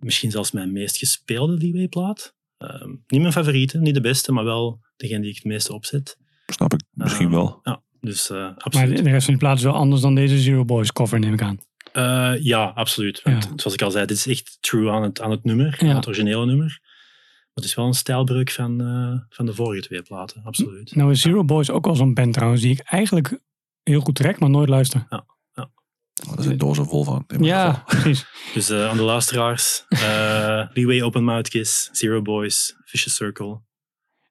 misschien 0.00 0.30
zelfs 0.30 0.50
mijn 0.50 0.72
meest 0.72 0.96
gespeelde 0.96 1.56
Leeway 1.56 1.88
plaat. 1.88 2.34
Ehm, 2.58 2.88
niet 3.06 3.20
mijn 3.20 3.32
favoriete, 3.32 3.78
niet 3.78 3.94
de 3.94 4.00
beste, 4.00 4.32
maar 4.32 4.44
wel 4.44 4.80
degene 4.96 5.20
die 5.20 5.30
ik 5.30 5.36
het 5.36 5.44
meeste 5.44 5.72
opzet. 5.72 6.18
Snap 6.46 6.72
ik 6.74 6.80
misschien 6.90 7.26
Ehm, 7.26 7.34
wel. 7.34 7.60
Ja, 7.62 7.82
dus 8.00 8.30
eh, 8.30 8.36
Maar 8.36 8.54
absoluut. 8.56 8.96
de 8.96 9.02
de 9.02 9.10
rest 9.10 9.24
van 9.24 9.34
die 9.34 9.42
plaat 9.42 9.56
is 9.56 9.62
wel 9.64 9.74
anders 9.74 10.00
dan 10.00 10.14
deze 10.14 10.38
Zero 10.38 10.64
Boys 10.64 10.92
cover, 10.92 11.18
neem 11.18 11.32
ik 11.32 11.42
aan. 11.42 11.58
Eh, 11.92 12.34
ja, 12.44 12.64
absoluut. 12.64 13.22
Want 13.22 13.44
Ja. 13.44 13.50
zoals 13.56 13.74
ik 13.74 13.82
al 13.82 13.90
zei, 13.90 14.06
dit 14.06 14.16
is 14.16 14.26
echt 14.26 14.56
true 14.60 14.90
aan 14.90 15.02
het, 15.02 15.20
aan 15.20 15.30
het 15.30 15.44
nummer, 15.44 15.76
aan 15.80 15.88
Ja. 15.88 15.94
het 15.94 16.06
originele 16.06 16.46
nummer. 16.46 16.78
Maar 16.82 17.64
het 17.64 17.64
is 17.64 17.74
wel 17.74 17.86
een 17.86 17.94
stijlbreuk 17.94 18.50
van, 18.50 18.80
eh, 18.80 19.20
van 19.36 19.46
de 19.46 19.54
vorige 19.54 19.82
twee 19.82 20.02
platen, 20.02 20.42
absoluut. 20.44 20.94
Nou 20.94 21.10
is 21.10 21.20
Zero 21.20 21.44
Boys 21.44 21.70
ook 21.70 21.86
al 21.86 21.94
zo'n 21.96 22.14
band 22.14 22.32
trouwens, 22.34 22.62
die 22.62 22.70
ik 22.72 22.80
eigenlijk 22.80 23.38
heel 23.82 24.00
goed 24.00 24.14
trek, 24.14 24.38
maar 24.38 24.50
nooit 24.50 24.68
luister. 24.68 25.06
Oh, 26.24 26.34
daar 26.34 26.44
zit 26.44 26.58
doos 26.58 26.78
er 26.78 26.86
vol 26.86 27.04
van. 27.04 27.24
Ja, 27.40 27.82
precies. 27.86 28.26
Dus 28.54 28.70
eh, 28.70 28.88
aan 28.88 28.96
de 28.96 29.02
luisteraars, 29.02 29.84
eh 29.88 30.66
Leeway 30.74 31.02
Open 31.02 31.24
Mouth 31.24 31.48
Kiss, 31.48 31.88
Zero 31.92 32.22
Boys, 32.22 32.76
Vicious 32.84 33.16
Circle. 33.16 33.60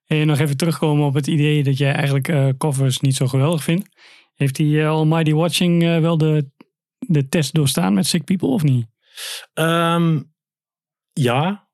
En 0.06 0.26
nog 0.26 0.38
even 0.38 0.56
terugkomen 0.56 1.06
op 1.06 1.14
het 1.14 1.26
idee 1.26 1.62
dat 1.62 1.78
jij 1.78 1.92
eigenlijk 1.92 2.28
eh, 2.28 2.48
covers 2.58 3.00
niet 3.00 3.16
zo 3.16 3.26
geweldig 3.26 3.62
vindt. 3.62 3.88
Heeft 4.34 4.56
die 4.56 4.86
Almighty 4.86 5.32
Watching 5.32 6.00
wel 6.00 6.18
de, 6.18 6.50
de 6.98 7.28
test 7.28 7.54
doorstaan 7.54 7.94
met 7.94 8.06
Sick 8.06 8.24
People 8.24 8.48
of 8.48 8.62
niet? 8.62 8.86
Ehm, 9.52 10.22
ja, 11.12 11.68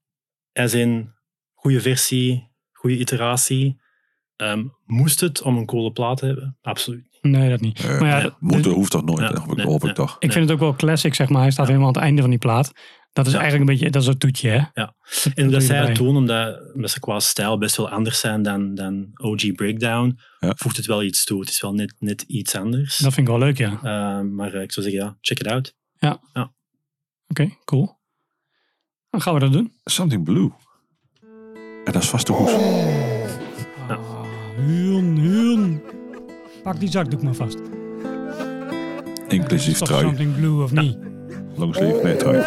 als 0.53 0.75
in 0.75 1.15
goede 1.55 1.81
versie, 1.81 2.51
goede 2.73 2.99
iteratie. 2.99 3.81
Ehm, 4.37 4.65
moest 4.85 5.21
het 5.21 5.43
om 5.43 5.57
een 5.57 5.67
coole 5.67 5.93
plaat 5.93 6.17
te 6.17 6.27
hebben? 6.27 6.59
Absoluut. 6.61 7.12
Nee, 7.23 7.51
dat 7.51 7.61
niet. 7.61 7.81
Eh, 7.81 8.01
maar 8.01 8.09
ja, 8.09 8.19
ja, 8.19 8.37
dus- 8.59 8.67
hoeft 8.67 8.91
toch 8.91 9.05
nooit, 9.05 9.19
Ja, 9.19 9.27
hoop 9.41 9.51
ik, 9.51 9.57
nee, 9.57 9.67
hoop 9.67 9.85
ik 9.85 9.95
toch. 9.95 10.17
ik 10.19 10.33
vind 10.33 10.45
het 10.45 10.53
ook 10.55 10.61
wel 10.61 10.75
classic, 10.75 11.15
zeg 11.15 11.29
maar. 11.29 11.43
Hij 11.43 11.51
staat 11.51 11.67
helemaal 11.67 11.87
aan 11.89 11.95
het 11.95 12.03
einde 12.03 12.21
van 12.21 12.31
die 12.31 12.39
plaat. 12.39 12.73
Dat 13.13 13.27
is 13.27 13.33
Ja. 13.33 13.39
eigenlijk 13.41 13.71
een 13.71 13.77
beetje, 13.77 13.91
dat 13.93 14.03
is 14.03 14.09
een 14.09 14.19
toetje, 14.19 14.49
hè? 14.49 14.63
Ja. 14.83 14.95
En 15.35 15.51
dat 15.51 15.63
zij 15.63 15.87
het 15.87 15.97
doen, 15.97 16.17
omdat, 16.17 16.73
omdat 16.75 16.91
ze 16.91 17.01
qua 17.01 17.21
stijl 17.21 17.59
best 17.59 17.77
wel 17.77 17.89
anders 17.91 18.21
zijn 18.21 18.43
dan, 18.43 18.75
dan 18.75 19.09
OG 19.23 19.53
Breakdown, 19.53 20.19
Ja. 20.39 20.53
voegt 20.57 20.77
het 20.77 20.87
wel 20.87 21.03
iets 21.03 21.25
toe. 21.25 21.41
Het 21.41 21.49
is 21.49 21.61
wel 21.61 21.73
net, 21.75 21.95
net 21.99 22.23
iets 22.23 22.55
anders. 22.57 22.97
Dat 22.97 23.15
vind 23.15 23.29
ik 23.29 23.35
wel 23.35 23.43
leuk, 23.43 23.59
ja. 23.59 23.79
Ehm, 23.83 24.35
maar 24.35 24.53
eh, 24.55 24.63
ik 24.63 24.73
zou 24.73 24.87
zeggen, 24.91 25.05
ja, 25.05 25.17
check 25.21 25.39
it 25.41 25.47
out. 25.47 25.75
Oké, 27.29 27.49
cool. 27.65 28.01
Dan 29.11 29.21
gaan 29.21 29.35
we 29.35 29.41
dat 29.41 29.53
doen. 29.53 29.73
Something 29.85 30.25
Blue. 30.25 30.51
En 31.85 31.93
dat 31.93 32.03
is 32.03 32.09
vast 32.09 32.27
de 32.27 32.33
hoes. 32.33 32.53
Ah, 33.89 34.21
Huun, 34.57 35.17
huun. 35.19 35.83
Pak 36.63 36.81
die 36.81 36.91
zakdoek 36.91 37.23
maar 37.23 37.35
vast. 37.35 37.59
Inclusief 39.29 39.75
Stop 39.77 39.89
trui. 39.89 40.03
Something 40.03 40.35
Blue 40.35 40.63
of 40.63 40.73
niet? 40.73 40.99
Longsleeve, 41.57 42.03
nee 42.03 42.17
trui. 42.17 42.39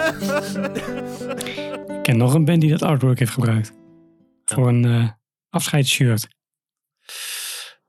Ik 1.97 2.03
ken 2.03 2.17
nog 2.17 2.33
een 2.33 2.45
band 2.45 2.61
die 2.61 2.69
dat 2.69 2.81
artwork 2.81 3.19
heeft 3.19 3.31
gebruikt. 3.31 3.73
Voor 4.45 4.67
een 4.67 4.85
eh 4.85 5.09
afscheidsshirt. 5.49 6.27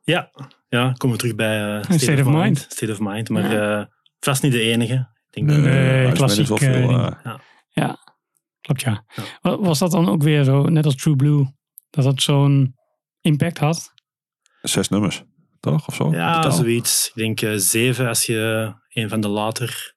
Ja, 0.03 0.31
ja 0.69 0.93
komen 0.93 1.17
we 1.17 1.23
terug 1.23 1.37
bij 1.37 1.77
eh, 1.81 1.83
State 1.99 2.21
of 2.25 2.33
Mind. 2.33 2.59
State 2.69 2.93
of 2.93 3.01
Mind, 3.01 3.29
maar 3.29 3.79
eh, 3.81 3.85
vast 4.21 4.43
niet 4.43 4.53
de 4.53 4.61
enige. 4.61 4.95
Ik 5.31 5.35
denk 5.47 5.49
dat- 5.49 5.59
Nee, 5.73 6.03
Nee, 6.05 6.13
klassiek, 6.13 6.47
veel, 6.59 6.91
eh, 6.91 7.07
eh, 7.25 7.35
Ja, 7.71 7.99
klopt 8.61 8.81
ja. 8.81 9.05
Ja. 9.15 9.23
Wa- 9.41 9.59
Was 9.59 9.79
dat 9.79 9.91
dan 9.91 10.09
ook 10.09 10.23
weer 10.23 10.45
zo, 10.45 10.63
net 10.63 10.85
als 10.85 10.97
True 10.97 11.17
Blue, 11.17 11.47
dat 11.91 12.05
dat 12.05 12.23
zo'n 12.23 12.75
impact 13.21 13.59
had? 13.59 13.93
zes 14.63 14.89
nummers, 14.89 15.25
toch? 15.71 15.89
Of 15.89 15.95
zo? 15.95 16.11
Ja, 16.13 16.51
zoiets. 16.51 17.09
Ik 17.09 17.15
denk 17.15 17.41
eh, 17.41 17.53
zeven 17.57 18.09
als 18.09 18.27
je 18.27 18.73
een 18.89 19.09
van 19.09 19.21
de 19.21 19.29
later 19.29 19.95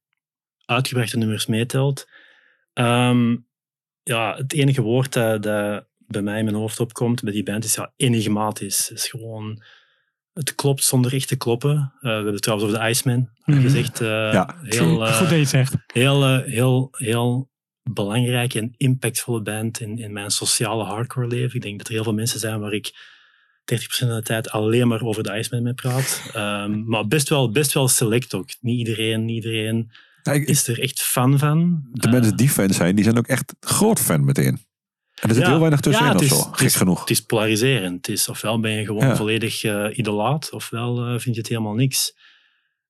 uitgebrachte 0.66 1.18
nummers 1.18 1.46
meetelt. 1.46 2.08
Ehm, 2.74 3.36
ja, 4.04 4.36
het 4.36 4.54
enige 4.54 4.82
woord 4.82 5.14
dat, 5.14 5.44
dat 5.44 5.86
bij 5.98 6.22
mij 6.22 6.38
in 6.40 6.44
mijn 6.46 6.56
hoofd 6.58 6.80
opkomt 6.80 7.24
bij 7.24 7.34
die 7.34 7.44
band 7.44 7.64
is 7.64 7.76
ja, 7.76 7.94
enigmatisch. 7.96 8.88
Het 8.88 8.98
is 8.98 9.08
gewoon... 9.08 9.64
Het 10.34 10.56
klopt 10.56 10.84
zonder 10.84 11.14
echt 11.14 11.28
te 11.28 11.36
kloppen. 11.38 11.76
Eh, 11.96 12.02
we 12.02 12.10
hebben 12.10 12.34
het 12.34 12.42
trouwens 12.42 12.70
over 12.70 12.82
de 12.84 12.90
Iceman 12.90 13.30
Mhm. 13.46 13.62
gezegd. 13.62 14.02
eh, 14.02 14.08
Ja, 14.08 14.56
heel, 14.64 15.06
eh, 15.06 15.12
Goed 15.14 15.20
dat 15.28 15.30
je 15.30 15.36
het 15.36 15.48
zegt. 15.50 15.76
heel, 15.94 16.24
eh, 16.24 16.44
heel, 16.46 16.88
heel 16.92 17.50
belangrijke 17.84 18.60
en 18.60 18.74
impactvolle 18.78 19.42
band 19.42 19.80
in, 19.80 19.98
in 19.98 20.14
mijn 20.14 20.30
sociale 20.30 20.84
hardcore 20.84 21.28
leven. 21.28 21.56
Ik 21.56 21.62
denk 21.62 21.78
dat 21.78 21.88
er 21.88 21.94
heel 21.94 22.04
veel 22.04 22.14
mensen 22.14 22.40
zijn 22.40 22.60
waar 22.60 22.74
ik 22.74 22.86
30% 22.88 22.94
van 23.78 24.08
de 24.08 24.22
tijd 24.22 24.50
alleen 24.50 24.88
maar 24.88 25.02
over 25.02 25.24
de 25.24 25.38
Iceman 25.38 25.64
mee 25.64 25.74
praat. 25.74 26.22
Ehm, 26.34 26.84
maar 26.86 27.08
best 27.08 27.30
wel, 27.30 27.52
best 27.52 27.74
wel 27.74 27.88
select 27.88 28.34
ook. 28.34 28.50
Niet 28.62 28.78
iedereen, 28.78 29.26
niet 29.26 29.36
iedereen 29.44 29.92
Ja, 30.24 30.32
ik- 30.32 30.48
is 30.48 30.68
er 30.68 30.80
echt 30.82 31.02
fan 31.02 31.40
van. 31.40 31.88
de 31.92 32.08
mensen 32.10 32.38
die 32.38 32.50
fan 32.50 32.70
zijn, 32.70 32.96
die 32.96 33.04
zijn 33.04 33.18
ook 33.18 33.28
echt 33.28 33.56
groot 33.60 34.00
fan 34.00 34.26
meteen. 34.26 34.68
En 35.22 35.30
er 35.30 35.36
zit 35.36 35.44
Ja. 35.44 35.50
heel 35.50 35.60
weinig 35.60 35.80
tussenin 35.80 36.12
Ja, 36.12 36.18
het 36.20 36.32
of 36.32 36.38
is- 36.38 36.44
zo. 36.44 36.50
Gek 36.52 36.66
is- 36.68 36.76
genoeg. 36.76 37.00
Het 37.00 37.10
is 37.10 37.22
polariserend. 37.22 38.06
Het 38.06 38.16
is, 38.16 38.30
ofwel 38.30 38.60
ben 38.60 38.72
je 38.72 38.86
gewoon 38.86 39.08
Ja. 39.08 39.16
volledig 39.16 39.64
eh, 39.64 39.98
idolaat, 39.98 40.52
ofwel 40.52 40.98
eh, 41.06 41.10
vind 41.20 41.36
je 41.36 41.42
het 41.42 41.50
helemaal 41.50 41.74
niks. 41.74 42.14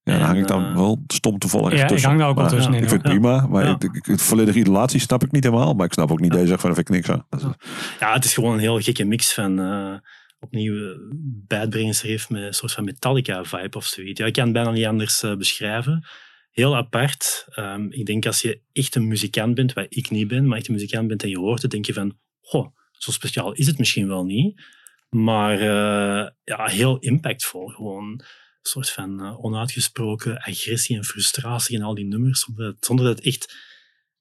Ja, 0.03 0.17
dan 0.17 0.25
hang 0.25 0.39
ik 0.39 0.47
dan 0.47 0.65
eh, 0.65 0.75
wel 0.75 1.03
stom 1.07 1.37
toevallig 1.39 1.73
Ja, 1.73 1.89
ik 1.89 2.01
hang 2.01 2.19
daar 2.19 2.27
ook 2.29 2.35
wel 2.37 2.47
tussenin, 2.47 2.81
Ik 2.83 2.89
vind 2.89 3.01
het 3.03 3.11
prima, 3.11 3.47
maar 3.47 3.69
ik, 3.69 3.83
ik, 3.83 4.05
het 4.05 4.21
volledige 4.21 4.59
idolatie 4.59 4.99
snap 4.99 5.23
ik 5.23 5.31
niet 5.31 5.43
helemaal. 5.43 5.73
Maar 5.73 5.85
ik 5.85 5.93
snap 5.93 6.11
ook 6.11 6.19
niet 6.19 6.31
deze 6.31 6.57
van, 6.57 6.73
daar 6.73 6.83
vind 6.83 6.89
ik 6.89 6.95
niks 6.95 7.09
aan. 7.09 7.25
Is- 7.29 7.67
Ja, 7.99 8.13
het 8.13 8.25
is 8.25 8.33
gewoon 8.33 8.53
een 8.53 8.59
heel 8.59 8.79
gekke 8.79 9.03
mix 9.03 9.33
van 9.33 9.59
opnieuw 10.39 10.91
eh, 10.91 10.97
Bad 11.47 11.73
heeft 11.73 12.29
met 12.29 12.41
een 12.41 12.53
soort 12.53 12.71
van 12.71 12.83
Metallica-vibe 12.83 13.77
of 13.77 13.85
zoiets. 13.85 14.19
Ja, 14.19 14.25
ik 14.25 14.33
kan 14.33 14.43
het 14.43 14.53
bijna 14.53 14.71
niet 14.71 14.85
anders 14.85 15.23
eh, 15.23 15.35
beschrijven. 15.35 16.07
Heel 16.51 16.75
apart. 16.75 17.45
Ehm, 17.49 17.87
ik 17.89 18.05
denk 18.05 18.25
als 18.25 18.41
je 18.41 18.61
echt 18.71 18.95
een 18.95 19.07
muzikant 19.07 19.55
bent, 19.55 19.73
wat 19.73 19.85
ik 19.89 20.09
niet 20.09 20.27
ben, 20.27 20.47
maar 20.47 20.57
echt 20.57 20.67
een 20.67 20.73
muzikant 20.73 21.07
bent 21.07 21.23
en 21.23 21.29
je 21.29 21.37
hoort 21.37 21.61
het, 21.61 21.71
denk 21.71 21.85
je 21.85 21.93
van, 21.93 22.17
goh, 22.41 22.75
zo 22.91 23.11
speciaal 23.11 23.53
is 23.53 23.67
het 23.67 23.77
misschien 23.77 24.07
wel 24.07 24.25
niet. 24.25 24.61
Maar 25.09 25.59
eh, 25.59 26.29
ja, 26.43 26.65
heel 26.65 26.99
impactvol. 26.99 27.67
Gewoon 27.67 28.05
een 28.11 28.25
soort 28.61 28.89
van 28.89 29.37
onuitgesproken 29.37 30.37
agressie 30.37 30.97
en 30.97 31.03
frustratie 31.03 31.75
in 31.75 31.83
al 31.83 31.93
die 31.93 32.05
nummers. 32.05 32.39
Zonder 32.39 32.65
dat, 32.65 32.85
zonder 32.85 33.05
dat 33.05 33.17
het 33.17 33.25
echt, 33.25 33.55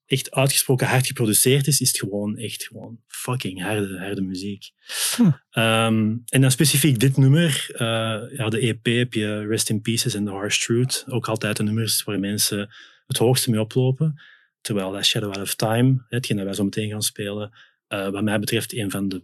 echt 0.09 0.31
uitgesproken 0.31 0.87
hard 0.87 1.07
geproduceerd 1.07 1.67
is, 1.67 1.81
is 1.81 1.87
het 1.87 1.97
gewoon 1.97 2.37
echt 2.37 2.63
gewoon 2.63 2.99
fucking 3.07 3.61
harde, 3.63 3.99
harde 3.99 4.21
muziek. 4.21 4.69
Hm. 5.15 5.29
Ehm, 5.49 6.15
en 6.25 6.41
dan 6.41 6.51
specifiek 6.51 6.99
dit 6.99 7.17
nummer, 7.17 7.65
eh, 7.73 8.37
ja, 8.37 8.49
de 8.49 8.59
EP 8.67 8.85
heb 8.85 9.13
je 9.13 9.45
Rest 9.47 9.69
in 9.69 9.81
Pieces 9.81 10.13
en 10.13 10.25
The 10.25 10.31
Harsh 10.31 10.59
Truth. 10.65 11.05
Ook 11.07 11.27
altijd 11.27 11.57
de 11.57 11.63
nummers 11.63 12.03
waar 12.03 12.19
mensen 12.19 12.69
het 13.07 13.17
hoogste 13.17 13.49
mee 13.49 13.59
oplopen. 13.59 14.21
Terwijl 14.61 14.91
dat 14.91 15.05
Shadow 15.05 15.29
Out 15.33 15.41
of 15.41 15.55
Time, 15.55 16.05
hetgeen 16.07 16.37
dat 16.37 16.45
wij 16.45 16.55
zo 16.55 16.63
meteen 16.63 16.89
gaan 16.89 17.01
spelen, 17.01 17.51
eh, 17.87 18.09
wat 18.09 18.23
mij 18.23 18.39
betreft 18.39 18.73
een 18.73 18.91
van 18.91 19.07
de 19.07 19.21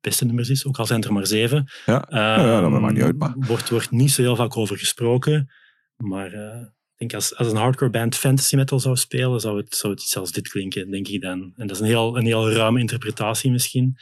beste 0.00 0.24
nummers 0.24 0.48
is. 0.48 0.66
Ook 0.66 0.78
al 0.78 0.86
zijn 0.86 0.98
het 0.98 1.08
er 1.08 1.14
maar 1.14 1.26
zeven. 1.26 1.70
Ja, 1.86 2.06
ja, 2.10 2.44
ja, 2.46 2.60
dat 2.60 2.70
maakt 2.70 2.94
niet 2.94 3.02
uit, 3.02 3.18
maar- 3.18 3.34
Wordt, 3.36 3.68
wordt 3.68 3.90
niet 3.90 4.10
zo 4.10 4.22
heel 4.22 4.36
vaak 4.36 4.56
over 4.56 4.78
gesproken. 4.78 5.50
Maar 5.96 6.32
eh, 6.32 6.66
denk 7.08 7.14
als, 7.14 7.36
als 7.36 7.48
een 7.48 7.56
hardcore 7.56 7.90
band 7.90 8.16
fantasy 8.16 8.56
metal 8.56 8.80
zou 8.80 8.96
spelen, 8.96 9.40
zou 9.40 9.56
het, 9.56 9.74
zou 9.74 9.92
het 9.92 10.02
iets 10.02 10.32
dit 10.32 10.48
klinken, 10.48 10.90
denk 10.90 11.08
ik 11.08 11.20
dan. 11.20 11.52
En 11.56 11.66
dat 11.66 11.76
is 11.76 11.82
een 11.82 11.88
heel, 11.88 12.16
een 12.16 12.26
heel 12.26 12.52
ruime 12.52 12.80
interpretatie 12.80 13.50
misschien. 13.50 13.96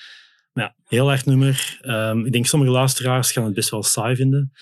Maar 0.53 0.65
ja, 0.65 0.75
heel 0.85 1.11
erg 1.11 1.27
nummer. 1.27 1.79
Ehm, 1.81 2.25
ik 2.25 2.33
denk 2.33 2.47
sommige 2.47 2.73
luisteraars 2.73 3.33
gaan 3.33 3.45
het 3.45 3.55
best 3.55 3.71
wel 3.71 3.83
saai 3.83 4.17
vinden. 4.17 4.53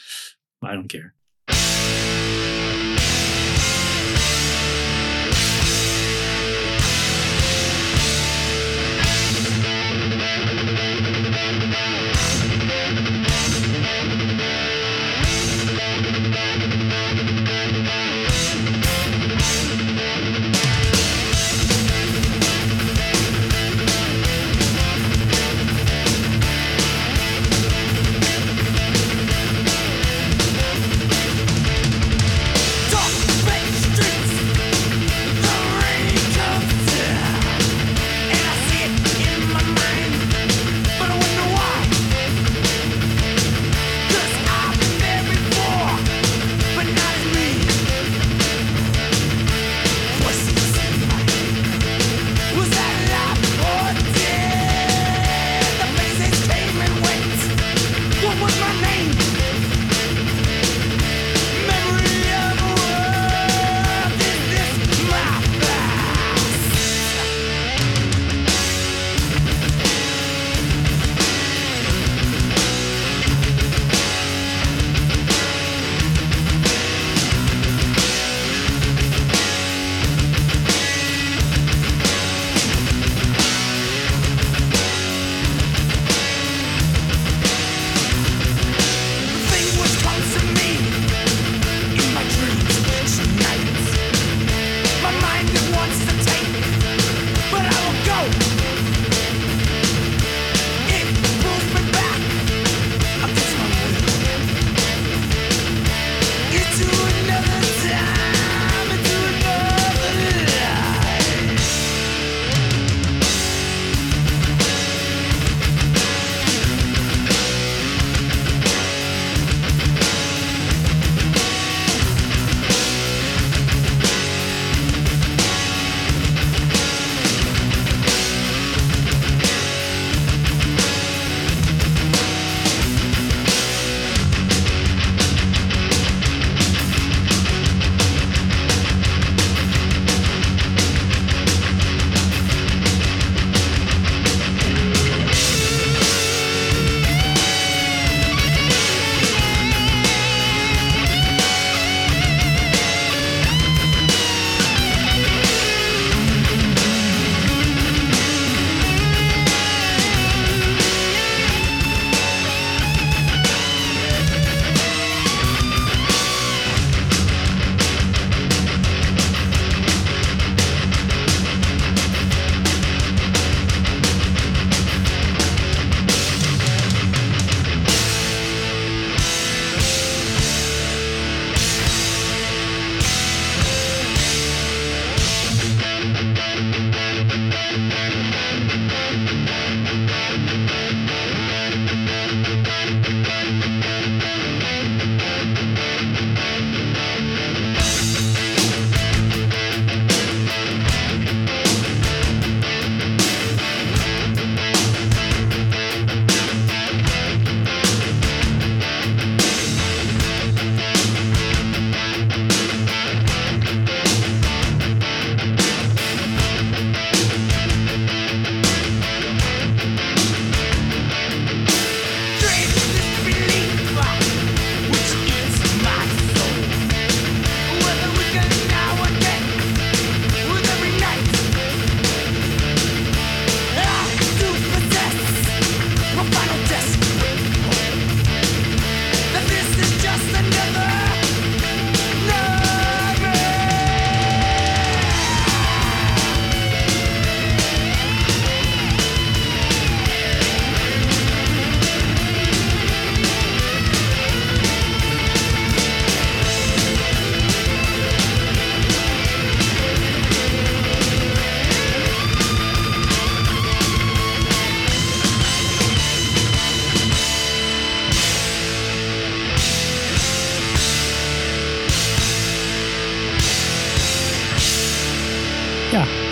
Maar 0.59 0.72
I 0.72 0.74
don't 0.74 0.93
care. 0.93 1.18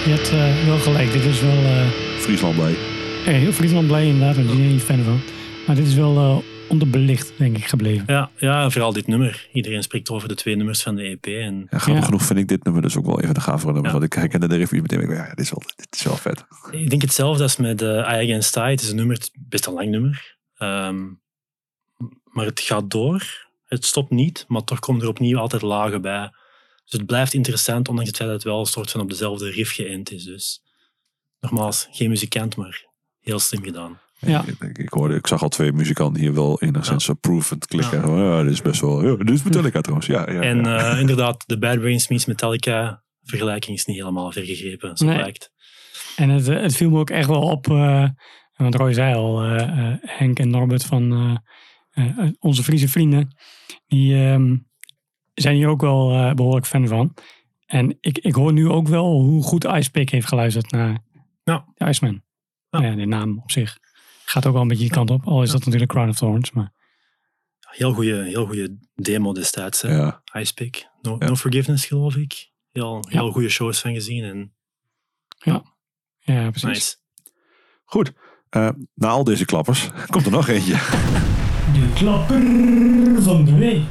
Je 0.06 0.12
hebt 0.12 0.30
eh, 0.30 0.66
wel 0.66 0.78
gelijk. 0.78 1.12
Dit 1.12 1.24
is 1.24 1.40
wel 1.40 1.64
eh, 1.64 1.86
Friesland 2.18 2.58
eh, 2.58 2.64
heel 3.24 3.52
Friesland 3.52 3.86
blij 3.86 4.06
inderdaad. 4.06 4.34
want 4.36 4.48
Daar 4.48 4.56
ben 4.56 4.66
ik 4.66 4.72
niet 4.72 4.82
fan 4.82 5.02
van. 5.04 5.20
Maar 5.66 5.76
dit 5.76 5.86
is 5.86 5.94
wel 5.94 6.16
eh, 6.16 6.36
onderbelicht, 6.68 7.32
denk 7.38 7.56
ik, 7.56 7.64
gebleven. 7.66 8.04
Ja, 8.06 8.30
ja, 8.36 8.70
vooral 8.70 8.92
dit 8.92 9.06
nummer. 9.06 9.48
Iedereen 9.52 9.82
spreekt 9.82 10.10
over 10.10 10.28
de 10.28 10.34
twee 10.34 10.56
nummers 10.56 10.82
van 10.82 10.94
de 10.96 11.02
EP. 11.02 11.26
En 11.26 11.66
Ja, 11.70 11.78
grappig 11.78 11.94
Ja. 11.94 12.00
genoeg 12.04 12.22
vind 12.22 12.38
ik 12.38 12.48
dit 12.48 12.64
nummer 12.64 12.82
dus 12.82 12.96
ook 12.96 13.06
wel 13.06 13.20
even 13.20 13.34
de 13.34 13.40
gavere 13.40 13.72
nummer. 13.72 13.90
Ja. 13.92 13.98
Want 13.98 14.12
ik 14.12 14.18
herkende 14.18 14.48
de 14.48 14.56
review 14.56 14.80
meteen. 14.80 15.00
Ik 15.00 15.10
ja, 15.10 15.28
dit 15.28 15.40
is 15.40 15.50
wel, 15.50 15.62
dit 15.76 15.86
is 15.90 16.02
wel 16.02 16.16
vet. 16.16 16.44
ik 16.70 16.90
denk 16.90 17.02
hetzelfde 17.02 17.42
als 17.42 17.56
met 17.56 17.82
eh 17.82 17.88
I 17.88 18.02
Against 18.24 18.56
I. 18.56 18.60
Het 18.60 18.82
is 18.82 18.90
een 18.90 18.96
nummer, 18.96 19.14
het 19.14 19.24
is 19.24 19.30
best 19.48 19.66
een 19.66 19.72
lang 19.72 19.88
nummer. 19.90 20.36
Ehm, 20.56 20.96
maar 22.24 22.44
het 22.46 22.60
gaat 22.60 22.90
door. 22.90 23.44
Het 23.66 23.84
stopt 23.84 24.10
niet, 24.10 24.44
maar 24.48 24.64
toch 24.64 24.78
komen 24.78 25.02
er 25.02 25.08
opnieuw 25.08 25.38
altijd 25.38 25.62
lagen 25.62 26.02
bij. 26.02 26.30
Dus 26.88 26.98
het 26.98 27.06
blijft 27.06 27.34
interessant, 27.34 27.88
ondanks 27.88 28.08
het 28.10 28.18
feit 28.18 28.28
dat 28.28 28.38
het 28.38 28.48
wel 28.48 28.60
een 28.60 28.66
soort 28.66 28.90
van 28.90 29.00
op 29.00 29.08
dezelfde 29.08 29.50
riff 29.50 29.72
geënt 29.74 30.12
is. 30.12 30.24
Dus 30.24 30.62
nogmaals, 31.40 31.88
geen 31.90 32.08
muzikant, 32.08 32.56
maar 32.56 32.84
heel 33.20 33.38
slim 33.38 33.62
gedaan. 33.64 33.98
Ja. 34.18 34.44
Ik, 34.46 34.60
ik, 34.60 34.78
ik 34.78 34.88
hoorde, 34.92 35.14
ik 35.14 35.26
zag 35.26 35.42
al 35.42 35.48
twee 35.48 35.72
muzikanten 35.72 36.22
hier 36.22 36.34
wel 36.34 36.60
enigszins 36.62 37.10
approvend 37.10 37.66
klikken. 37.66 38.10
Ja. 38.16 38.36
ja, 38.36 38.42
dit 38.42 38.52
is 38.52 38.62
best 38.62 38.80
wel... 38.80 39.04
Ja, 39.08 39.16
dit 39.16 39.30
is 39.30 39.42
Metallica 39.42 39.80
trouwens. 39.80 40.06
Ja, 40.08 40.30
ja, 40.32 40.40
En 40.40 40.64
ja. 40.64 40.92
eh, 40.92 41.00
inderdaad, 41.00 41.42
de 41.46 41.58
Bad 41.58 41.78
Brains 41.78 42.08
meets 42.08 42.24
Metallica 42.26 43.02
vergelijking 43.22 43.76
is 43.76 43.84
niet 43.84 43.96
helemaal 43.96 44.32
vergegrepen, 44.32 44.96
zo 44.96 45.04
Nee. 45.06 45.14
blijkt. 45.16 45.50
En 46.16 46.28
het, 46.28 46.48
eh, 46.48 46.60
het 46.60 46.76
viel 46.76 46.90
me 46.90 46.98
ook 46.98 47.10
echt 47.10 47.28
wel 47.28 47.42
op, 47.42 47.68
eh, 47.70 48.08
want 48.56 48.74
Roy 48.74 48.92
zei 48.92 49.14
al, 49.14 49.42
eh, 49.42 49.62
eh, 49.90 49.98
Henk 50.00 50.38
en 50.38 50.50
Norbert 50.50 50.84
van 50.84 51.12
eh, 51.92 52.06
eh, 52.18 52.30
onze 52.38 52.62
Friese 52.62 52.88
vrienden, 52.88 53.36
die 53.86 54.14
ehm, 54.14 54.56
zijn 55.42 55.56
hier 55.56 55.68
ook 55.68 55.80
wel 55.80 56.12
eh, 56.12 56.32
behoorlijk 56.34 56.66
fan 56.66 56.88
van. 56.88 57.14
En 57.66 57.96
ik, 58.00 58.18
ik 58.18 58.34
hoor 58.34 58.52
nu 58.52 58.68
ook 58.68 58.88
wel 58.88 59.20
hoe 59.20 59.42
goed 59.42 59.64
Icepick 59.64 60.10
heeft 60.10 60.28
geluisterd 60.28 60.70
naar 60.70 60.98
Ja. 61.44 61.64
de 61.74 61.84
Iceman. 61.86 62.22
Ja. 62.70 62.82
Ja. 62.82 62.94
de 62.94 63.06
naam 63.06 63.38
op 63.38 63.50
zich 63.50 63.78
gaat 64.24 64.46
ook 64.46 64.52
wel 64.52 64.62
een 64.62 64.68
beetje 64.68 64.82
die 64.82 64.92
kant 64.92 65.10
op, 65.10 65.26
al 65.26 65.42
is 65.42 65.50
dat 65.50 65.64
natuurlijk 65.64 65.90
Crown 65.90 66.08
of 66.08 66.16
Thorns. 66.16 66.50
Maar 66.52 66.72
Heel 67.66 67.92
goede 67.92 68.24
heel 68.24 68.46
goeie 68.46 68.78
demo 68.94 69.32
destijds, 69.32 69.82
hè? 69.82 69.96
ja. 69.96 70.22
Icepick. 70.32 70.88
No, 71.02 71.16
Ja. 71.18 71.26
no 71.26 71.34
Forgiveness, 71.36 71.84
geloof 71.86 72.16
ik. 72.16 72.50
Heel, 72.72 73.04
Ja. 73.08 73.18
heel 73.20 73.32
goede 73.32 73.48
shows 73.48 73.80
van 73.80 73.94
gezien. 73.94 74.24
En 74.24 74.54
ja, 75.38 76.50
precies. 76.50 76.62
nice. 76.62 76.96
Goed. 77.84 78.12
Eh, 78.48 78.68
na 78.94 79.08
al 79.08 79.24
deze 79.24 79.44
klappers 79.44 79.90
komt 80.06 80.24
er 80.26 80.30
nog 80.30 80.48
eentje. 80.48 80.72
De 81.72 81.92
klapper 81.94 82.42
van 83.22 83.44
de 83.44 83.54
week. 83.56 83.82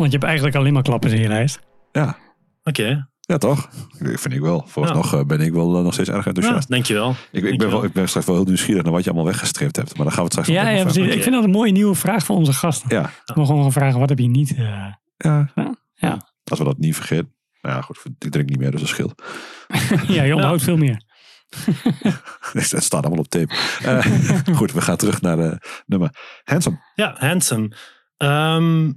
Want 0.00 0.12
je 0.12 0.18
hebt 0.18 0.30
eigenlijk 0.30 0.56
alleen 0.56 0.72
maar 0.72 0.82
klappers 0.82 1.12
in 1.12 1.20
je 1.20 1.28
lijst. 1.28 1.60
Ja, 1.92 2.16
Oké, 2.64 3.08
ja 3.20 3.38
toch? 3.38 3.68
Ik 3.98 4.18
vind 4.18 4.34
ik 4.34 4.40
wel. 4.40 4.64
Vooralsnog 4.66 5.14
eh, 5.14 5.24
ben 5.24 5.40
ik 5.40 5.52
wel 5.52 5.76
eh, 5.76 5.82
nog 5.82 5.92
steeds 5.92 6.08
erg 6.08 6.24
ja, 6.24 6.32
enthousiast. 6.32 6.68
dankjewel. 6.68 7.14
ik, 7.32 7.44
ik, 7.44 7.58
ben 7.58 7.70
wel, 7.70 7.84
ik 7.84 7.92
ben 7.92 8.08
straks 8.08 8.26
wel 8.26 8.36
heel 8.36 8.44
nieuwsgierig 8.44 8.82
naar 8.82 8.92
wat 8.92 9.04
je 9.04 9.10
allemaal 9.10 9.28
weggestreept 9.28 9.76
hebt. 9.76 9.96
Maar 9.96 10.04
dan 10.04 10.14
gaan 10.14 10.16
we 10.16 10.22
het 10.22 10.32
straks 10.32 10.48
Ja, 10.48 10.68
ja 10.68 10.82
precies. 10.82 11.14
Ik 11.14 11.22
vind 11.22 11.34
dat 11.34 11.44
een 11.44 11.50
mooie 11.50 11.72
nieuwe 11.72 11.94
vraag 11.94 12.24
voor 12.24 12.36
onze 12.36 12.52
gasten. 12.52 12.88
Ja, 12.96 13.10
We 13.24 13.32
gewoon 13.32 13.62
gaan 13.62 13.72
vragen, 13.72 14.00
wat 14.00 14.08
heb 14.08 14.18
je 14.18 14.28
niet... 14.28 14.54
eh, 14.54 14.86
ja. 15.16 15.50
Ja. 15.94 16.28
Als 16.44 16.58
we 16.58 16.64
dat 16.64 16.78
niet 16.78 16.94
vergeten. 16.94 17.34
Nou 17.62 17.74
ja, 17.76 17.82
goed. 17.82 18.04
Ik 18.18 18.30
drink 18.30 18.48
niet 18.48 18.58
meer, 18.58 18.70
dus 18.70 18.80
dat 18.80 18.88
scheelt. 18.88 19.22
ja, 20.08 20.22
je 20.22 20.34
onthoudt 20.34 20.62
veel 20.62 20.76
meer. 20.76 21.02
Het 22.52 22.84
staat 22.84 23.04
allemaal 23.04 23.24
op 23.24 23.28
tape. 23.28 23.54
Eh, 23.82 24.06
goed, 24.58 24.72
we 24.72 24.80
gaan 24.80 24.96
terug 24.96 25.20
naar 25.20 25.36
de 25.36 25.58
nummer. 25.86 26.40
Handsome. 26.44 26.80
Ja, 26.94 27.14
Handsome. 27.18 27.76
Ehm, 28.16 28.90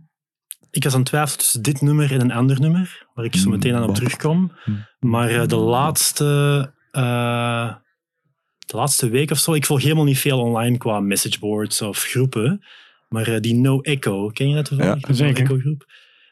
ik 0.73 0.83
was 0.83 0.93
aan 0.93 0.99
het 0.99 1.07
twijfelen 1.07 1.39
tussen 1.39 1.61
dit 1.61 1.81
nummer 1.81 2.11
en 2.11 2.21
een 2.21 2.31
ander 2.31 2.59
nummer, 2.59 3.05
waar 3.13 3.25
ik 3.25 3.35
zo 3.35 3.49
meteen 3.49 3.75
aan 3.75 3.89
op 3.89 3.95
terugkom. 3.95 4.51
Maar 4.99 5.29
eh, 5.29 5.47
de 5.47 5.55
laatste... 5.55 6.71
eh, 6.91 7.73
de 8.65 8.77
laatste 8.77 9.09
week 9.09 9.31
of 9.31 9.37
zo, 9.37 9.53
ik 9.53 9.65
volg 9.65 9.81
helemaal 9.81 10.03
niet 10.03 10.19
veel 10.19 10.39
online 10.39 10.77
qua 10.77 10.99
messageboards 10.99 11.81
of 11.81 12.03
groepen. 12.03 12.65
Maar 13.09 13.27
eh, 13.27 13.39
die 13.39 13.55
No 13.55 13.81
Echo, 13.81 14.27
ken 14.29 14.49
je 14.49 14.55
dat 14.55 14.65
toevallig? 14.65 15.01
Ja, 15.01 15.07
No 15.07 15.13
zeker. 15.13 15.43
Echo 15.43 15.57
groep. 15.57 15.85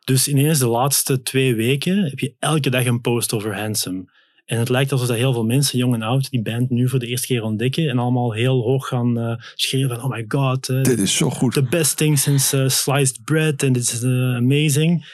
Dus 0.03 0.27
ineens 0.27 0.59
de 0.59 0.67
laatste 0.67 1.21
twee 1.21 1.55
weken 1.55 2.03
heb 2.03 2.19
je 2.19 2.35
elke 2.39 2.69
dag 2.69 2.85
een 2.85 3.01
post 3.01 3.33
over 3.33 3.59
Handsome. 3.59 4.05
En 4.51 4.57
het 4.57 4.69
lijkt 4.69 4.91
alsof 4.91 5.07
dat 5.07 5.17
heel 5.17 5.33
veel 5.33 5.45
mensen, 5.45 5.77
jong 5.77 5.93
en 5.93 6.01
oud, 6.01 6.29
die 6.29 6.41
band 6.41 6.69
nu 6.69 6.89
voor 6.89 6.99
de 6.99 7.07
eerste 7.07 7.27
keer 7.27 7.43
ontdekken 7.43 7.89
en 7.89 7.97
allemaal 7.97 8.33
heel 8.33 8.61
hoog 8.61 8.87
gaan 8.87 9.19
eh 9.19 9.33
schreeuwen 9.55 9.99
van 9.99 10.03
oh 10.03 10.17
my 10.17 10.25
god, 10.27 10.69
eh, 10.69 10.81
Dit 10.81 10.99
is 10.99 11.15
zo 11.15 11.29
goed. 11.29 11.53
the 11.53 11.63
best 11.63 11.97
thing 11.97 12.19
since 12.19 12.57
uh, 12.57 12.67
sliced 12.67 13.23
bread 13.23 13.63
and 13.63 13.77
it's 13.77 14.03
uh, 14.03 14.35
amazing. 14.35 15.05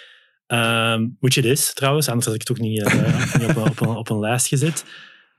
Um, 0.47 1.17
which 1.19 1.37
it 1.37 1.45
is, 1.45 1.73
trouwens. 1.73 2.07
Anders 2.07 2.25
had 2.25 2.35
ik 2.35 2.47
het 2.47 2.51
ook 2.51 2.59
niet, 2.59 2.79
uh, 2.79 3.33
niet 3.39 3.49
op, 3.49 3.55
een, 3.55 3.69
op, 3.69 3.79
een, 3.79 3.87
op 3.87 4.09
een 4.09 4.19
lijst 4.19 4.47
gezet. 4.47 4.85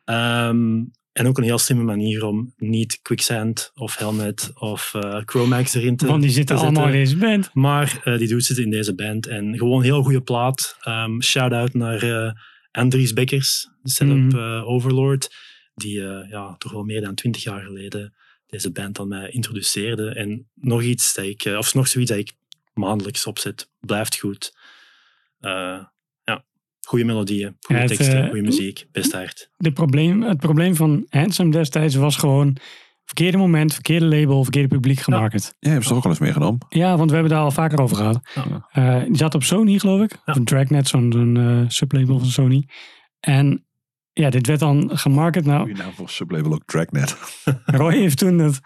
Um, 0.04 0.90
en 1.12 1.26
ook 1.26 1.38
een 1.38 1.44
heel 1.44 1.58
slimme 1.58 1.84
manier 1.84 2.24
om 2.24 2.52
niet 2.56 2.98
Quicksand 3.02 3.70
of 3.74 3.96
Helmet 3.96 4.50
of 4.54 4.92
uh, 4.96 5.20
Chromax 5.24 5.74
erin 5.74 5.96
te 5.96 6.06
Want 6.06 6.22
die 6.22 6.30
zitten 6.30 6.56
te 6.56 6.62
allemaal 6.62 6.86
in 6.86 6.92
deze 6.92 7.16
band. 7.16 7.50
Maar 7.54 8.02
uh, 8.04 8.18
die 8.18 8.28
doet 8.28 8.44
zitten 8.44 8.64
in 8.64 8.70
deze 8.70 8.94
band. 8.94 9.26
En 9.26 9.56
gewoon 9.56 9.78
een 9.78 9.84
heel 9.84 10.02
goede 10.02 10.22
plaat. 10.22 10.76
Um, 10.88 11.22
Shout-out 11.22 11.74
naar 11.74 12.04
uh, 12.04 12.30
Andries 12.78 13.12
Bekkers, 13.12 13.68
de 13.82 13.90
setup 13.90 14.16
Mhm. 14.16 14.36
uh, 14.36 14.68
Overlord. 14.68 15.34
Die 15.74 15.98
uh, 15.98 16.30
ja, 16.30 16.56
toch 16.56 16.72
wel 16.72 16.82
meer 16.84 17.00
dan 17.00 17.14
twintig 17.14 17.42
jaar 17.42 17.62
geleden 17.62 18.14
deze 18.46 18.72
band 18.72 18.98
aan 18.98 19.08
mij 19.08 19.30
introduceerde. 19.30 20.10
En 20.10 20.48
nog 20.54 20.82
iets 20.82 21.14
dat 21.14 21.24
ik, 21.24 21.44
uh, 21.44 21.58
of 21.58 21.74
nog 21.74 21.88
zoiets 21.88 22.10
dat 22.10 22.20
ik 22.20 22.32
maandelijks 22.72 23.26
opzet, 23.26 23.70
blijft 23.80 24.18
goed. 24.18 24.52
Uh, 25.40 25.84
ja, 26.24 26.44
goede 26.80 27.04
melodieën, 27.04 27.56
goede 27.60 27.84
teksten, 27.86 28.22
eh, 28.22 28.26
goede 28.28 28.42
muziek, 28.42 28.86
best 28.92 29.12
hard. 29.12 29.50
De 29.56 29.72
probleem, 29.72 30.22
het 30.22 30.38
probleem 30.38 30.74
van 30.74 31.06
Handsome 31.08 31.50
destijds 31.50 31.94
was 31.94 32.16
gewoon 32.16 32.56
verkeerde 33.08 33.36
moment, 33.38 33.72
verkeerde 33.74 34.06
label, 34.06 34.42
verkeerde 34.42 34.68
publiek 34.68 35.00
gemarket. 35.00 35.54
Jij 35.58 35.72
hebt 35.72 35.82
ze 35.82 35.88
toch 35.88 35.98
ook 35.98 36.04
al 36.04 36.10
eens 36.10 36.18
meegenomen? 36.18 36.58
Ja, 36.68 36.96
want 36.96 37.08
we 37.10 37.14
hebben 37.16 37.32
daar 37.34 37.42
al 37.44 37.50
vaker 37.50 37.80
over 37.80 37.96
gehad. 37.96 38.20
Ja. 38.74 38.98
Uh, 39.00 39.04
die 39.06 39.16
zat 39.16 39.34
op 39.34 39.42
Sony, 39.42 39.78
geloof 39.78 40.02
ik. 40.02 40.10
Ja. 40.24 40.32
Of 40.32 40.38
Dragnet, 40.44 40.88
zo'n 40.88 41.12
zo'n, 41.12 41.34
uh, 41.36 41.64
sublabel 41.68 42.18
van 42.18 42.28
Sony. 42.28 42.68
En 43.20 43.66
ja, 44.12 44.30
dit 44.30 44.46
werd 44.46 44.60
dan 44.60 44.90
gemarket. 44.92 45.44
Nou, 45.44 45.60
Goeie 45.60 45.76
naam 45.76 45.92
voor 45.92 46.08
sublabel 46.10 46.52
ook 46.52 46.64
Dragnet. 46.64 47.16
Roy 47.64 47.94
heeft 47.96 48.18
toen 48.18 48.38
het 48.38 48.60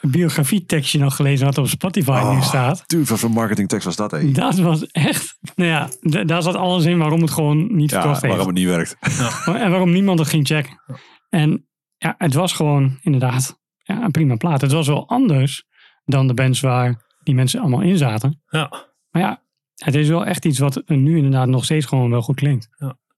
biografietekstje 0.00 0.98
nog 0.98 1.16
gelezen 1.16 1.46
wat 1.46 1.58
op 1.58 1.68
Spotify 1.68 2.10
Oh. 2.10 2.34
nu 2.34 2.42
staat. 2.42 2.84
Dude, 2.86 3.04
wat 3.04 3.18
voor 3.18 3.30
marketingtekst 3.30 3.84
was 3.86 3.96
dat, 3.96 4.10
hé? 4.10 4.30
Dat 4.32 4.58
was 4.58 4.86
echt, 4.86 5.38
nou 5.54 5.70
ja, 5.70 5.88
daar 6.24 6.42
zat 6.42 6.54
alles 6.54 6.84
in 6.84 6.98
waarom 6.98 7.20
het 7.20 7.30
gewoon 7.30 7.76
niet 7.76 7.90
Ja, 7.90 8.00
verkocht 8.00 8.22
heeft. 8.22 8.34
waarom 8.34 8.54
het 8.54 8.64
niet 8.64 8.66
werkt. 8.74 8.96
En 9.62 9.70
waarom 9.70 9.92
niemand 9.92 10.18
het 10.18 10.28
ging 10.28 10.46
checken. 10.46 10.82
En 11.28 11.66
ja, 11.96 12.14
het 12.18 12.34
was 12.34 12.52
gewoon 12.52 12.98
inderdaad 13.00 13.58
ja, 13.86 14.02
een 14.02 14.10
prima 14.10 14.36
plaat. 14.36 14.60
Het 14.60 14.72
was 14.72 14.86
wel 14.86 15.08
anders 15.08 15.64
dan 16.04 16.26
de 16.26 16.34
bands 16.34 16.60
waar 16.60 17.04
die 17.22 17.34
mensen 17.34 17.60
allemaal 17.60 17.80
in 17.80 17.96
zaten. 17.96 18.42
Ja. 18.48 18.68
Maar 19.10 19.22
ja, 19.22 19.42
het 19.74 19.94
is 19.94 20.08
wel 20.08 20.24
echt 20.24 20.44
iets 20.44 20.58
wat 20.58 20.82
nu 20.86 21.16
inderdaad 21.16 21.48
nog 21.48 21.64
steeds 21.64 21.86
gewoon 21.86 22.10
wel 22.10 22.22
goed 22.22 22.36
klinkt. 22.36 22.68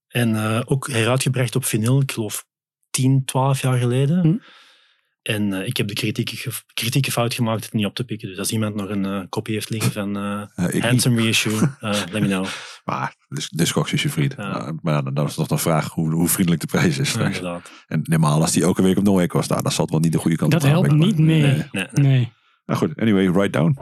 En 0.09 0.31
uh, 0.31 0.61
ook 0.65 0.89
heruitgebracht 0.89 1.57
op 1.57 1.65
vinyl, 1.65 2.01
ik 2.01 2.13
geloof 2.13 2.45
10, 2.91 3.25
12 3.25 3.61
jaar 3.61 3.79
geleden. 3.79 4.21
Hm. 4.21 4.37
En 5.29 5.53
uh, 5.53 5.67
ik 5.67 5.77
heb 5.77 5.89
de 5.89 5.95
kritieke, 5.95 6.51
kritieke 6.75 7.13
fout 7.13 7.35
gemaakt 7.35 7.65
het 7.65 7.73
niet 7.73 7.87
op 7.87 7.95
te 7.95 8.05
pikken. 8.05 8.29
Dus 8.29 8.39
als 8.39 8.51
iemand 8.51 8.75
nog 8.75 8.89
een 8.89 9.05
uh, 9.07 9.21
kopie 9.29 9.55
heeft 9.55 9.71
liggen 9.71 9.93
van 9.93 10.17
Uh, 10.17 10.83
Handsome 10.83 11.23
Reissue, 11.23 11.59
let 11.81 12.13
me 12.13 12.27
know. 12.27 12.47
Maar 12.85 13.15
dus, 13.29 13.49
Discogs 13.49 13.93
is 13.93 14.03
je 14.03 14.09
vriend. 14.09 14.35
Ja. 14.37 14.49
Nou, 14.51 14.79
maar 14.83 14.95
ja, 14.95 15.11
dan 15.11 15.27
is 15.27 15.37
nog 15.37 15.47
de 15.47 15.59
vraag 15.59 15.91
hoe, 15.93 16.11
hoe 16.13 16.29
vriendelijk 16.29 16.61
de 16.61 16.67
prijs 16.67 16.87
is 16.89 16.97
Ja, 16.97 17.05
straks. 17.05 17.37
inderdaad. 17.37 17.71
en 17.87 18.01
normaal 18.05 18.41
als 18.41 18.53
die 18.53 18.63
elke 18.63 18.83
week 18.83 18.97
op 18.99 19.05
No 19.05 19.19
Echo 19.19 19.43
staat, 19.43 19.63
dan 19.63 19.73
zal 19.73 19.85
het 19.85 19.93
wel 19.93 20.03
niet 20.03 20.13
de 20.13 20.19
goede 20.19 20.37
kant 20.37 20.53
Dat 20.53 20.63
op 20.65 20.69
gaan, 20.69 20.77
helpt 20.79 20.95
niet 20.95 21.17
maar- 21.17 21.27
mee. 21.27 21.41
Nee. 21.43 21.65
Nee, 21.73 21.87
nee. 21.93 22.05
Nee. 22.07 22.33
Nou 22.67 22.79
goed, 22.79 23.01
anyway, 23.01 23.31
write 23.33 23.51
down. 23.59 23.79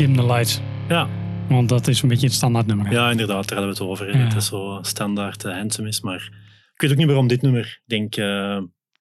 Dim 0.00 0.16
the 0.16 0.26
Lights. 0.26 0.60
Ja, 0.88 1.08
Want 1.48 1.68
dat 1.68 1.88
is 1.88 2.02
een 2.02 2.08
beetje 2.08 2.26
het 2.26 2.34
standaardnummer. 2.34 2.86
hè? 2.86 2.92
ja, 2.92 3.10
inderdaad, 3.10 3.48
daar 3.48 3.58
hadden 3.58 3.76
we 3.76 3.82
het 3.82 3.90
over. 3.92 4.16
Ja. 4.16 4.24
Dat 4.24 4.32
het 4.32 4.44
zo 4.44 4.78
standaard 4.82 5.44
uh, 5.44 5.52
handsome 5.52 5.88
is. 5.88 6.00
Maar 6.00 6.28
ik 6.74 6.80
weet 6.80 6.90
ook 6.90 6.96
niet 6.96 7.06
waarom 7.06 7.26
dit 7.28 7.42
nummer. 7.42 7.64
Ik 7.64 7.82
denk 7.86 8.16
eh, 8.16 8.58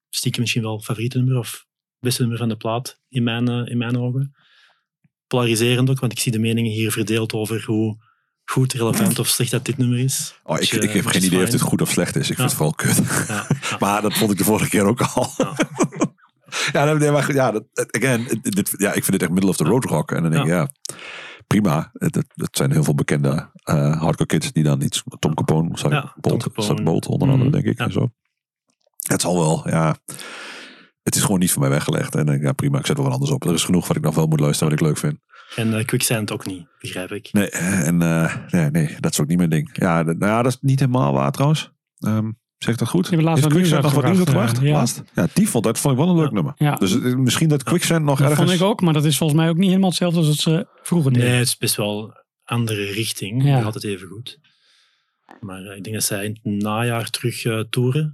stiekem 0.10 0.42
misschien 0.42 0.62
wel 0.62 0.80
favoriete 0.80 1.18
nummer 1.18 1.38
of 1.38 1.66
beste 2.00 2.22
nummer 2.22 2.40
van 2.40 2.50
de 2.50 2.56
plaat 2.56 3.00
in 3.10 3.24
mijn, 3.24 3.48
eh, 3.48 3.62
in 3.66 3.78
mijn 3.78 3.98
ogen. 3.98 4.36
Polariserend 5.28 5.90
ook, 5.90 6.00
want 6.00 6.12
ik 6.12 6.20
zie 6.20 6.32
de 6.32 6.40
meningen 6.40 6.72
hier 6.72 6.92
verdeeld 6.92 7.34
over 7.34 7.64
hoe 7.66 7.98
goed, 8.46 8.74
relevant 8.74 9.20
of 9.20 9.28
slecht 9.28 9.52
dat 9.52 9.66
dit 9.66 9.78
nummer 9.78 10.00
is. 10.00 10.40
Oh, 10.44 10.56
ik, 10.56 10.70
Dus, 10.70 10.72
ik 10.72 10.90
eh, 10.90 10.94
heb 10.94 11.06
geen 11.06 11.22
is 11.22 11.28
idee 11.28 11.44
of 11.44 11.50
dit 11.50 11.62
goed 11.62 11.82
of 11.82 11.90
slecht 11.90 12.16
is. 12.16 12.30
Ik 12.30 12.36
vind 12.36 12.48
het 12.50 12.58
vooral 12.58 12.74
kut. 12.74 13.02
Ja, 13.28 13.46
ja. 13.62 13.78
Maar 13.80 14.02
dat 14.02 14.14
vond 14.14 14.32
ik 14.32 14.38
de 14.38 14.44
vorige 14.44 14.70
keer 14.70 14.84
ook 14.86 15.02
al. 15.02 15.30
Ja. 16.72 16.94
Nee, 16.94 17.12
maar 17.12 17.34
ja, 17.34 17.52
dat, 17.52 17.64
again, 17.74 18.40
dit, 18.42 18.74
ja, 18.78 18.88
ik 18.94 19.04
vind 19.04 19.14
het 19.14 19.22
echt 19.22 19.32
middle 19.32 19.50
of 19.50 19.56
the 19.58 19.64
road 19.64 19.84
rock. 19.86 20.12
En 20.12 20.22
dan 20.22 20.32
denk 20.32 20.44
ik, 20.44 20.50
ja, 20.50 20.70
prima. 21.48 21.90
Het 21.94 22.26
zijn 22.52 22.72
heel 22.72 22.84
veel 22.84 22.96
bekende 22.96 23.50
eh, 23.64 24.02
hardcore 24.02 24.26
kids 24.26 24.52
die 24.52 24.64
dan 24.64 24.82
iets... 24.82 25.04
Tom 25.20 25.34
Capone, 25.34 25.78
sorry, 25.78 25.96
Ja, 25.96 26.14
Bolt, 26.22 26.44
Capone. 26.44 26.68
Zak 26.68 26.84
Bolt 26.84 27.06
onder 27.08 27.28
andere, 27.30 27.50
Mhm. 27.50 27.62
denk 27.62 27.66
ik. 27.74 27.80
En 27.86 27.92
zo. 27.92 28.10
Het 29.08 29.22
zal 29.22 29.36
wel, 29.38 29.70
ja. 29.70 29.96
Het 31.04 31.16
is 31.16 31.22
gewoon 31.24 31.40
niet 31.40 31.52
voor 31.52 31.62
mij 31.62 31.70
weggelegd. 31.70 32.16
En 32.16 32.42
ja, 32.42 32.52
prima, 32.54 32.80
ik 32.80 32.86
zet 32.86 32.96
wel 32.96 33.06
wat 33.06 33.14
anders 33.14 33.32
op. 33.32 33.46
Er 33.46 33.54
is 33.54 33.64
genoeg 33.64 33.88
wat 33.88 33.98
ik 33.98 34.04
nog 34.04 34.16
wel 34.16 34.28
moet 34.28 34.40
luisteren, 34.40 34.70
wat 34.72 34.80
ik 34.82 34.86
leuk 34.88 34.98
vind. 34.98 35.18
En 35.56 35.78
eh, 35.78 35.86
Quicksand 35.86 36.32
ook 36.32 36.46
niet, 36.46 36.68
begrijp 36.80 37.12
ik. 37.12 37.30
Nee, 37.32 37.50
en 37.50 38.02
eh, 38.02 38.36
nee, 38.50 38.70
nee, 38.72 38.96
dat 39.00 39.12
is 39.12 39.20
ook 39.20 39.28
niet 39.28 39.38
mijn 39.38 39.50
ding. 39.50 39.70
Ja, 39.74 40.04
dat, 40.04 40.18
nou 40.18 40.32
ja, 40.32 40.42
dat 40.42 40.52
is 40.52 40.58
niet 40.62 40.80
helemaal 40.80 41.14
waar 41.14 41.32
trouwens. 41.32 41.72
Ehm, 42.00 42.32
zeg 42.60 42.74
ik 42.74 42.80
dat 42.80 42.88
goed? 42.90 43.12
Laatst 43.12 43.26
wat 43.26 43.54
nieuws 43.54 43.70
Quicksand 43.70 43.84
nog 43.84 43.94
wat 43.94 44.04
nieuws 44.04 44.18
uitgebracht, 44.18 44.58
eh, 44.58 44.64
ja. 44.64 44.72
Laatst? 44.78 45.04
ja, 45.14 45.28
die 45.34 45.50
vond, 45.50 45.64
dat 45.64 45.80
vond 45.80 45.94
ik 45.94 46.00
wel 46.00 46.10
een 46.10 46.16
leuk 46.18 46.28
Ja. 46.28 46.34
nummer. 46.34 46.54
Ja, 46.58 46.76
Dus 46.76 47.02
eh, 47.02 47.16
misschien 47.16 47.50
dat 47.50 47.64
Quicksand 47.64 48.06
nog 48.06 48.20
dat 48.20 48.30
ergens... 48.30 48.50
vond 48.50 48.62
ik 48.62 48.68
ook. 48.68 48.82
Maar 48.82 48.94
dat 48.94 49.06
is 49.06 49.18
volgens 49.18 49.40
mij 49.40 49.50
ook 49.50 49.58
niet 49.58 49.68
helemaal 49.68 49.90
hetzelfde 49.90 50.18
als 50.20 50.28
wat 50.28 50.38
ze 50.38 50.68
vroeger 50.84 51.14
deden. 51.14 51.28
Nee, 51.30 51.38
het 51.38 51.48
is 51.48 51.58
best 51.58 51.76
wel 51.76 52.14
andere 52.44 52.86
richting. 52.92 53.44
Ja. 53.44 53.62
Altijd 53.62 53.84
even 53.84 54.08
goed. 54.08 54.40
Maar 55.40 55.64
eh, 55.66 55.78
ik 55.78 55.84
denk 55.84 55.96
dat 55.96 56.06
zij 56.06 56.26
in 56.26 56.40
het 56.44 56.62
najaar 56.64 57.10
terug 57.10 57.44
eh, 57.46 57.60
toeren. 57.60 58.14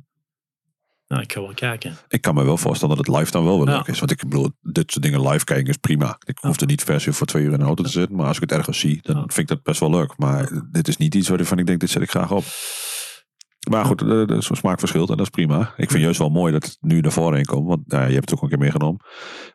Nou, 1.08 1.22
ik 1.22 1.32
ga 1.34 1.42
wel 1.42 1.54
kijken. 1.54 1.98
Ik 2.08 2.22
kan 2.22 2.36
me 2.36 2.44
wel 2.44 2.58
voorstellen 2.58 2.96
dat 2.98 3.06
het 3.08 3.16
live 3.18 3.32
dan 3.32 3.44
wel 3.44 3.58
weer 3.58 3.68
Ja. 3.68 3.76
leuk 3.76 3.88
is. 3.88 4.00
Want 4.00 4.12
ik 4.12 4.18
bedoel, 4.20 4.52
dit 4.62 4.92
soort 4.92 5.04
dingen 5.04 5.28
live 5.28 5.46
kijken 5.46 5.68
is 5.70 5.78
prima. 5.78 6.18
Ik 6.26 6.38
hoef 6.42 6.60
er 6.60 6.68
niet 6.68 6.86
per 6.86 7.02
se 7.02 7.14
voor 7.14 7.28
twee 7.28 7.44
uur 7.44 7.52
in 7.52 7.60
de 7.60 7.66
auto 7.66 7.84
te 7.84 7.90
zitten. 7.90 8.16
Maar 8.16 8.26
als 8.28 8.36
ik 8.36 8.42
het 8.42 8.52
ergens 8.52 8.80
zie, 8.80 9.00
dan 9.02 9.16
Ja. 9.16 9.22
vind 9.22 9.38
ik 9.38 9.48
dat 9.48 9.64
best 9.64 9.80
wel 9.80 9.90
leuk. 9.90 10.14
Maar 10.18 10.62
dit 10.72 10.88
is 10.88 10.98
niet 10.98 11.16
iets 11.16 11.30
waarvan 11.30 11.60
ik 11.60 11.66
denk, 11.66 11.80
dit 11.80 11.90
zet 11.90 12.02
ik 12.02 12.10
graag 12.10 12.32
op. 12.32 12.44
Maar 13.70 13.86
goed, 13.86 14.00
zo'n 14.44 14.56
smaak 14.56 14.80
verschilt 14.80 15.10
en 15.10 15.18
dat 15.18 15.26
is 15.26 15.32
prima. 15.32 15.74
Ik 15.78 15.92
vind 15.92 16.04
juist 16.04 16.20
wel 16.20 16.30
mooi 16.30 16.52
dat 16.52 16.64
het 16.66 16.78
nu 16.82 17.00
naar 17.00 17.12
voren 17.12 17.36
heen 17.36 17.46
komt. 17.46 17.68
Want 17.68 17.88
nou 17.88 18.02
ja, 18.02 18.08
je 18.08 18.14
hebt 18.14 18.30
het 18.30 18.38
ook 18.40 18.44
een 18.44 18.50
keer 18.50 18.58
meegenomen. 18.60 19.02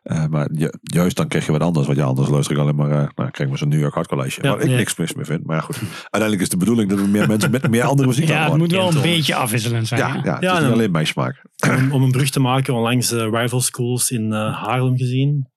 Eh, 0.03 0.25
maar 0.25 0.49
ju- 0.53 0.71
juist 0.81 1.15
dan 1.17 1.27
krijg 1.27 1.45
je 1.45 1.51
wat 1.51 1.61
anders. 1.61 1.85
Want 1.85 1.97
ja, 1.97 2.05
anders 2.05 2.29
luister 2.29 2.55
ik 2.55 2.61
alleen 2.61 2.75
maar... 2.75 2.89
eh 2.91 2.95
nou, 2.97 3.11
krijg 3.15 3.37
ik 3.39 3.47
maar 3.49 3.57
zo'n 3.57 3.69
New 3.69 3.79
York 3.79 3.93
hardcore. 3.93 4.23
Ja, 4.41 4.49
waar 4.49 4.59
ik 4.61 4.69
niks 4.69 4.95
mis 4.97 5.13
meer 5.13 5.25
vind. 5.25 5.45
Maar 5.45 5.55
ja, 5.55 5.61
goed. 5.61 5.77
Uiteindelijk 6.01 6.41
is 6.41 6.49
de 6.49 6.57
bedoeling 6.57 6.89
dat 6.89 6.99
er 6.99 7.09
meer 7.09 7.27
mensen 7.27 7.51
met 7.51 7.69
meer 7.69 7.83
andere 7.83 8.07
muziek 8.07 8.27
Ja, 8.27 8.43
het 8.49 8.57
moet 8.57 8.71
wel 8.71 8.87
een 8.95 9.01
beetje 9.01 9.35
afwisselend 9.35 9.87
zijn. 9.87 9.99
Ja, 10.01 10.07
ja, 10.07 10.33
het 10.33 10.43
is 10.43 10.49
niet 10.51 10.59
dan- 10.61 10.71
alleen 10.71 10.91
mijn 10.91 11.07
smaak. 11.07 11.45
Om, 11.77 11.91
om 11.91 12.03
een 12.03 12.11
brug 12.11 12.29
te 12.29 12.39
maken, 12.39 12.73
onlangs 12.73 13.11
rival 13.11 13.61
schools 13.61 14.11
in 14.11 14.33
eh, 14.33 14.63
Haarlem 14.63 14.97
gezien. 14.97 15.49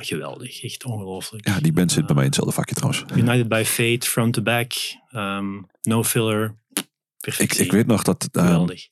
Geweldig, 0.00 0.62
echt 0.62 0.84
ongelooflijk. 0.84 1.48
Ja, 1.48 1.60
die 1.60 1.72
band 1.72 1.92
zit 1.92 2.06
bij 2.06 2.14
mij 2.14 2.24
in 2.24 2.30
hetzelfde 2.30 2.54
vakje 2.54 2.74
trouwens. 2.74 3.04
United 3.16 3.48
by 3.48 3.62
Fate, 3.66 4.06
front 4.10 4.32
to 4.34 4.42
back, 4.42 4.72
ehm, 5.08 5.44
no 5.82 6.04
filler. 6.04 6.56
Ik, 7.20 7.54
ik 7.54 7.72
weet 7.72 7.86
nog 7.86 8.02
dat 8.02 8.28
Geweldig. 8.32 8.86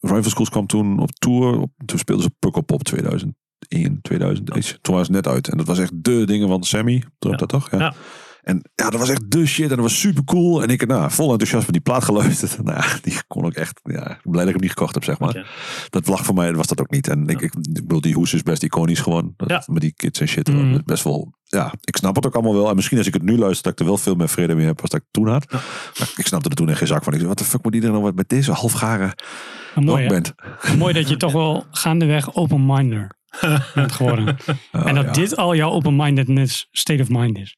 Rival 0.00 0.30
Schools 0.30 0.48
kwam 0.50 0.66
toen 0.66 0.98
op 0.98 1.10
tour. 1.12 1.60
Op, 1.60 1.70
toen 1.84 1.98
speelden 1.98 2.24
ze 2.24 2.30
Pukkelpop 2.38 2.82
2001, 2.82 3.98
2000. 4.02 4.56
iets. 4.56 4.78
Toen 4.80 4.94
was 4.94 5.06
het 5.06 5.16
net 5.16 5.26
uit. 5.26 5.48
En 5.48 5.56
dat 5.56 5.66
was 5.66 5.78
echt 5.78 5.92
de 5.94 6.24
dingen 6.24 6.48
van 6.48 6.62
Sammy. 6.64 7.04
Toen 7.18 7.30
Ja. 7.30 7.36
dat 7.36 7.48
toch? 7.48 7.70
Ja. 7.70 7.78
Ja. 7.78 7.94
En 8.46 8.62
ja, 8.74 8.90
dat 8.90 9.00
was 9.00 9.08
echt 9.08 9.30
de 9.30 9.46
shit. 9.46 9.70
En 9.70 9.76
dat 9.76 9.78
was 9.78 10.00
super 10.00 10.24
cool. 10.24 10.62
En 10.62 10.68
ik 10.68 10.86
nou, 10.86 11.10
vol 11.10 11.30
enthousiasme 11.30 11.72
die 11.72 11.80
plaat 11.80 12.04
geluisterd. 12.04 12.58
Nou, 12.64 12.78
ja, 12.78 12.98
die 13.02 13.14
kon 13.26 13.44
ook 13.44 13.52
echt. 13.52 13.80
Ja, 13.82 14.10
ik 14.10 14.22
ben 14.22 14.32
blij 14.32 14.44
dat 14.44 14.46
ik 14.46 14.52
hem 14.54 14.60
niet 14.60 14.70
gekocht 14.70 14.94
heb, 14.94 15.04
zeg 15.04 15.18
maar. 15.18 15.46
Dat 15.90 16.06
lag 16.06 16.24
voor 16.24 16.34
mij, 16.34 16.54
was 16.54 16.66
dat 16.66 16.80
ook 16.80 16.90
niet. 16.90 17.08
En 17.08 17.28
ik, 17.28 17.40
ik, 17.40 17.54
ik 17.54 17.72
bedoel, 17.72 18.00
die 18.00 18.14
hoes 18.14 18.34
is 18.34 18.42
best 18.42 18.62
iconisch 18.62 19.00
gewoon. 19.00 19.34
Dat, 19.36 19.48
Ja. 19.48 19.62
Met 19.66 19.80
die 19.80 19.92
kids 19.92 20.20
en 20.20 20.28
shit. 20.28 20.48
Mhm. 20.48 20.80
Best 20.84 21.04
wel, 21.04 21.34
ja, 21.42 21.72
ik 21.84 21.96
snap 21.96 22.16
het 22.16 22.26
ook 22.26 22.34
allemaal 22.34 22.54
wel. 22.54 22.68
En 22.68 22.74
misschien 22.74 22.98
als 22.98 23.06
ik 23.06 23.14
het 23.14 23.22
nu 23.22 23.38
luister, 23.38 23.62
dat 23.62 23.72
ik 23.72 23.78
er 23.78 23.86
wel 23.86 23.96
veel 23.96 24.14
meer 24.14 24.28
vrede 24.28 24.54
mee 24.54 24.66
heb 24.66 24.80
als 24.80 24.90
dat 24.90 25.00
ik 25.00 25.06
toen 25.10 25.28
had. 25.28 25.46
Ja. 25.48 25.60
Maar 25.98 26.12
ik 26.16 26.26
snapte 26.26 26.48
er 26.48 26.56
toen 26.56 26.68
echt 26.68 26.78
geen 26.78 26.86
zak 26.86 27.04
van. 27.04 27.12
Ik 27.12 27.18
zei, 27.18 27.28
wat 27.28 27.38
de 27.38 27.44
fuck 27.44 27.62
moet 27.62 27.74
iedereen 27.74 27.94
nou 27.94 28.06
wat 28.06 28.16
met 28.16 28.28
deze 28.28 28.52
halfgare 28.52 29.16
mooi, 29.74 30.02
rockband? 30.02 30.34
mooi 30.78 30.92
dat 30.92 31.08
je 31.08 31.16
toch 31.16 31.32
wel 31.32 31.64
gaandeweg 31.70 32.34
open-minder 32.34 33.18
bent 33.74 33.92
geworden. 33.92 34.36
Oh, 34.72 34.88
en 34.88 34.94
dat 34.94 35.14
dit 35.14 35.36
al 35.36 35.54
jouw 35.54 35.70
open-mindedness 35.70 36.68
state 36.70 37.02
of 37.02 37.08
mind 37.08 37.38
is. 37.38 37.56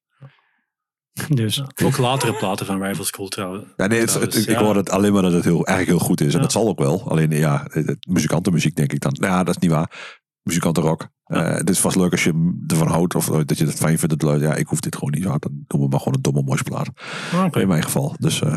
Dus 1.28 1.56
Ja, 1.56 1.86
Ook 1.86 1.96
latere 1.98 2.32
platen 2.32 2.66
van 2.66 2.82
rival 2.82 3.04
school 3.04 3.28
trouwens. 3.28 3.64
Ja, 3.76 3.86
nee, 3.86 4.00
het, 4.00 4.48
ik 4.48 4.56
hoor 4.56 4.76
het 4.76 4.90
alleen 4.90 5.12
maar 5.12 5.22
dat 5.22 5.32
het 5.32 5.44
heel, 5.44 5.66
eigenlijk 5.66 5.98
heel 5.98 6.08
goed 6.08 6.20
is. 6.20 6.26
En 6.26 6.32
Ja. 6.32 6.40
dat 6.40 6.52
zal 6.52 6.68
ook 6.68 6.78
wel. 6.78 7.10
Alleen 7.10 7.30
ja, 7.30 7.66
het, 7.70 8.06
muzikantenmuziek 8.08 8.76
denk 8.76 8.92
ik 8.92 9.00
dan. 9.00 9.16
Nou 9.20 9.32
ja, 9.32 9.44
dat 9.44 9.54
is 9.54 9.60
niet 9.60 9.70
waar. 9.70 10.16
Muzikantenrock. 10.42 11.08
Ja. 11.24 11.44
Eh, 11.44 11.56
het 11.56 11.70
is 11.70 11.80
vast 11.80 11.96
leuk 11.96 12.10
als 12.12 12.24
je 12.24 12.62
ervan 12.66 12.88
houdt. 12.88 13.14
Of 13.14 13.26
dat 13.26 13.58
je 13.58 13.64
het 13.66 13.74
fijn 13.78 13.98
vindt. 13.98 14.18
Dat, 14.18 14.40
ja, 14.40 14.54
ik 14.54 14.66
hoef 14.66 14.80
dit 14.80 14.94
gewoon 14.94 15.10
niet 15.10 15.22
zo 15.22 15.28
hard. 15.28 15.42
Dan 15.42 15.64
doen 15.66 15.80
we 15.80 15.88
maar 15.88 15.98
gewoon 15.98 16.14
een 16.14 16.22
domme 16.22 16.42
mooie 16.42 16.62
plaat. 16.62 16.88
Ah, 17.32 17.44
oké. 17.44 17.60
In 17.60 17.68
mijn 17.68 17.82
geval. 17.82 18.14
Dus 18.18 18.42
eh, 18.42 18.56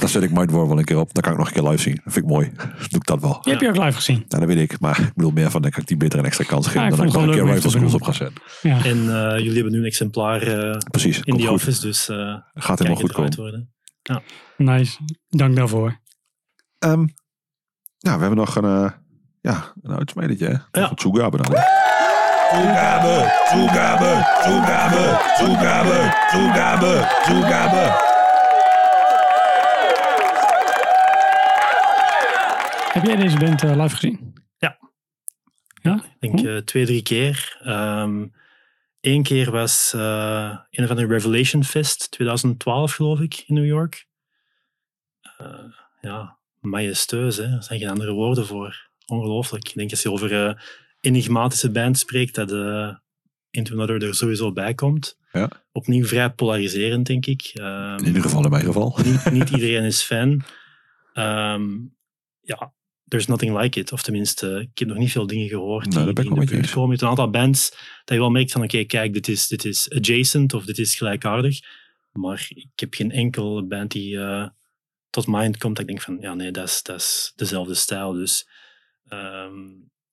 daar 0.00 0.08
zet 0.08 0.22
ik 0.22 0.30
Mind 0.30 0.50
War 0.50 0.68
wel 0.68 0.78
een 0.78 0.84
keer 0.84 0.98
op. 0.98 1.14
Dan 1.14 1.22
kan 1.22 1.32
ik 1.32 1.38
nog 1.38 1.46
een 1.46 1.52
keer 1.52 1.62
live 1.70 1.82
zien. 1.82 1.94
Dat 2.04 2.12
vind 2.12 2.24
ik 2.24 2.30
mooi. 2.30 2.50
Doe 2.90 3.00
ik 3.00 3.04
dat 3.06 3.20
wel. 3.20 3.38
die 3.42 3.52
heb 3.52 3.60
je 3.62 3.68
ook 3.68 3.76
live 3.76 3.92
gezien. 3.92 4.24
Ja, 4.28 4.38
dat 4.38 4.48
weet 4.48 4.70
ik. 4.70 4.80
Maar 4.80 5.00
ik 5.00 5.14
bedoel 5.14 5.30
meer 5.30 5.50
van, 5.50 5.62
dan 5.62 5.70
kan 5.70 5.80
ik 5.80 5.86
die 5.88 5.96
beter 5.96 6.18
een 6.18 6.24
extra 6.24 6.44
kans 6.44 6.66
geven. 6.66 6.80
Ja, 6.80 6.86
ik 6.88 6.96
dan 6.96 7.06
ik 7.06 7.12
nog 7.12 7.22
een 7.22 7.30
keer 7.30 7.44
Rival 7.54 7.70
Schools 7.70 7.94
op 7.94 8.02
ga 8.02 8.12
zetten. 8.12 8.42
Ja. 8.62 8.84
En 8.84 8.98
eh, 8.98 9.38
jullie 9.38 9.54
hebben 9.54 9.72
nu 9.72 9.78
een 9.78 9.84
exemplaar 9.84 10.42
eh, 10.42 10.78
Precies. 10.90 11.20
in 11.22 11.36
die 11.36 11.46
goed. 11.46 11.54
office, 11.56 11.80
dus 11.80 12.08
eh 12.08 12.16
Gaat 12.16 12.42
kan 12.54 12.76
helemaal 12.76 12.96
goed 12.96 13.12
komen. 13.12 13.36
worden. 13.36 13.72
Nice. 14.56 14.98
Dank 15.28 15.56
daarvoor. 15.56 16.00
Ehm, 16.78 17.04
nou, 18.00 18.14
we 18.16 18.20
hebben 18.20 18.36
nog 18.36 18.56
een, 18.56 18.64
eh 18.64 18.90
ja, 19.40 19.72
een 19.82 19.96
uitsmijdertje. 19.96 20.46
hè? 20.46 20.80
Ja. 20.80 20.86
Van 20.86 20.96
Tsugabe 20.96 21.36
dan. 21.36 21.46
Toegabe, 22.50 23.32
toegabe, 23.50 24.26
toegabe, 24.44 25.18
toegabe, 25.38 26.14
toegabe, 26.30 27.08
toegabe. 27.26 28.09
Heb 32.92 33.04
jij 33.04 33.16
deze 33.16 33.38
band 33.38 33.62
eh, 33.62 33.76
live 33.76 33.94
gezien? 33.94 34.32
Ja. 34.58 34.78
Ja? 35.82 36.04
Ik 36.18 36.32
denk 36.32 36.46
eh, 36.46 36.56
twee, 36.56 36.84
drie 36.84 37.02
keer. 37.02 37.58
Ehm 37.62 38.24
Eén 39.00 39.22
keer 39.22 39.50
was 39.50 39.92
eh, 39.94 40.58
een 40.70 40.86
van 40.86 40.96
de 40.96 41.06
Revelation 41.06 41.64
Fest 41.64 42.10
2012, 42.10 42.92
geloof 42.92 43.20
ik, 43.20 43.44
in 43.46 43.54
New 43.54 43.66
York. 43.66 44.06
Eh, 45.36 45.64
ja, 46.00 46.38
majestueus, 46.58 47.36
hè. 47.36 47.44
Er 47.56 47.62
zijn 47.62 47.80
geen 47.80 47.88
andere 47.88 48.12
woorden 48.12 48.46
voor. 48.46 48.90
Ongelooflijk. 49.06 49.68
Ik 49.68 49.74
denk 49.74 49.90
als 49.90 50.02
je 50.02 50.10
over 50.10 50.46
eh, 50.46 50.54
enigmatische 51.00 51.70
band 51.70 51.98
spreekt, 51.98 52.34
dat 52.34 52.52
eh 52.52 52.94
Into 53.50 53.72
Another 53.74 54.02
er 54.02 54.14
sowieso 54.14 54.52
bij 54.52 54.74
komt. 54.74 55.18
Ja. 55.32 55.50
Opnieuw 55.72 56.04
vrij 56.04 56.30
polariserend, 56.30 57.06
denk 57.06 57.26
ik. 57.26 57.50
Ehm, 57.54 57.98
In 57.98 58.06
ieder 58.06 58.22
geval 58.22 58.44
in 58.44 58.50
mijn 58.50 58.64
geval. 58.64 58.98
niet, 59.04 59.30
niet 59.30 59.50
iedereen 59.56 59.84
is 59.84 60.02
fan. 60.02 60.42
Ehm, 61.12 61.68
ja, 62.40 62.72
there's 63.10 63.26
nothing 63.26 63.56
like 63.58 63.78
it. 63.80 63.92
Of 63.92 64.02
tenminste, 64.02 64.68
ik 64.72 64.78
heb 64.78 64.88
nog 64.88 64.96
niet 64.96 65.12
veel 65.12 65.26
dingen 65.26 65.48
gehoord 65.48 65.84
Nee, 65.94 65.98
die, 66.04 66.08
ik 66.08 66.16
die 66.16 66.24
in 66.30 66.38
met 66.38 66.48
de 66.48 66.54
buurt 66.54 66.70
komen. 66.70 66.88
Hebt 66.90 67.02
een 67.02 67.08
aantal 67.08 67.30
bands 67.30 67.70
dat 68.04 68.14
je 68.14 68.18
wel 68.18 68.30
merkt 68.30 68.52
van, 68.52 68.62
oké, 68.62 68.84
kijk, 68.84 69.12
dit 69.12 69.28
is, 69.28 69.46
dit 69.48 69.64
is 69.64 69.90
adjacent 69.90 70.54
of 70.54 70.64
dit 70.64 70.78
is 70.78 70.94
gelijkaardig. 70.94 71.58
Maar 72.12 72.46
ik 72.54 72.68
heb 72.74 72.94
geen 72.94 73.10
enkele 73.10 73.64
band 73.64 73.90
die 73.90 74.18
eh, 74.20 74.48
tot 75.10 75.26
mind 75.26 75.56
komt 75.56 75.76
dat 75.76 75.82
ik 75.84 75.90
denk 75.90 76.02
van, 76.02 76.18
ja, 76.20 76.34
nee, 76.34 76.50
dat 76.50 76.68
is, 76.68 76.82
dat 76.82 76.96
is 76.96 77.32
dezelfde 77.36 77.74
stijl. 77.74 78.12
Dus 78.12 78.48
ehm, 79.08 79.54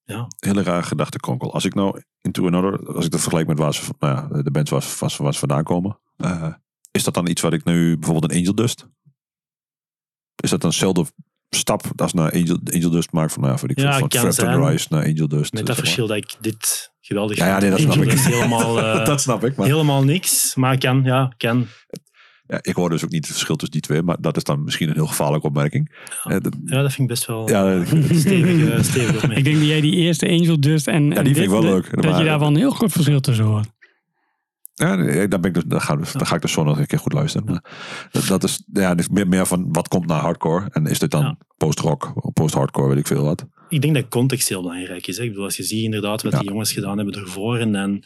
ja, 0.04 0.28
Hele 0.40 0.64
raar 0.64 0.84
gedachtekonkel. 0.84 1.54
Als 1.54 1.66
ik 1.66 1.74
nou 1.74 2.02
Into 2.22 2.48
Another, 2.48 2.94
als 2.96 3.06
ik 3.06 3.12
dat 3.12 3.20
vergelijk 3.22 3.48
met 3.48 3.58
waar 3.58 3.74
ze, 3.74 3.92
nou 4.00 4.16
ja, 4.36 4.42
de 4.42 4.52
bands 4.52 4.70
waar 4.72 4.82
ze, 4.84 4.96
waar 5.00 5.12
ze- 5.12 5.24
waar 5.24 5.34
ze 5.34 5.40
vandaan 5.40 5.64
komen. 5.64 6.00
eh, 6.18 6.54
is 6.92 7.04
dat 7.04 7.14
dan 7.14 7.28
iets 7.28 7.42
wat 7.42 7.54
ik 7.54 7.64
nu, 7.64 7.98
bijvoorbeeld 7.98 8.32
een 8.32 8.38
Angel 8.38 8.56
Dust? 8.56 8.88
Is 10.36 10.50
dat 10.50 10.62
dan 10.62 10.70
hetzelfde 10.70 11.06
stap 11.50 11.84
als 11.96 12.14
naar 12.14 12.32
Angel, 12.32 12.58
Angel 12.74 12.90
Dust 12.90 13.12
maak 13.12 13.30
van, 13.32 13.42
nou 13.42 13.58
ik 13.68 13.80
Ja, 13.80 14.00
van 14.00 14.34
zijn. 14.34 14.66
Rise 14.66 14.88
naar 14.90 15.06
Angel 15.06 15.28
Dust. 15.28 15.54
met 15.54 15.66
dat 15.66 15.76
maar. 15.76 15.76
verschil 15.86 16.08
dat 16.08 16.18
ik 16.18 16.36
dit 16.42 16.92
geweldig 17.02 17.38
Ja, 17.38 17.46
ja, 17.48 17.60
nee, 17.60 17.70
dat 17.70 17.80
snap 17.80 17.92
Angel 17.96 18.12
ik. 18.12 18.20
helemaal, 18.20 18.80
eh, 18.84 19.06
dat 19.06 19.22
snap 19.22 19.44
ik. 19.46 19.56
Maar 19.56 19.68
helemaal 19.68 20.04
niks, 20.04 20.56
maar 20.56 20.78
kan, 20.78 21.02
ja, 21.04 21.34
kan. 21.38 21.68
ja, 22.48 22.60
ik 22.62 22.76
hoor 22.76 22.90
dus 22.90 23.04
ook 23.04 23.10
niet 23.12 23.24
het 23.26 23.34
verschil 23.34 23.56
tussen 23.56 23.72
die 23.72 23.82
twee. 23.82 24.02
Maar 24.04 24.18
dat 24.20 24.38
is 24.38 24.44
dan 24.44 24.64
misschien 24.64 24.88
een 24.90 24.94
heel 24.96 25.08
gevaarlijke 25.08 25.48
opmerking. 25.48 25.96
Ja. 26.24 26.32
Eh, 26.32 26.42
dat- 26.42 26.56
Ja, 26.66 26.82
dat 26.82 26.94
vind 26.94 27.00
ik 27.00 27.08
best 27.08 27.26
wel 27.26 27.50
ja, 27.50 27.76
dat- 27.76 27.88
stevig, 27.88 28.86
stevig 28.86 29.24
Ik 29.38 29.44
denk 29.44 29.58
dat 29.58 29.66
jij 29.68 29.82
die 29.82 29.96
eerste 29.96 30.28
Angel 30.30 30.60
Dust 30.60 30.88
en, 30.88 30.96
en 30.96 31.16
vind 31.16 31.28
ik 31.28 31.36
dit, 31.36 31.50
wel 31.50 31.62
dat- 31.62 31.72
leuk. 31.72 31.96
Dat 31.96 32.06
Maar- 32.06 32.20
je 32.20 32.26
daar 32.26 32.40
wel 32.40 32.48
een 32.48 32.56
heel 32.56 32.72
groot 32.72 32.92
verschil 32.92 33.20
tussen 33.20 33.46
hoort. 33.46 33.68
Ja, 34.80 34.96
nee, 34.96 35.28
daar, 35.28 35.40
ben 35.40 35.50
ik 35.50 35.54
dus, 35.54 35.64
daar, 35.68 35.82
ga, 35.82 35.96
daar 35.96 36.26
ga 36.26 36.36
ik 36.36 36.42
dus 36.42 36.52
zo 36.52 36.64
nog 36.64 36.80
een 36.80 36.86
keer 36.86 37.00
goed 37.00 37.14
luisteren. 37.14 37.48
Maar 37.48 37.64
dat, 38.12 38.28
dat 38.28 38.44
is 38.44 38.64
ja, 38.74 38.96
dus 38.96 39.10
meer, 39.10 39.28
meer 39.28 39.46
van 39.46 39.72
wat 39.72 39.88
komt 39.88 40.06
na 40.08 40.20
hardcore. 40.20 40.70
En 40.72 40.86
is 40.86 41.00
dit 41.00 41.12
dan 41.12 41.22
Ja. 41.24 41.38
post-rock, 41.58 42.32
post-hardcore, 42.34 42.88
weet 42.88 42.98
ik 42.98 43.08
veel 43.08 43.24
wat. 43.24 43.46
Ik 43.70 43.82
denk 43.82 43.94
dat 43.96 44.08
context 44.08 44.50
heel 44.50 44.62
belangrijk 44.62 45.08
is. 45.08 45.18
Hè. 45.18 45.24
Ik 45.24 45.30
bedoel, 45.30 45.44
als 45.46 45.58
je 45.58 45.64
ziet 45.64 45.84
inderdaad 45.84 46.22
wat 46.22 46.32
Ja. 46.32 46.40
die 46.40 46.48
jongens 46.50 46.72
gedaan 46.74 46.98
hebben 46.98 47.16
ervoor 47.16 47.58
en 47.58 47.72
dan 47.72 48.04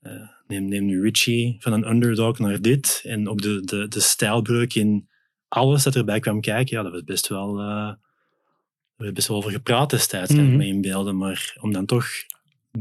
eh, 0.00 0.12
neem, 0.46 0.64
neem 0.68 0.84
nu 0.84 1.02
Richie 1.02 1.56
van 1.58 1.72
een 1.72 1.88
underdog 1.88 2.38
naar 2.38 2.60
dit. 2.60 3.00
En 3.04 3.28
ook 3.28 3.42
de, 3.42 3.60
de, 3.60 3.88
de 3.88 4.00
stijlbreuk 4.00 4.74
in 4.74 5.08
alles 5.48 5.82
dat 5.82 5.94
erbij 5.96 6.20
kwam 6.20 6.40
kijken. 6.40 6.76
Ja, 6.76 6.82
dat 6.82 6.92
was 6.92 7.04
best 7.04 7.28
wel... 7.28 7.58
eh 7.60 7.92
er 8.96 9.02
werd 9.02 9.14
best 9.14 9.28
wel 9.28 9.36
over 9.36 9.50
gepraat 9.50 9.90
destijds, 9.90 10.34
kan 10.34 10.42
ik 10.44 10.48
Mhm. 10.48 10.56
me 10.56 10.66
inbeelden. 10.66 11.16
Maar 11.16 11.56
om 11.60 11.72
dan 11.72 11.86
toch 11.86 12.06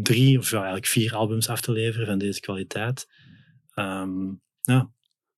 drie 0.02 0.38
of 0.40 0.50
ja, 0.50 0.56
eigenlijk 0.56 0.88
vier 0.88 1.16
albums 1.16 1.50
af 1.50 1.62
te 1.62 1.72
leveren 1.72 2.06
van 2.08 2.18
deze 2.18 2.40
kwaliteit. 2.40 3.08
ehm, 3.74 4.10
ja, 4.62 4.92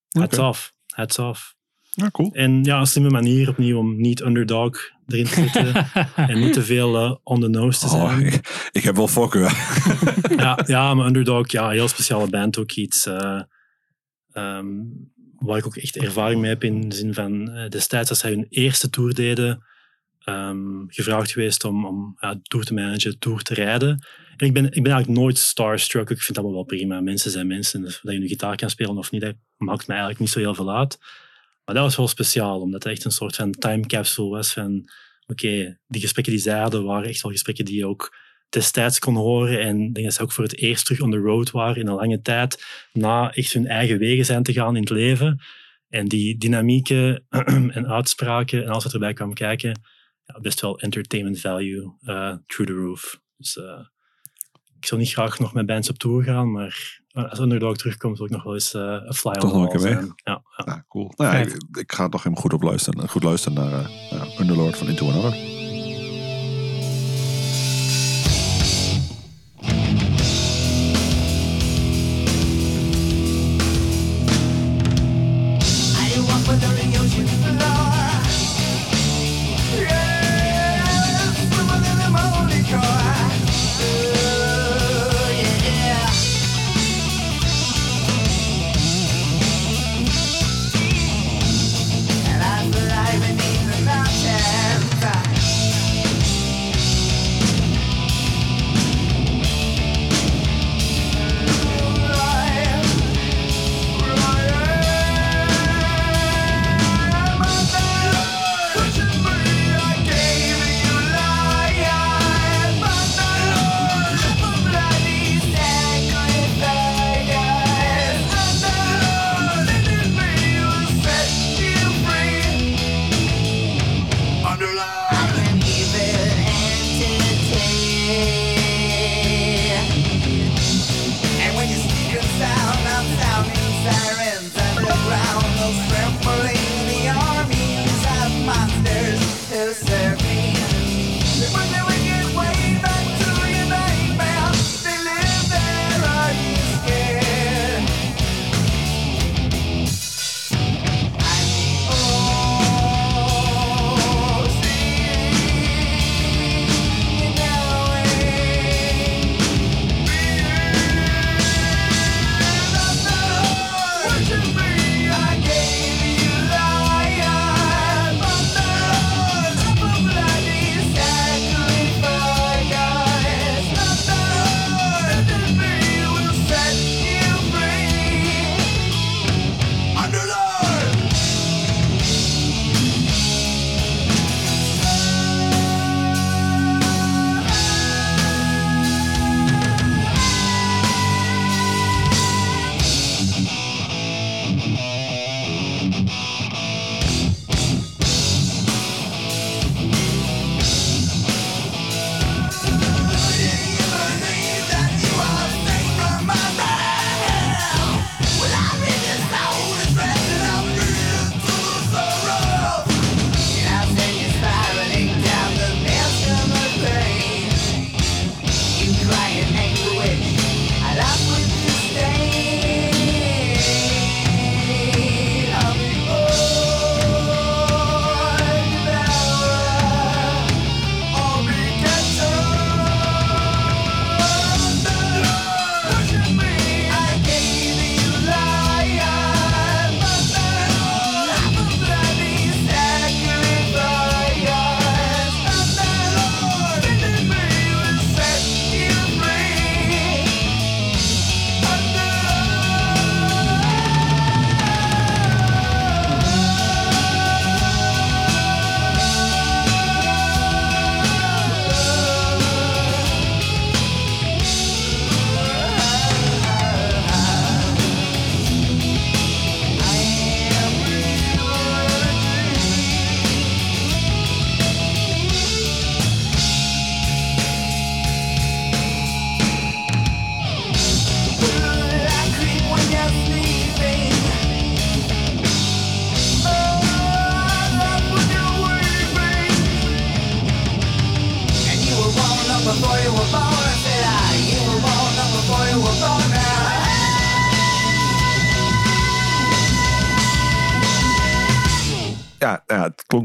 hats 0.08 0.38
off. 0.38 0.72
Hats 0.94 1.18
off. 1.18 1.54
Ja, 1.90 2.10
cool. 2.10 2.30
En 2.32 2.64
ja, 2.64 2.78
een 2.80 2.86
slimme 2.86 3.10
manier 3.10 3.48
opnieuw 3.48 3.78
om 3.78 4.00
niet 4.00 4.20
underdog 4.20 4.78
erin 5.06 5.24
te 5.24 5.34
zitten. 5.34 5.74
en 6.30 6.38
niet 6.38 6.52
te 6.52 6.62
veel 6.62 6.96
eh, 6.96 7.14
on 7.22 7.40
the 7.40 7.48
nose 7.48 7.78
te 7.80 7.88
zijn. 7.88 8.02
Oh, 8.02 8.20
ik, 8.20 8.68
ik 8.72 8.82
heb 8.82 8.96
wel 8.96 9.08
voorkeur. 9.08 9.52
ja, 10.36 10.58
ja, 10.66 10.94
maar 10.94 11.06
Underdog, 11.06 11.50
ja, 11.50 11.68
heel 11.70 11.88
speciale 11.88 12.28
band 12.30 12.58
ook 12.58 12.72
iets. 12.72 13.06
eh, 13.06 13.42
ehm, 14.32 14.66
waar 15.38 15.58
ik 15.58 15.66
ook 15.66 15.76
echt 15.76 15.96
ervaring 15.96 16.40
mee 16.40 16.50
heb 16.50 16.64
in 16.64 16.88
de 16.88 16.96
zin 16.96 17.14
van 17.14 17.50
eh, 17.50 17.68
destijds 17.68 18.10
als 18.10 18.18
zij 18.18 18.30
hun 18.30 18.46
eerste 18.48 18.90
tour 18.90 19.14
deden, 19.14 19.64
ehm, 20.26 20.86
gevraagd 20.86 21.32
geweest 21.32 21.64
om, 21.64 21.86
om 21.86 22.16
ja, 22.20 22.40
tour 22.42 22.64
te 22.64 22.74
managen, 22.74 23.18
tour 23.18 23.42
te 23.42 23.54
rijden. 23.54 24.06
En 24.36 24.46
ik 24.46 24.52
ben, 24.52 24.64
ik 24.64 24.82
ben 24.82 24.92
eigenlijk 24.92 25.20
nooit 25.20 25.38
starstruck. 25.38 26.10
Ik 26.10 26.22
vind 26.22 26.36
dat 26.36 26.50
wel 26.52 26.64
prima. 26.64 27.00
Mensen 27.00 27.30
zijn 27.30 27.46
mensen. 27.46 27.82
Dus 27.82 28.00
dat 28.02 28.12
je 28.12 28.18
nu 28.18 28.28
gitaar 28.28 28.56
kan 28.56 28.70
spelen 28.70 28.96
of 28.96 29.10
niet, 29.10 29.20
dat 29.20 29.34
maakt 29.56 29.86
mij 29.86 29.96
eigenlijk 29.96 30.18
niet 30.18 30.30
zo 30.30 30.38
heel 30.38 30.54
veel 30.54 30.76
uit. 30.76 30.98
Maar 31.64 31.74
dat 31.74 31.84
was 31.84 31.96
wel 31.96 32.08
speciaal, 32.08 32.60
omdat 32.60 32.82
het 32.82 32.92
echt 32.92 33.04
een 33.04 33.10
soort 33.10 33.36
van 33.36 33.50
time 33.50 33.86
capsule 33.86 34.28
was 34.28 34.52
van 34.52 34.90
oké, 35.26 35.78
die 35.86 36.00
gesprekken 36.00 36.32
die 36.32 36.42
zij 36.42 36.58
hadden 36.58 36.84
waren 36.84 37.08
echt 37.08 37.22
wel 37.22 37.32
gesprekken 37.32 37.64
die 37.64 37.76
je 37.76 37.86
ook 37.86 38.16
destijds 38.48 38.98
kon 38.98 39.14
horen. 39.14 39.60
En 39.60 39.80
ik 39.80 39.94
denk 39.94 40.06
dat 40.06 40.14
ze 40.14 40.22
ook 40.22 40.32
voor 40.32 40.44
het 40.44 40.56
eerst 40.56 40.84
terug 40.84 41.00
on 41.00 41.10
the 41.10 41.16
road 41.16 41.50
waren 41.50 41.76
in 41.76 41.86
een 41.86 41.94
lange 41.94 42.22
tijd, 42.22 42.64
na 42.92 43.34
echt 43.34 43.52
hun 43.52 43.66
eigen 43.66 43.98
wegen 43.98 44.24
zijn 44.24 44.42
te 44.42 44.52
gaan 44.52 44.76
in 44.76 44.82
het 44.82 44.90
leven. 44.90 45.40
En 45.88 46.08
die 46.08 46.38
dynamieken 46.38 47.24
en 47.76 47.86
uitspraken 47.86 48.62
en 48.62 48.68
alles 48.68 48.84
wat 48.84 48.92
erbij 48.92 49.12
kwam 49.12 49.34
kijken, 49.34 49.80
ja, 50.26 50.40
best 50.40 50.60
wel 50.60 50.78
entertainment 50.78 51.40
value 51.40 51.92
eh, 52.00 52.34
through 52.46 52.72
the 52.72 52.78
roof. 52.78 53.20
Dus 53.36 53.56
eh, 53.56 53.86
ik 54.78 54.86
zou 54.86 55.00
niet 55.00 55.12
graag 55.12 55.38
nog 55.38 55.54
met 55.54 55.66
bands 55.66 55.88
op 55.88 55.98
tour 55.98 56.22
gaan, 56.22 56.52
maar 56.52 57.00
als 57.12 57.38
Underdog 57.38 57.76
terugkomt, 57.76 58.16
wil 58.16 58.26
ik 58.26 58.32
nog 58.32 58.42
wel 58.42 58.54
eens 58.54 58.74
eh, 58.74 58.96
een 59.04 59.14
fly 59.14 59.32
Toch 59.32 59.52
on 59.52 59.60
nog 59.60 59.72
een 59.72 59.80
keer. 59.80 59.90
Ja, 59.90 60.14
ja. 60.24 60.42
Ja, 60.64 60.84
cool. 60.88 61.12
Nou, 61.16 61.36
ik, 61.36 61.56
ik 61.78 61.92
ga 61.92 62.08
toch 62.08 62.24
even 62.24 62.36
goed 62.36 62.52
op 62.52 62.62
luisteren. 62.62 63.08
Goed 63.08 63.22
luisteren 63.22 63.58
naar 63.58 63.84
eh 64.10 64.40
Underlord 64.40 64.76
van 64.76 64.88
Into 64.88 65.10
Another. 65.10 65.55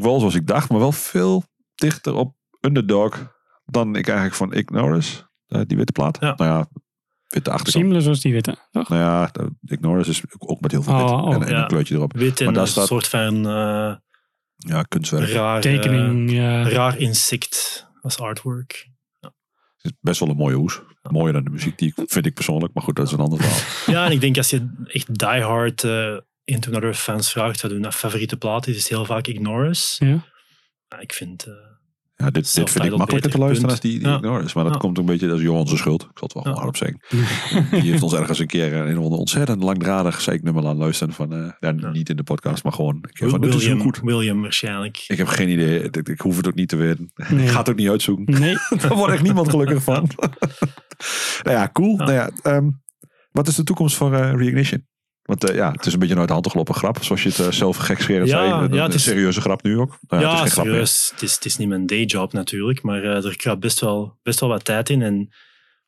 Klonk 0.01 0.11
wel 0.11 0.19
zoals 0.19 0.35
ik 0.35 0.47
dacht, 0.47 0.69
maar 0.69 0.79
wel 0.79 0.91
veel 0.91 1.43
dichter 1.75 2.13
op 2.13 2.35
Underdog 2.61 3.35
dan 3.65 3.95
ik 3.95 4.05
eigenlijk 4.07 4.35
van 4.37 4.53
Ignorus. 4.53 5.25
eh, 5.47 5.61
die 5.67 5.77
witte 5.77 5.91
plaat. 5.91 6.17
Ja. 6.19 6.33
Nou 6.37 6.49
ja, 6.49 6.67
witte 7.27 7.49
achterkant. 7.49 7.75
Similar 7.83 8.01
zoals 8.01 8.21
die 8.21 8.33
witte, 8.33 8.57
toch? 8.71 8.89
Nou 8.89 9.01
ja, 9.01 9.31
Ignorus 9.65 10.07
is 10.07 10.21
ook 10.37 10.61
met 10.61 10.71
heel 10.71 10.83
veel 10.83 10.93
Oh, 10.93 10.99
wit 11.01 11.11
oh, 11.11 11.33
en, 11.33 11.41
en 11.43 11.49
ja. 11.53 11.61
een 11.61 11.67
kleurtje 11.67 11.95
erop. 11.95 12.13
Wit 12.13 12.39
Maar 12.39 12.47
en 12.47 12.53
daar 12.53 12.63
een 12.63 12.69
staat- 12.69 12.87
soort 12.87 13.07
van 13.07 13.35
eh, 13.47 13.95
Ja, 14.55 14.83
kunstwerk. 14.87 15.29
raar, 15.31 15.61
Tekening, 15.61 16.29
eh, 16.29 16.35
ja. 16.35 16.69
raar 16.69 16.97
insect 16.97 17.87
als 18.01 18.19
artwork. 18.19 18.89
Het 19.19 19.91
is 19.91 19.97
best 20.01 20.19
wel 20.19 20.29
een 20.29 20.35
mooie 20.35 20.55
hoes. 20.55 20.81
Mooier 21.01 21.33
dan 21.33 21.43
de 21.43 21.49
muziek 21.49 21.77
die 21.77 21.93
ik 21.95 22.11
vind 22.11 22.25
ik 22.25 22.33
persoonlijk. 22.33 22.73
Maar 22.73 22.83
goed, 22.83 22.95
dat 22.95 23.05
is 23.07 23.11
een 23.11 23.19
ander 23.19 23.39
verhaal. 23.41 23.93
Ja, 23.95 24.05
en 24.05 24.11
ik 24.11 24.21
denk 24.21 24.37
als 24.37 24.49
je 24.49 24.83
echt 24.87 25.17
diehard 25.19 25.83
Into 26.43 26.69
Another 26.71 26.93
fans 26.93 27.31
vraagt 27.31 27.61
wat 27.61 27.71
hun 27.71 27.91
favoriete 27.91 28.37
plaat 28.37 28.67
is, 28.67 28.75
is 28.75 28.81
het 28.81 28.89
heel 28.89 29.05
vaak 29.05 29.27
Ignorus. 29.27 29.95
Ja. 30.03 30.25
Ik 30.99 31.13
vind... 31.13 31.43
eh, 31.45 31.53
Ja, 32.15 32.29
dit, 32.29 32.55
dit 32.55 32.69
vind 32.69 32.85
ik 32.85 32.97
makkelijker 32.97 33.31
te 33.31 33.37
luisteren 33.37 33.69
als 33.69 33.79
die, 33.79 33.99
die 33.99 34.07
Ja. 34.07 34.15
Ignorus. 34.15 34.53
Maar 34.53 34.63
dat 34.63 34.73
Ja. 34.73 34.79
komt 34.79 34.97
een 34.97 35.05
beetje, 35.05 35.27
dat 35.27 35.37
is 35.37 35.43
Johan 35.43 35.65
zijn 35.67 35.79
schuld. 35.79 36.01
Ik 36.01 36.09
zal 36.13 36.29
het 36.33 36.33
wel 36.33 36.47
Ja. 36.53 36.53
hardop 36.59 36.77
zeggen. 36.77 36.99
Die 37.81 37.91
heeft 37.91 38.03
ons 38.03 38.13
ergens 38.13 38.39
een 38.39 38.47
keer 38.47 38.73
een 38.73 38.97
ontzettend 38.97 39.63
langdradig 39.63 40.21
zeiknummer 40.21 40.67
aan 40.67 40.77
luisteren. 40.77 41.13
Van, 41.13 41.33
eh, 41.33 41.51
ja, 41.59 41.71
niet 41.71 42.09
in 42.09 42.15
de 42.15 42.23
podcast, 42.23 42.63
maar 42.63 42.73
gewoon. 42.73 42.97
Ik, 43.11 43.29
van, 43.29 43.41
dit 43.41 43.53
is 43.53 43.59
William, 43.63 43.81
goed. 43.81 43.99
William 44.03 44.41
waarschijnlijk. 44.41 45.03
Ik 45.07 45.17
heb 45.17 45.27
geen 45.27 45.49
idee. 45.49 45.81
Ik, 45.83 45.95
ik 46.09 46.21
hoef 46.21 46.37
het 46.37 46.47
ook 46.47 46.55
niet 46.55 46.69
te 46.69 46.75
weten. 46.75 47.11
Nee. 47.29 47.43
Ik 47.45 47.49
ga 47.51 47.57
het 47.59 47.69
ook 47.69 47.75
niet 47.75 47.89
uitzoeken. 47.89 48.39
Nee, 48.39 48.55
Daar 48.81 48.95
wordt 48.95 49.13
echt 49.13 49.23
niemand 49.23 49.49
gelukkig 49.49 49.83
van. 49.83 50.09
nou 51.43 51.57
ja, 51.57 51.69
cool. 51.73 51.97
Ja. 51.97 52.03
Nou 52.05 52.13
ja, 52.13 52.29
ehm, 52.41 52.69
wat 53.31 53.47
is 53.47 53.55
de 53.55 53.63
toekomst 53.63 53.95
voor 53.95 54.13
eh, 54.13 54.33
Reignition? 54.35 54.87
Want 55.23 55.49
eh, 55.49 55.55
ja, 55.55 55.71
het 55.71 55.85
is 55.85 55.93
een 55.93 55.99
beetje 55.99 56.13
een 56.13 56.19
uit 56.19 56.27
de 56.27 56.33
hand 56.33 56.47
gelopen 56.51 56.75
grap. 56.75 57.03
Zoals 57.03 57.23
je 57.23 57.29
het 57.29 57.39
eh, 57.39 57.51
zelf 57.51 57.77
gekscherend 57.77 58.27
Ja, 58.29 58.37
zei. 58.37 58.51
Een, 58.63 58.73
ja, 58.73 58.81
het 58.83 58.91
een 58.91 58.97
is- 58.97 59.03
serieuze 59.03 59.41
grap 59.41 59.63
nu 59.63 59.77
ook. 59.77 59.97
Nou, 60.07 60.21
ja, 60.21 60.27
het 60.29 60.35
is 60.37 60.41
geen 60.41 60.51
grap 60.51 60.65
serieus. 60.65 61.09
Het 61.13 61.21
is, 61.21 61.33
het 61.35 61.45
is 61.45 61.57
niet 61.57 61.67
mijn 61.67 61.85
dayjob 61.85 62.33
natuurlijk, 62.33 62.81
maar 62.81 63.03
eh, 63.03 63.25
er 63.25 63.35
kruipt 63.37 63.61
best 63.61 63.79
wel, 63.79 64.17
best 64.23 64.39
wel 64.39 64.49
wat 64.49 64.65
tijd 64.65 64.89
in. 64.89 65.01
En 65.01 65.29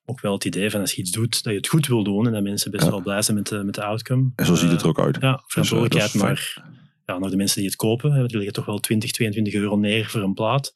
ook 0.05 0.21
wel 0.21 0.33
het 0.33 0.45
idee 0.45 0.69
van 0.71 0.79
als 0.79 0.91
je 0.91 1.01
iets 1.01 1.11
doet, 1.11 1.43
dat 1.43 1.51
je 1.53 1.57
het 1.59 1.67
goed 1.67 1.87
wil 1.87 2.03
doen 2.03 2.25
en 2.27 2.33
dat 2.33 2.43
mensen 2.43 2.71
best 2.71 2.83
Ja. 2.83 2.89
wel 2.89 3.01
blij 3.01 3.21
zijn 3.21 3.37
met 3.37 3.47
de, 3.47 3.63
met 3.63 3.75
de 3.75 3.83
outcome. 3.83 4.31
En 4.35 4.45
zo 4.45 4.55
ziet 4.55 4.71
het 4.71 4.81
er 4.81 4.87
ook 4.87 4.99
uit. 4.99 5.17
Ja, 5.19 5.43
verantwoordelijkheid, 5.47 6.13
dat 6.13 6.21
is 6.21 6.27
maar 6.27 6.63
ja, 7.05 7.17
naar 7.17 7.29
de 7.29 7.35
mensen 7.35 7.57
die 7.57 7.65
het 7.65 7.75
kopen. 7.75 8.11
Die 8.27 8.35
leggen 8.35 8.53
toch 8.53 8.65
wel 8.65 8.79
20, 8.79 9.11
22 9.11 9.53
euro 9.53 9.75
neer 9.75 10.05
voor 10.09 10.21
een 10.21 10.33
plaat. 10.33 10.73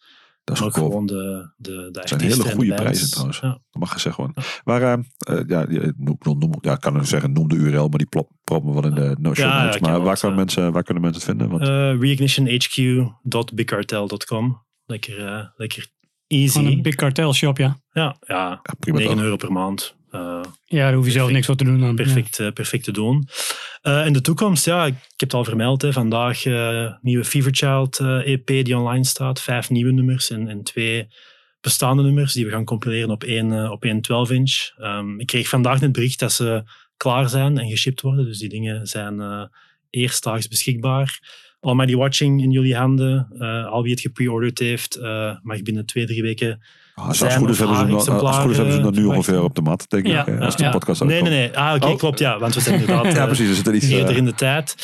Dat 0.47 0.55
is 0.55 0.61
Maar 0.61 0.69
ook 0.71 0.77
gewoon 0.77 1.05
de, 1.05 1.49
de, 1.57 1.71
de 1.75 1.89
Dat 1.91 2.07
zijn 2.09 2.21
hele 2.21 2.43
goede 2.43 2.73
prijzen 2.73 3.09
trouwens. 3.11 3.39
Ja. 3.39 3.47
Dat 3.49 3.61
mag 3.81 3.91
gezegd 3.91 4.15
worden. 4.15 4.43
Maar 4.63 4.81
eh, 4.81 4.93
eh, 4.93 4.99
ja, 5.47 5.65
je- 5.69 5.93
noem, 5.97 6.15
noem, 6.19 6.39
noem- 6.39 6.57
ja, 6.61 6.73
ik 6.73 6.79
kan 6.79 6.95
er 6.95 7.05
zeggen, 7.05 7.31
noem 7.31 7.47
de 7.47 7.55
URL, 7.55 7.87
maar 7.87 7.97
die 7.97 8.07
plop, 8.07 8.31
proppen 8.43 8.73
we 8.73 8.81
wel 8.81 8.89
in 8.89 8.95
de 8.95 9.15
no 9.19 9.33
show 9.33 9.45
Ja, 9.45 9.51
ja, 9.57 9.61
notes. 9.61 9.75
ik 9.75 9.81
Maar 9.81 10.01
waar, 10.01 10.19
kan 10.19 10.29
ja. 10.29 10.35
mensen, 10.35 10.71
waar 10.71 10.83
kunnen 10.83 11.03
mensen 11.03 11.21
het 11.21 11.29
vinden? 11.29 11.49
Want, 11.57 11.69
Eh, 11.69 11.99
reignitionhq.bigcartel.com. 11.99 14.65
Lekker, 14.85 15.25
eh, 15.25 15.45
lekker 15.55 15.87
easy. 16.27 16.51
gewoon 16.57 16.71
een 16.71 16.81
big 16.81 16.95
cartel 16.95 17.33
shop, 17.33 17.57
ja. 17.57 17.77
Ja, 17.91 18.15
ja, 18.27 18.49
ja, 18.63 18.73
prima 18.79 18.97
9 18.97 19.13
toch? 19.15 19.23
euro 19.23 19.35
per 19.35 19.51
maand. 19.51 19.95
Eh, 20.17 20.41
Ja, 20.65 20.83
daar 20.83 20.93
hoef 20.93 21.05
je 21.05 21.11
zelf 21.11 21.31
niks 21.31 21.45
voor 21.45 21.55
te 21.55 21.63
doen 21.63 21.79
dan. 21.79 21.95
perfect, 21.95 22.39
eh, 22.39 22.51
perfect 22.51 22.83
te 22.83 22.91
doen. 22.91 23.27
Eh, 23.81 24.05
in 24.05 24.13
de 24.13 24.21
toekomst, 24.21 24.65
ja, 24.65 24.85
ik, 24.85 24.93
heb 24.93 25.19
het 25.19 25.33
al 25.33 25.43
vermeld. 25.43 25.81
Hè, 25.81 25.93
vandaag 25.93 26.45
nieuwe 27.01 27.23
Feverchild 27.23 27.99
EP 27.99 28.45
die 28.45 28.77
online 28.77 29.05
staat. 29.05 29.41
Vijf 29.41 29.69
nieuwe 29.69 29.91
nummers 29.91 30.29
en, 30.29 30.47
en 30.47 30.63
twee 30.63 31.07
bestaande 31.61 32.03
nummers 32.03 32.33
die 32.33 32.45
we 32.45 32.51
gaan 32.51 32.65
compileren 32.65 33.09
op 33.09 33.23
één, 33.23 33.71
op 33.71 33.83
één 33.83 34.01
12-inch. 34.01 34.71
Ehm, 34.77 35.19
ik 35.19 35.25
kreeg 35.25 35.49
vandaag 35.49 35.79
net 35.79 35.91
bericht 35.91 36.19
dat 36.19 36.31
ze 36.31 36.63
klaar 36.97 37.29
zijn 37.29 37.57
en 37.57 37.69
geshipped 37.69 38.01
worden. 38.01 38.25
Dus 38.25 38.39
die 38.39 38.49
dingen 38.49 38.87
zijn 38.87 39.19
eh 39.21 39.43
eerstdaags 39.89 40.47
beschikbaar. 40.47 41.19
Almighty 41.59 41.95
Watching 41.95 42.41
in 42.41 42.51
jullie 42.51 42.75
handen. 42.75 43.27
Al 43.69 43.81
wie 43.81 43.91
het 43.91 44.01
gepreorderd 44.01 44.59
heeft, 44.59 44.99
mag 45.41 45.61
binnen 45.61 45.85
twee, 45.85 46.05
drie 46.05 46.21
weken 46.21 46.61
Ah, 46.99 47.07
als, 47.07 47.19
het 47.19 47.33
goed 47.33 47.49
is, 47.49 47.57
hebben 47.57 47.75
ze, 47.75 47.81
hem 47.83 47.89
dan- 47.91 47.97
als 47.97 48.35
het 48.35 48.35
goed 48.35 48.51
is, 48.51 48.55
hebben 48.57 48.73
ze 48.75 48.81
hem 48.81 48.93
dan 48.93 49.01
nu 49.03 49.07
ongeveer 49.07 49.43
op 49.43 49.55
de 49.55 49.61
mat, 49.61 49.85
denk 49.89 50.07
Ja, 50.07 50.27
ik. 50.27 50.39
ja, 50.39 50.45
als 50.45 50.55
de 50.55 50.63
ja. 50.63 50.69
podcast 50.69 51.03
Nee, 51.03 51.21
nee, 51.21 51.31
uitkomt. 51.31 51.55
nee. 51.55 51.57
Ah, 51.69 51.75
oké, 51.75 51.85
Oh. 51.87 51.97
klopt. 51.97 52.19
Ja, 52.19 52.39
want 52.39 52.53
we 52.55 52.61
zijn 52.61 52.79
inderdaad 52.79 53.05
Ja, 53.13 53.19
eh, 53.19 53.25
precies. 53.25 53.57
Het 53.57 53.67
is 53.67 53.73
iets... 53.83 53.87
eerder 53.91 54.09
eh, 54.11 54.17
in 54.17 54.25
de 54.25 54.33
tijd. 54.33 54.75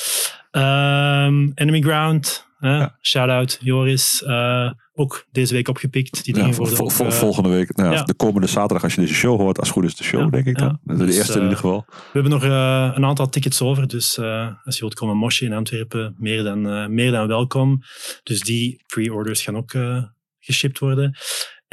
Ehm, 0.51 1.49
Enemy 1.55 1.81
Ground. 1.81 2.47
Ja. 2.59 2.97
Shout-out 3.01 3.57
Joris. 3.61 4.23
eh, 4.23 4.71
ook 4.93 5.25
deze 5.31 5.53
week 5.53 5.67
opgepikt. 5.67 6.23
Die 6.23 6.33
ja, 6.35 6.39
dingen 6.41 6.55
vol- 6.55 6.67
worden 6.67 6.77
vol- 6.77 6.85
ook, 6.85 6.91
vol- 7.11 7.11
volgende 7.19 7.49
week, 7.49 7.75
nou, 7.75 7.89
ja, 7.91 7.95
ja. 7.97 8.03
de 8.03 8.13
komende 8.13 8.47
zaterdag 8.47 8.83
als 8.83 8.95
je 8.95 9.01
deze 9.01 9.13
show 9.13 9.39
hoort, 9.39 9.59
als 9.59 9.67
het 9.67 9.77
goed 9.77 9.85
is 9.85 9.95
de 9.95 10.03
show, 10.03 10.21
Ja, 10.21 10.29
denk 10.29 10.45
ik 10.45 10.57
dan. 10.57 10.79
ja. 10.85 10.93
De 10.95 11.05
Dus, 11.05 11.15
eerste 11.15 11.35
in 11.37 11.41
ieder 11.41 11.57
geval. 11.57 11.85
We 11.87 11.93
hebben 12.11 12.31
nog 12.31 12.43
een 12.43 13.05
aantal 13.05 13.29
tickets 13.29 13.61
over. 13.61 13.87
Dus 13.87 14.19
als 14.63 14.75
je 14.75 14.79
wilt 14.79 14.93
komen 14.93 15.17
mosje 15.17 15.45
in 15.45 15.53
Antwerpen, 15.53 16.15
meer 16.17 16.43
dan, 16.43 16.93
meer 16.93 17.11
dan 17.11 17.27
welkom. 17.27 17.81
Dus 18.23 18.39
die 18.41 18.83
pre-orders 18.87 19.41
gaan 19.41 19.57
ook 19.57 19.71
geshipped 20.39 20.79
worden. 20.79 21.17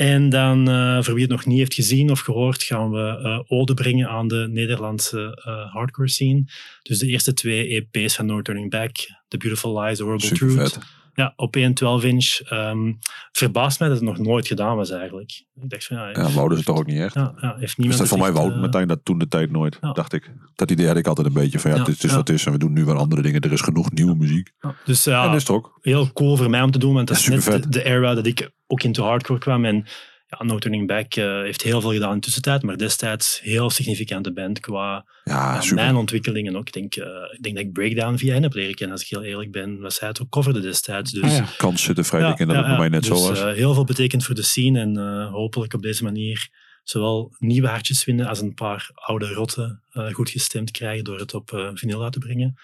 En 0.01 0.29
dan, 0.29 0.69
eh, 0.69 1.03
voor 1.03 1.15
wie 1.15 1.23
het 1.23 1.33
nog 1.33 1.47
niet 1.47 1.59
heeft 1.59 1.75
gezien 1.75 2.11
of 2.11 2.21
gehoord, 2.21 2.63
gaan 2.63 2.91
we 2.91 3.21
eh 3.23 3.41
ode 3.59 3.75
brengen 3.75 4.09
aan 4.09 4.29
de 4.29 4.49
Nederlandse 4.51 5.43
eh, 5.45 5.73
hardcore 5.73 6.09
scene. 6.09 6.45
Dus 6.83 6.99
de 6.99 7.07
eerste 7.07 7.33
twee 7.33 7.89
EP's 7.93 8.15
van 8.15 8.27
No 8.27 8.43
Turning 8.43 8.71
Back, 8.71 8.97
The 9.29 9.37
Beautiful 9.37 9.81
Lies, 9.81 9.97
The 9.97 10.03
Horrible 10.03 10.27
Super 10.27 10.55
Truth. 10.55 10.73
vet. 10.73 11.00
Ja, 11.21 11.33
op 11.37 11.57
1 11.57 11.73
12-inch. 11.85 12.41
Ehm 12.51 12.93
verbaast 13.33 13.79
mij 13.79 13.89
dat 13.89 13.97
het 13.97 14.07
nog 14.07 14.19
nooit 14.19 14.47
gedaan 14.47 14.77
was 14.77 14.91
eigenlijk. 14.91 15.45
Ik 15.63 15.71
dacht 15.71 15.85
van, 15.87 15.97
ja, 15.97 16.09
Ja, 16.11 16.31
wouden 16.31 16.59
ze 16.59 16.65
toch 16.65 16.79
ook 16.79 16.87
niet 16.87 16.99
echt. 16.99 17.15
ja, 17.15 17.33
ja, 17.41 17.49
heeft 17.49 17.61
Dus 17.61 17.77
niemand 17.77 17.99
dat 17.99 18.09
voor 18.09 18.19
mij 18.19 18.33
wou 18.33 18.53
eh, 18.53 18.61
meteen 18.61 18.89
dat 18.89 19.01
toen 19.03 19.19
de 19.19 19.29
tijd 19.29 19.51
nooit, 19.51 19.79
ja. 19.81 19.93
dacht 19.93 20.13
ik. 20.13 20.31
Dat 20.55 20.71
idee 20.71 20.87
had 20.87 20.97
ik 20.97 21.07
altijd 21.07 21.27
een 21.27 21.33
beetje 21.33 21.59
van 21.59 21.71
ja, 21.71 21.79
het 21.79 21.89
is, 21.89 22.11
wat 22.11 22.29
het 22.29 22.29
is 22.29 22.47
en 22.47 22.53
we 22.53 22.59
doen 22.59 22.73
nu 22.73 22.85
weer 22.85 22.97
andere 22.97 23.23
dingen. 23.23 23.41
Er 23.41 23.53
is 23.53 23.61
genoeg 23.61 23.91
nieuwe 23.91 24.15
muziek. 24.17 24.53
Dus 24.85 25.05
ja, 25.05 25.25
En 25.25 25.31
dat 25.31 25.41
is 25.41 25.49
ook. 25.49 25.79
heel 25.83 26.13
cool 26.13 26.37
voor 26.37 26.51
mij 26.51 26.63
om 26.63 26.71
te 26.71 26.79
doen, 26.79 26.95
want 26.95 27.09
dat 27.09 27.17
is 27.17 27.29
net 27.29 27.45
de, 27.45 27.69
de 27.69 27.85
era 27.85 28.15
dat 28.15 28.27
ik 28.27 28.51
ook 28.67 28.83
into 28.83 29.05
hardcore 29.05 29.39
kwam. 29.39 29.65
En 29.65 29.87
ja, 30.31 30.45
No 30.45 30.59
Turning 30.59 30.87
Back 30.87 31.15
eh, 31.15 31.25
heeft 31.25 31.63
heel 31.63 31.81
veel 31.81 31.93
gedaan 31.93 32.09
in 32.11 32.15
de 32.15 32.21
tussentijd, 32.21 32.63
maar 32.63 32.77
destijds 32.77 33.41
heel 33.43 33.71
significante 33.71 34.33
band 34.33 34.61
qua 34.61 35.05
Ja, 35.25 35.63
mijn 35.75 35.97
ontwikkelingen 35.97 36.57
ook. 36.57 36.67
Ik 36.67 36.73
denk, 36.73 36.97
eh, 36.97 37.07
ik 37.33 37.43
denk 37.43 37.57
dat 37.57 37.65
ik 37.65 37.73
Breakdown 37.73 38.17
via 38.17 38.33
hen 38.33 38.43
heb 38.43 38.55
leren 38.55 38.75
kennen, 38.75 38.97
als 38.97 39.05
ik 39.05 39.11
heel 39.11 39.23
eerlijk 39.23 39.53
ben. 39.53 39.81
Was 39.81 40.01
hij 40.01 40.09
het 40.09 40.21
ook 40.23 40.29
coverde 40.29 40.61
destijds. 40.61 41.11
Dus 41.13 41.23
Ah, 41.23 41.31
ja. 41.37 41.45
Kans 41.57 41.83
zitten 41.83 42.05
vrij 42.05 42.29
dik 42.29 42.39
in 42.39 42.47
dat 42.47 42.57
het 42.57 42.67
bij 42.67 42.79
mij 42.79 42.89
net 42.89 43.03
dus, 43.03 43.21
zo 43.21 43.29
was. 43.29 43.41
eh, 43.41 43.53
heel 43.53 43.75
veel 43.75 43.85
betekent 43.85 44.25
voor 44.25 44.35
de 44.35 44.43
scene 44.43 44.81
en 44.81 44.97
hopelijk 45.27 45.75
op 45.75 45.83
deze 45.83 46.05
manier 46.05 46.49
zowel 46.85 47.35
nieuwe 47.39 47.69
hartjes 47.69 48.03
vinden 48.03 48.27
als 48.27 48.41
een 48.41 48.55
paar 48.55 48.91
oude 48.95 49.33
rotten 49.33 49.83
goed 50.13 50.31
gestemd 50.31 50.71
krijgen 50.71 51.05
door 51.05 51.19
het 51.19 51.35
op 51.35 51.73
vinyl 51.75 52.03
uit 52.03 52.13
te 52.13 52.19
brengen. 52.19 52.55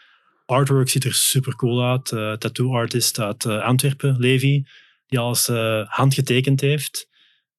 Artwork 0.46 0.88
ziet 0.88 1.04
er 1.04 1.14
super 1.14 1.56
cool 1.56 1.84
uit. 1.84 2.04
Tattoo 2.40 2.74
artist 2.74 3.20
uit 3.20 3.46
Antwerpen, 3.46 4.16
Levi, 4.18 4.64
die 5.06 5.18
alles 5.18 5.46
handgetekend 5.88 6.60
heeft. 6.60 7.08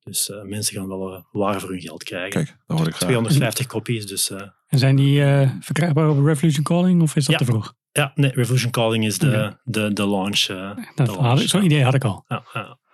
Dus 0.07 0.29
eh, 0.29 0.41
mensen 0.41 0.75
gaan 0.75 0.87
wel 0.87 1.13
eh, 1.15 1.21
waar 1.31 1.59
voor 1.59 1.69
hun 1.69 1.81
geld 1.81 2.03
krijgen. 2.03 2.29
Kijk, 2.29 2.57
dat 2.67 2.77
hoor 2.77 2.87
ik 2.87 2.93
graag. 2.95 3.09
250 3.09 3.65
kopies, 3.75 4.05
dus 4.07 4.29
eh, 4.29 4.41
En 4.67 4.79
zijn 4.79 4.95
die 4.95 5.23
eh, 5.23 5.51
verkrijgbaar 5.59 6.09
op 6.09 6.25
Revolution 6.25 6.63
Calling 6.63 7.01
of 7.01 7.15
is 7.15 7.25
dat 7.25 7.39
Ja. 7.39 7.45
te 7.45 7.51
vroeg? 7.51 7.73
ja, 7.91 8.11
nee, 8.15 8.31
Revolution 8.31 8.71
Calling 8.71 9.05
is 9.05 9.17
de, 9.17 9.57
de, 9.63 9.93
de 9.93 10.07
launch. 10.07 10.39
eh, 10.49 10.75
Dat 10.95 11.05
de 11.07 11.11
had 11.13 11.21
launch, 11.21 11.41
ik- 11.41 11.49
Zo'n 11.49 11.59
ja. 11.59 11.65
idee 11.65 11.83
had 11.83 11.93
ik 11.93 12.03
al. 12.03 12.25
Ja, 12.27 12.43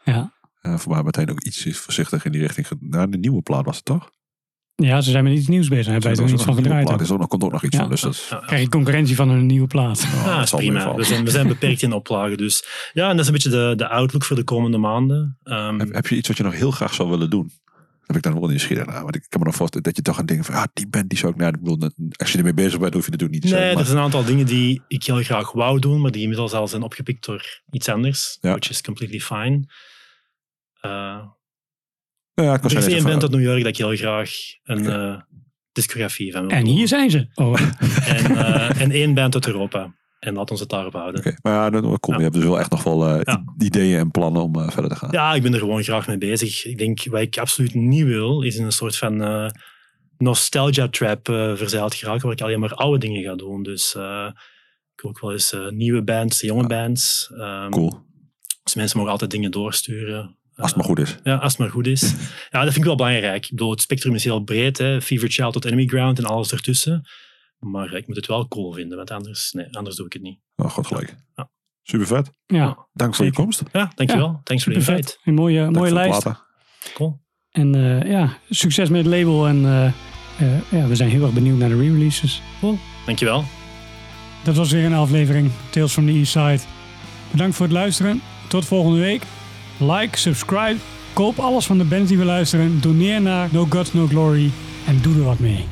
ja. 0.03 0.31
Voor 0.77 0.93
mij 0.93 1.03
meteen 1.03 1.29
ook 1.29 1.41
iets 1.41 1.77
voorzichtig 1.79 2.25
in 2.25 2.31
die 2.31 2.41
richting. 2.41 2.67
ge- 2.67 2.77
Nou, 2.79 3.09
de 3.09 3.17
nieuwe 3.17 3.41
plaat 3.41 3.65
was 3.65 3.75
het 3.75 3.85
toch? 3.85 4.09
Ja, 4.83 5.01
ze 5.01 5.11
zijn 5.11 5.23
met 5.23 5.33
iets 5.33 5.47
nieuws 5.47 5.67
bezig. 5.67 5.85
Hebben 5.91 6.15
wij 6.15 6.25
Er 6.25 6.31
iets 6.31 6.41
ook 6.41 6.47
van 6.47 6.55
gedraaid. 6.55 6.87
ook. 6.89 6.95
Er 6.95 7.01
is 7.01 7.11
ook 7.11 7.19
nog, 7.19 7.27
komt 7.27 7.43
ook 7.43 7.51
nog 7.51 7.63
iets 7.63 7.75
Ja. 7.75 7.81
van. 7.81 7.89
Dus 7.89 8.01
dat 8.01 8.13
is, 8.13 8.27
Ja, 8.29 8.37
ja. 8.39 8.45
Krijg 8.45 8.61
je 8.61 8.69
concurrentie 8.69 9.15
van 9.15 9.29
een 9.29 9.45
nieuwe 9.45 9.67
plaat. 9.67 10.03
nou, 10.03 10.15
Ja, 10.15 10.23
dat 10.23 10.33
dat 10.35 10.43
is 10.59 10.65
prima. 10.65 10.95
We 10.95 11.03
zijn, 11.03 11.23
we 11.25 11.31
zijn 11.31 11.47
beperkt 11.47 11.81
in 11.81 11.93
oplagen. 11.93 12.37
Dus 12.37 12.65
ja, 12.93 13.03
en 13.09 13.11
dat 13.11 13.19
is 13.19 13.27
een 13.27 13.33
beetje 13.33 13.49
de, 13.49 13.73
de 13.75 13.87
outlook 13.89 14.23
voor 14.23 14.35
de 14.35 14.43
komende 14.43 14.77
maanden. 14.77 15.37
Ehm, 15.43 15.79
Heb, 15.79 15.93
heb 15.93 16.07
je 16.07 16.15
iets 16.15 16.27
wat 16.27 16.37
je 16.37 16.43
nog 16.43 16.53
heel 16.53 16.71
graag 16.71 16.93
zou 16.93 17.09
willen 17.09 17.29
doen? 17.29 17.51
Heb 18.03 18.15
ik 18.15 18.21
dan 18.21 18.39
wel 18.39 18.49
nieuwsgierig 18.49 18.85
naar. 18.85 19.01
Want 19.03 19.15
ik 19.15 19.25
kan 19.29 19.39
me 19.39 19.45
nog 19.45 19.55
voorstellen 19.55 19.85
dat 19.85 19.95
je 19.95 20.01
toch 20.01 20.19
aan 20.19 20.25
denkt 20.25 20.45
van, 20.45 20.55
ah, 20.55 20.63
die 20.73 20.87
band 20.87 21.09
die 21.09 21.17
zou 21.17 21.31
ik, 21.31 21.37
nou, 21.37 21.53
ik 21.53 21.59
bedoel, 21.59 21.77
dat- 21.77 21.93
als 22.11 22.31
je 22.31 22.37
ermee 22.37 22.53
bezig 22.53 22.79
bent, 22.79 22.93
hoef 22.93 23.05
je 23.05 23.11
natuurlijk 23.11 23.41
niet 23.41 23.51
te 23.51 23.57
nee, 23.57 23.57
zeggen. 23.57 23.69
er 23.69 23.75
maar- 23.75 23.85
zijn 23.85 23.97
een 23.97 24.03
aantal 24.03 24.23
dingen 24.35 24.45
die 24.45 24.81
ik 24.87 25.03
heel 25.03 25.23
graag 25.23 25.51
wou 25.51 25.79
doen, 25.79 26.01
maar 26.01 26.11
die 26.11 26.21
inmiddels 26.21 26.53
al 26.53 26.67
zijn 26.67 26.81
opgepikt 26.81 27.25
door 27.25 27.61
iets 27.71 27.89
anders. 27.89 28.37
Ja. 28.41 28.49
Which 28.51 28.69
is 28.69 28.81
completely 28.81 29.19
fine. 29.19 29.67
Eh, 30.81 31.17
Ja, 32.33 32.53
er 32.53 32.69
band 33.03 33.21
van- 33.21 33.21
uit 33.31 33.31
New 33.31 33.49
York 33.49 33.57
dat 33.63 33.67
ik 33.67 33.77
heel 33.77 33.95
graag 33.95 34.31
een 34.63 34.85
eh, 34.89 35.21
discografie 35.71 36.31
van 36.31 36.47
wil 36.47 36.57
En 36.57 36.65
hier 36.65 36.87
zijn 36.87 37.09
ze. 37.09 37.27
Oh, 37.33 37.61
En, 38.15 38.37
eh, 38.37 38.81
en 38.81 38.91
één 38.91 39.13
band 39.13 39.33
uit 39.33 39.47
Europa. 39.47 39.95
En 40.19 40.33
laat 40.33 40.51
ons 40.51 40.59
het 40.59 40.69
daarop 40.69 40.93
houden. 40.93 41.19
Oké, 41.19 41.35
maar 41.41 41.53
ja, 41.53 41.69
dat 41.69 41.81
cool. 41.99 42.13
Ja. 42.13 42.17
Je 42.17 42.21
hebt 42.23 42.33
dus 42.35 42.43
wel 42.43 42.59
echt 42.59 42.71
nog 42.71 42.83
wel 42.83 43.07
eh, 43.07 43.19
Ja. 43.23 43.43
ideeën 43.57 43.99
en 43.99 44.11
plannen 44.11 44.41
om 44.41 44.71
verder 44.71 44.91
te 44.91 44.95
gaan. 44.97 45.11
Ja, 45.11 45.33
ik 45.33 45.41
ben 45.41 45.53
er 45.53 45.59
gewoon 45.59 45.83
graag 45.83 46.07
mee 46.07 46.17
bezig. 46.17 46.65
Ik 46.65 46.77
denk, 46.77 47.03
wat 47.05 47.21
ik 47.21 47.37
absoluut 47.37 47.73
niet 47.73 48.03
wil, 48.05 48.41
is 48.41 48.55
in 48.55 48.65
een 48.65 48.71
soort 48.71 48.97
van 48.97 49.21
eh, 49.23 49.49
nostalgia 50.17 50.87
trap 50.87 51.25
verzeild 51.55 51.95
geraken, 51.95 52.23
waar 52.23 52.31
ik 52.31 52.41
alleen 52.41 52.59
maar 52.59 52.73
oude 52.73 52.97
dingen 52.99 53.23
ga 53.23 53.35
doen. 53.35 53.63
Dus 53.63 53.95
eh, 53.95 54.27
ik 54.95 55.01
wil 55.01 55.09
ook 55.11 55.19
wel 55.19 55.31
eens 55.31 55.55
nieuwe 55.69 56.03
bands, 56.03 56.41
jonge 56.41 56.67
bands. 56.67 57.31
Ehm, 57.37 57.69
Cool. 57.69 58.01
Dus 58.63 58.75
mensen 58.75 58.95
mogen 58.97 59.11
altijd 59.11 59.31
dingen 59.31 59.51
doorsturen. 59.51 60.37
Als 60.55 60.67
het 60.67 60.75
maar 60.75 60.85
goed 60.85 60.99
is. 60.99 61.15
Ja, 61.23 61.35
als 61.35 61.51
het 61.51 61.61
maar 61.61 61.69
goed 61.69 61.87
is. 61.87 62.13
Ja, 62.51 62.63
dat 62.63 62.73
vind 62.73 62.77
ik 62.77 62.83
wel 62.83 62.95
belangrijk. 62.95 63.43
Ik 63.43 63.49
bedoel, 63.49 63.71
het 63.71 63.81
spectrum 63.81 64.15
is 64.15 64.23
heel 64.23 64.43
breed. 64.43 64.77
Hè. 64.77 65.01
Fever 65.01 65.29
Child 65.31 65.53
tot 65.53 65.65
Enemy 65.65 65.85
Ground 65.85 66.17
en 66.17 66.25
alles 66.25 66.51
ertussen. 66.51 67.03
Maar 67.59 67.93
ik 67.93 68.07
moet 68.07 68.15
het 68.15 68.27
wel 68.27 68.47
cool 68.47 68.73
vinden, 68.73 68.97
want 68.97 69.11
anders, 69.11 69.51
nee, 69.51 69.77
anders 69.77 69.95
doe 69.95 70.05
ik 70.05 70.13
het 70.13 70.21
niet. 70.21 70.39
Oh, 70.55 70.69
god 70.69 70.87
gelijk. 70.87 71.15
Ja. 71.35 71.49
Super 71.83 72.07
vet. 72.07 72.29
Ja, 72.45 72.87
Dank 72.93 73.15
voor 73.15 73.25
je 73.25 73.33
komst. 73.33 73.63
Ja, 73.71 73.91
dankjewel. 73.95 74.41
Thanks 74.43 74.63
voor 74.63 74.73
de 74.73 74.79
invite. 74.79 75.17
Een 75.23 75.33
mooie, 75.33 75.59
Dank 75.59 75.75
mooie 75.75 75.93
lijst. 75.93 76.21
platen. 76.21 76.41
Cool. 76.93 77.21
En 77.51 77.75
eh, 77.75 78.09
ja, 78.09 78.37
succes 78.49 78.89
met 78.89 79.05
het 79.05 79.13
label. 79.15 79.47
En 79.47 79.65
eh, 79.65 79.85
eh, 79.85 80.71
ja, 80.71 80.87
we 80.87 80.95
zijn 80.95 81.09
heel 81.09 81.23
erg 81.23 81.33
benieuwd 81.33 81.57
naar 81.57 81.69
de 81.69 81.77
re-releases. 81.77 82.41
Dankjewel. 83.05 83.43
Dat 84.43 84.55
was 84.55 84.71
weer 84.71 84.85
een 84.85 84.93
aflevering 84.93 85.51
Tales 85.69 85.91
from 85.91 86.05
the 86.05 86.11
East 86.11 86.31
Side. 86.31 86.59
Bedankt 87.31 87.55
voor 87.55 87.65
het 87.65 87.75
luisteren. 87.75 88.21
Tot 88.47 88.65
volgende 88.65 88.99
week. 88.99 89.23
Like, 89.77 90.17
subscribe, 90.17 90.75
koop 91.13 91.39
alles 91.39 91.65
van 91.65 91.77
de 91.77 91.83
bands 91.83 92.09
die 92.09 92.17
we 92.17 92.25
luisteren. 92.25 92.81
Doneer 92.81 93.21
naar 93.21 93.49
No 93.51 93.65
Gods 93.69 93.93
No 93.93 94.07
Glory 94.07 94.51
en 94.85 94.99
doe 95.01 95.15
er 95.15 95.23
wat 95.23 95.39
mee. 95.39 95.65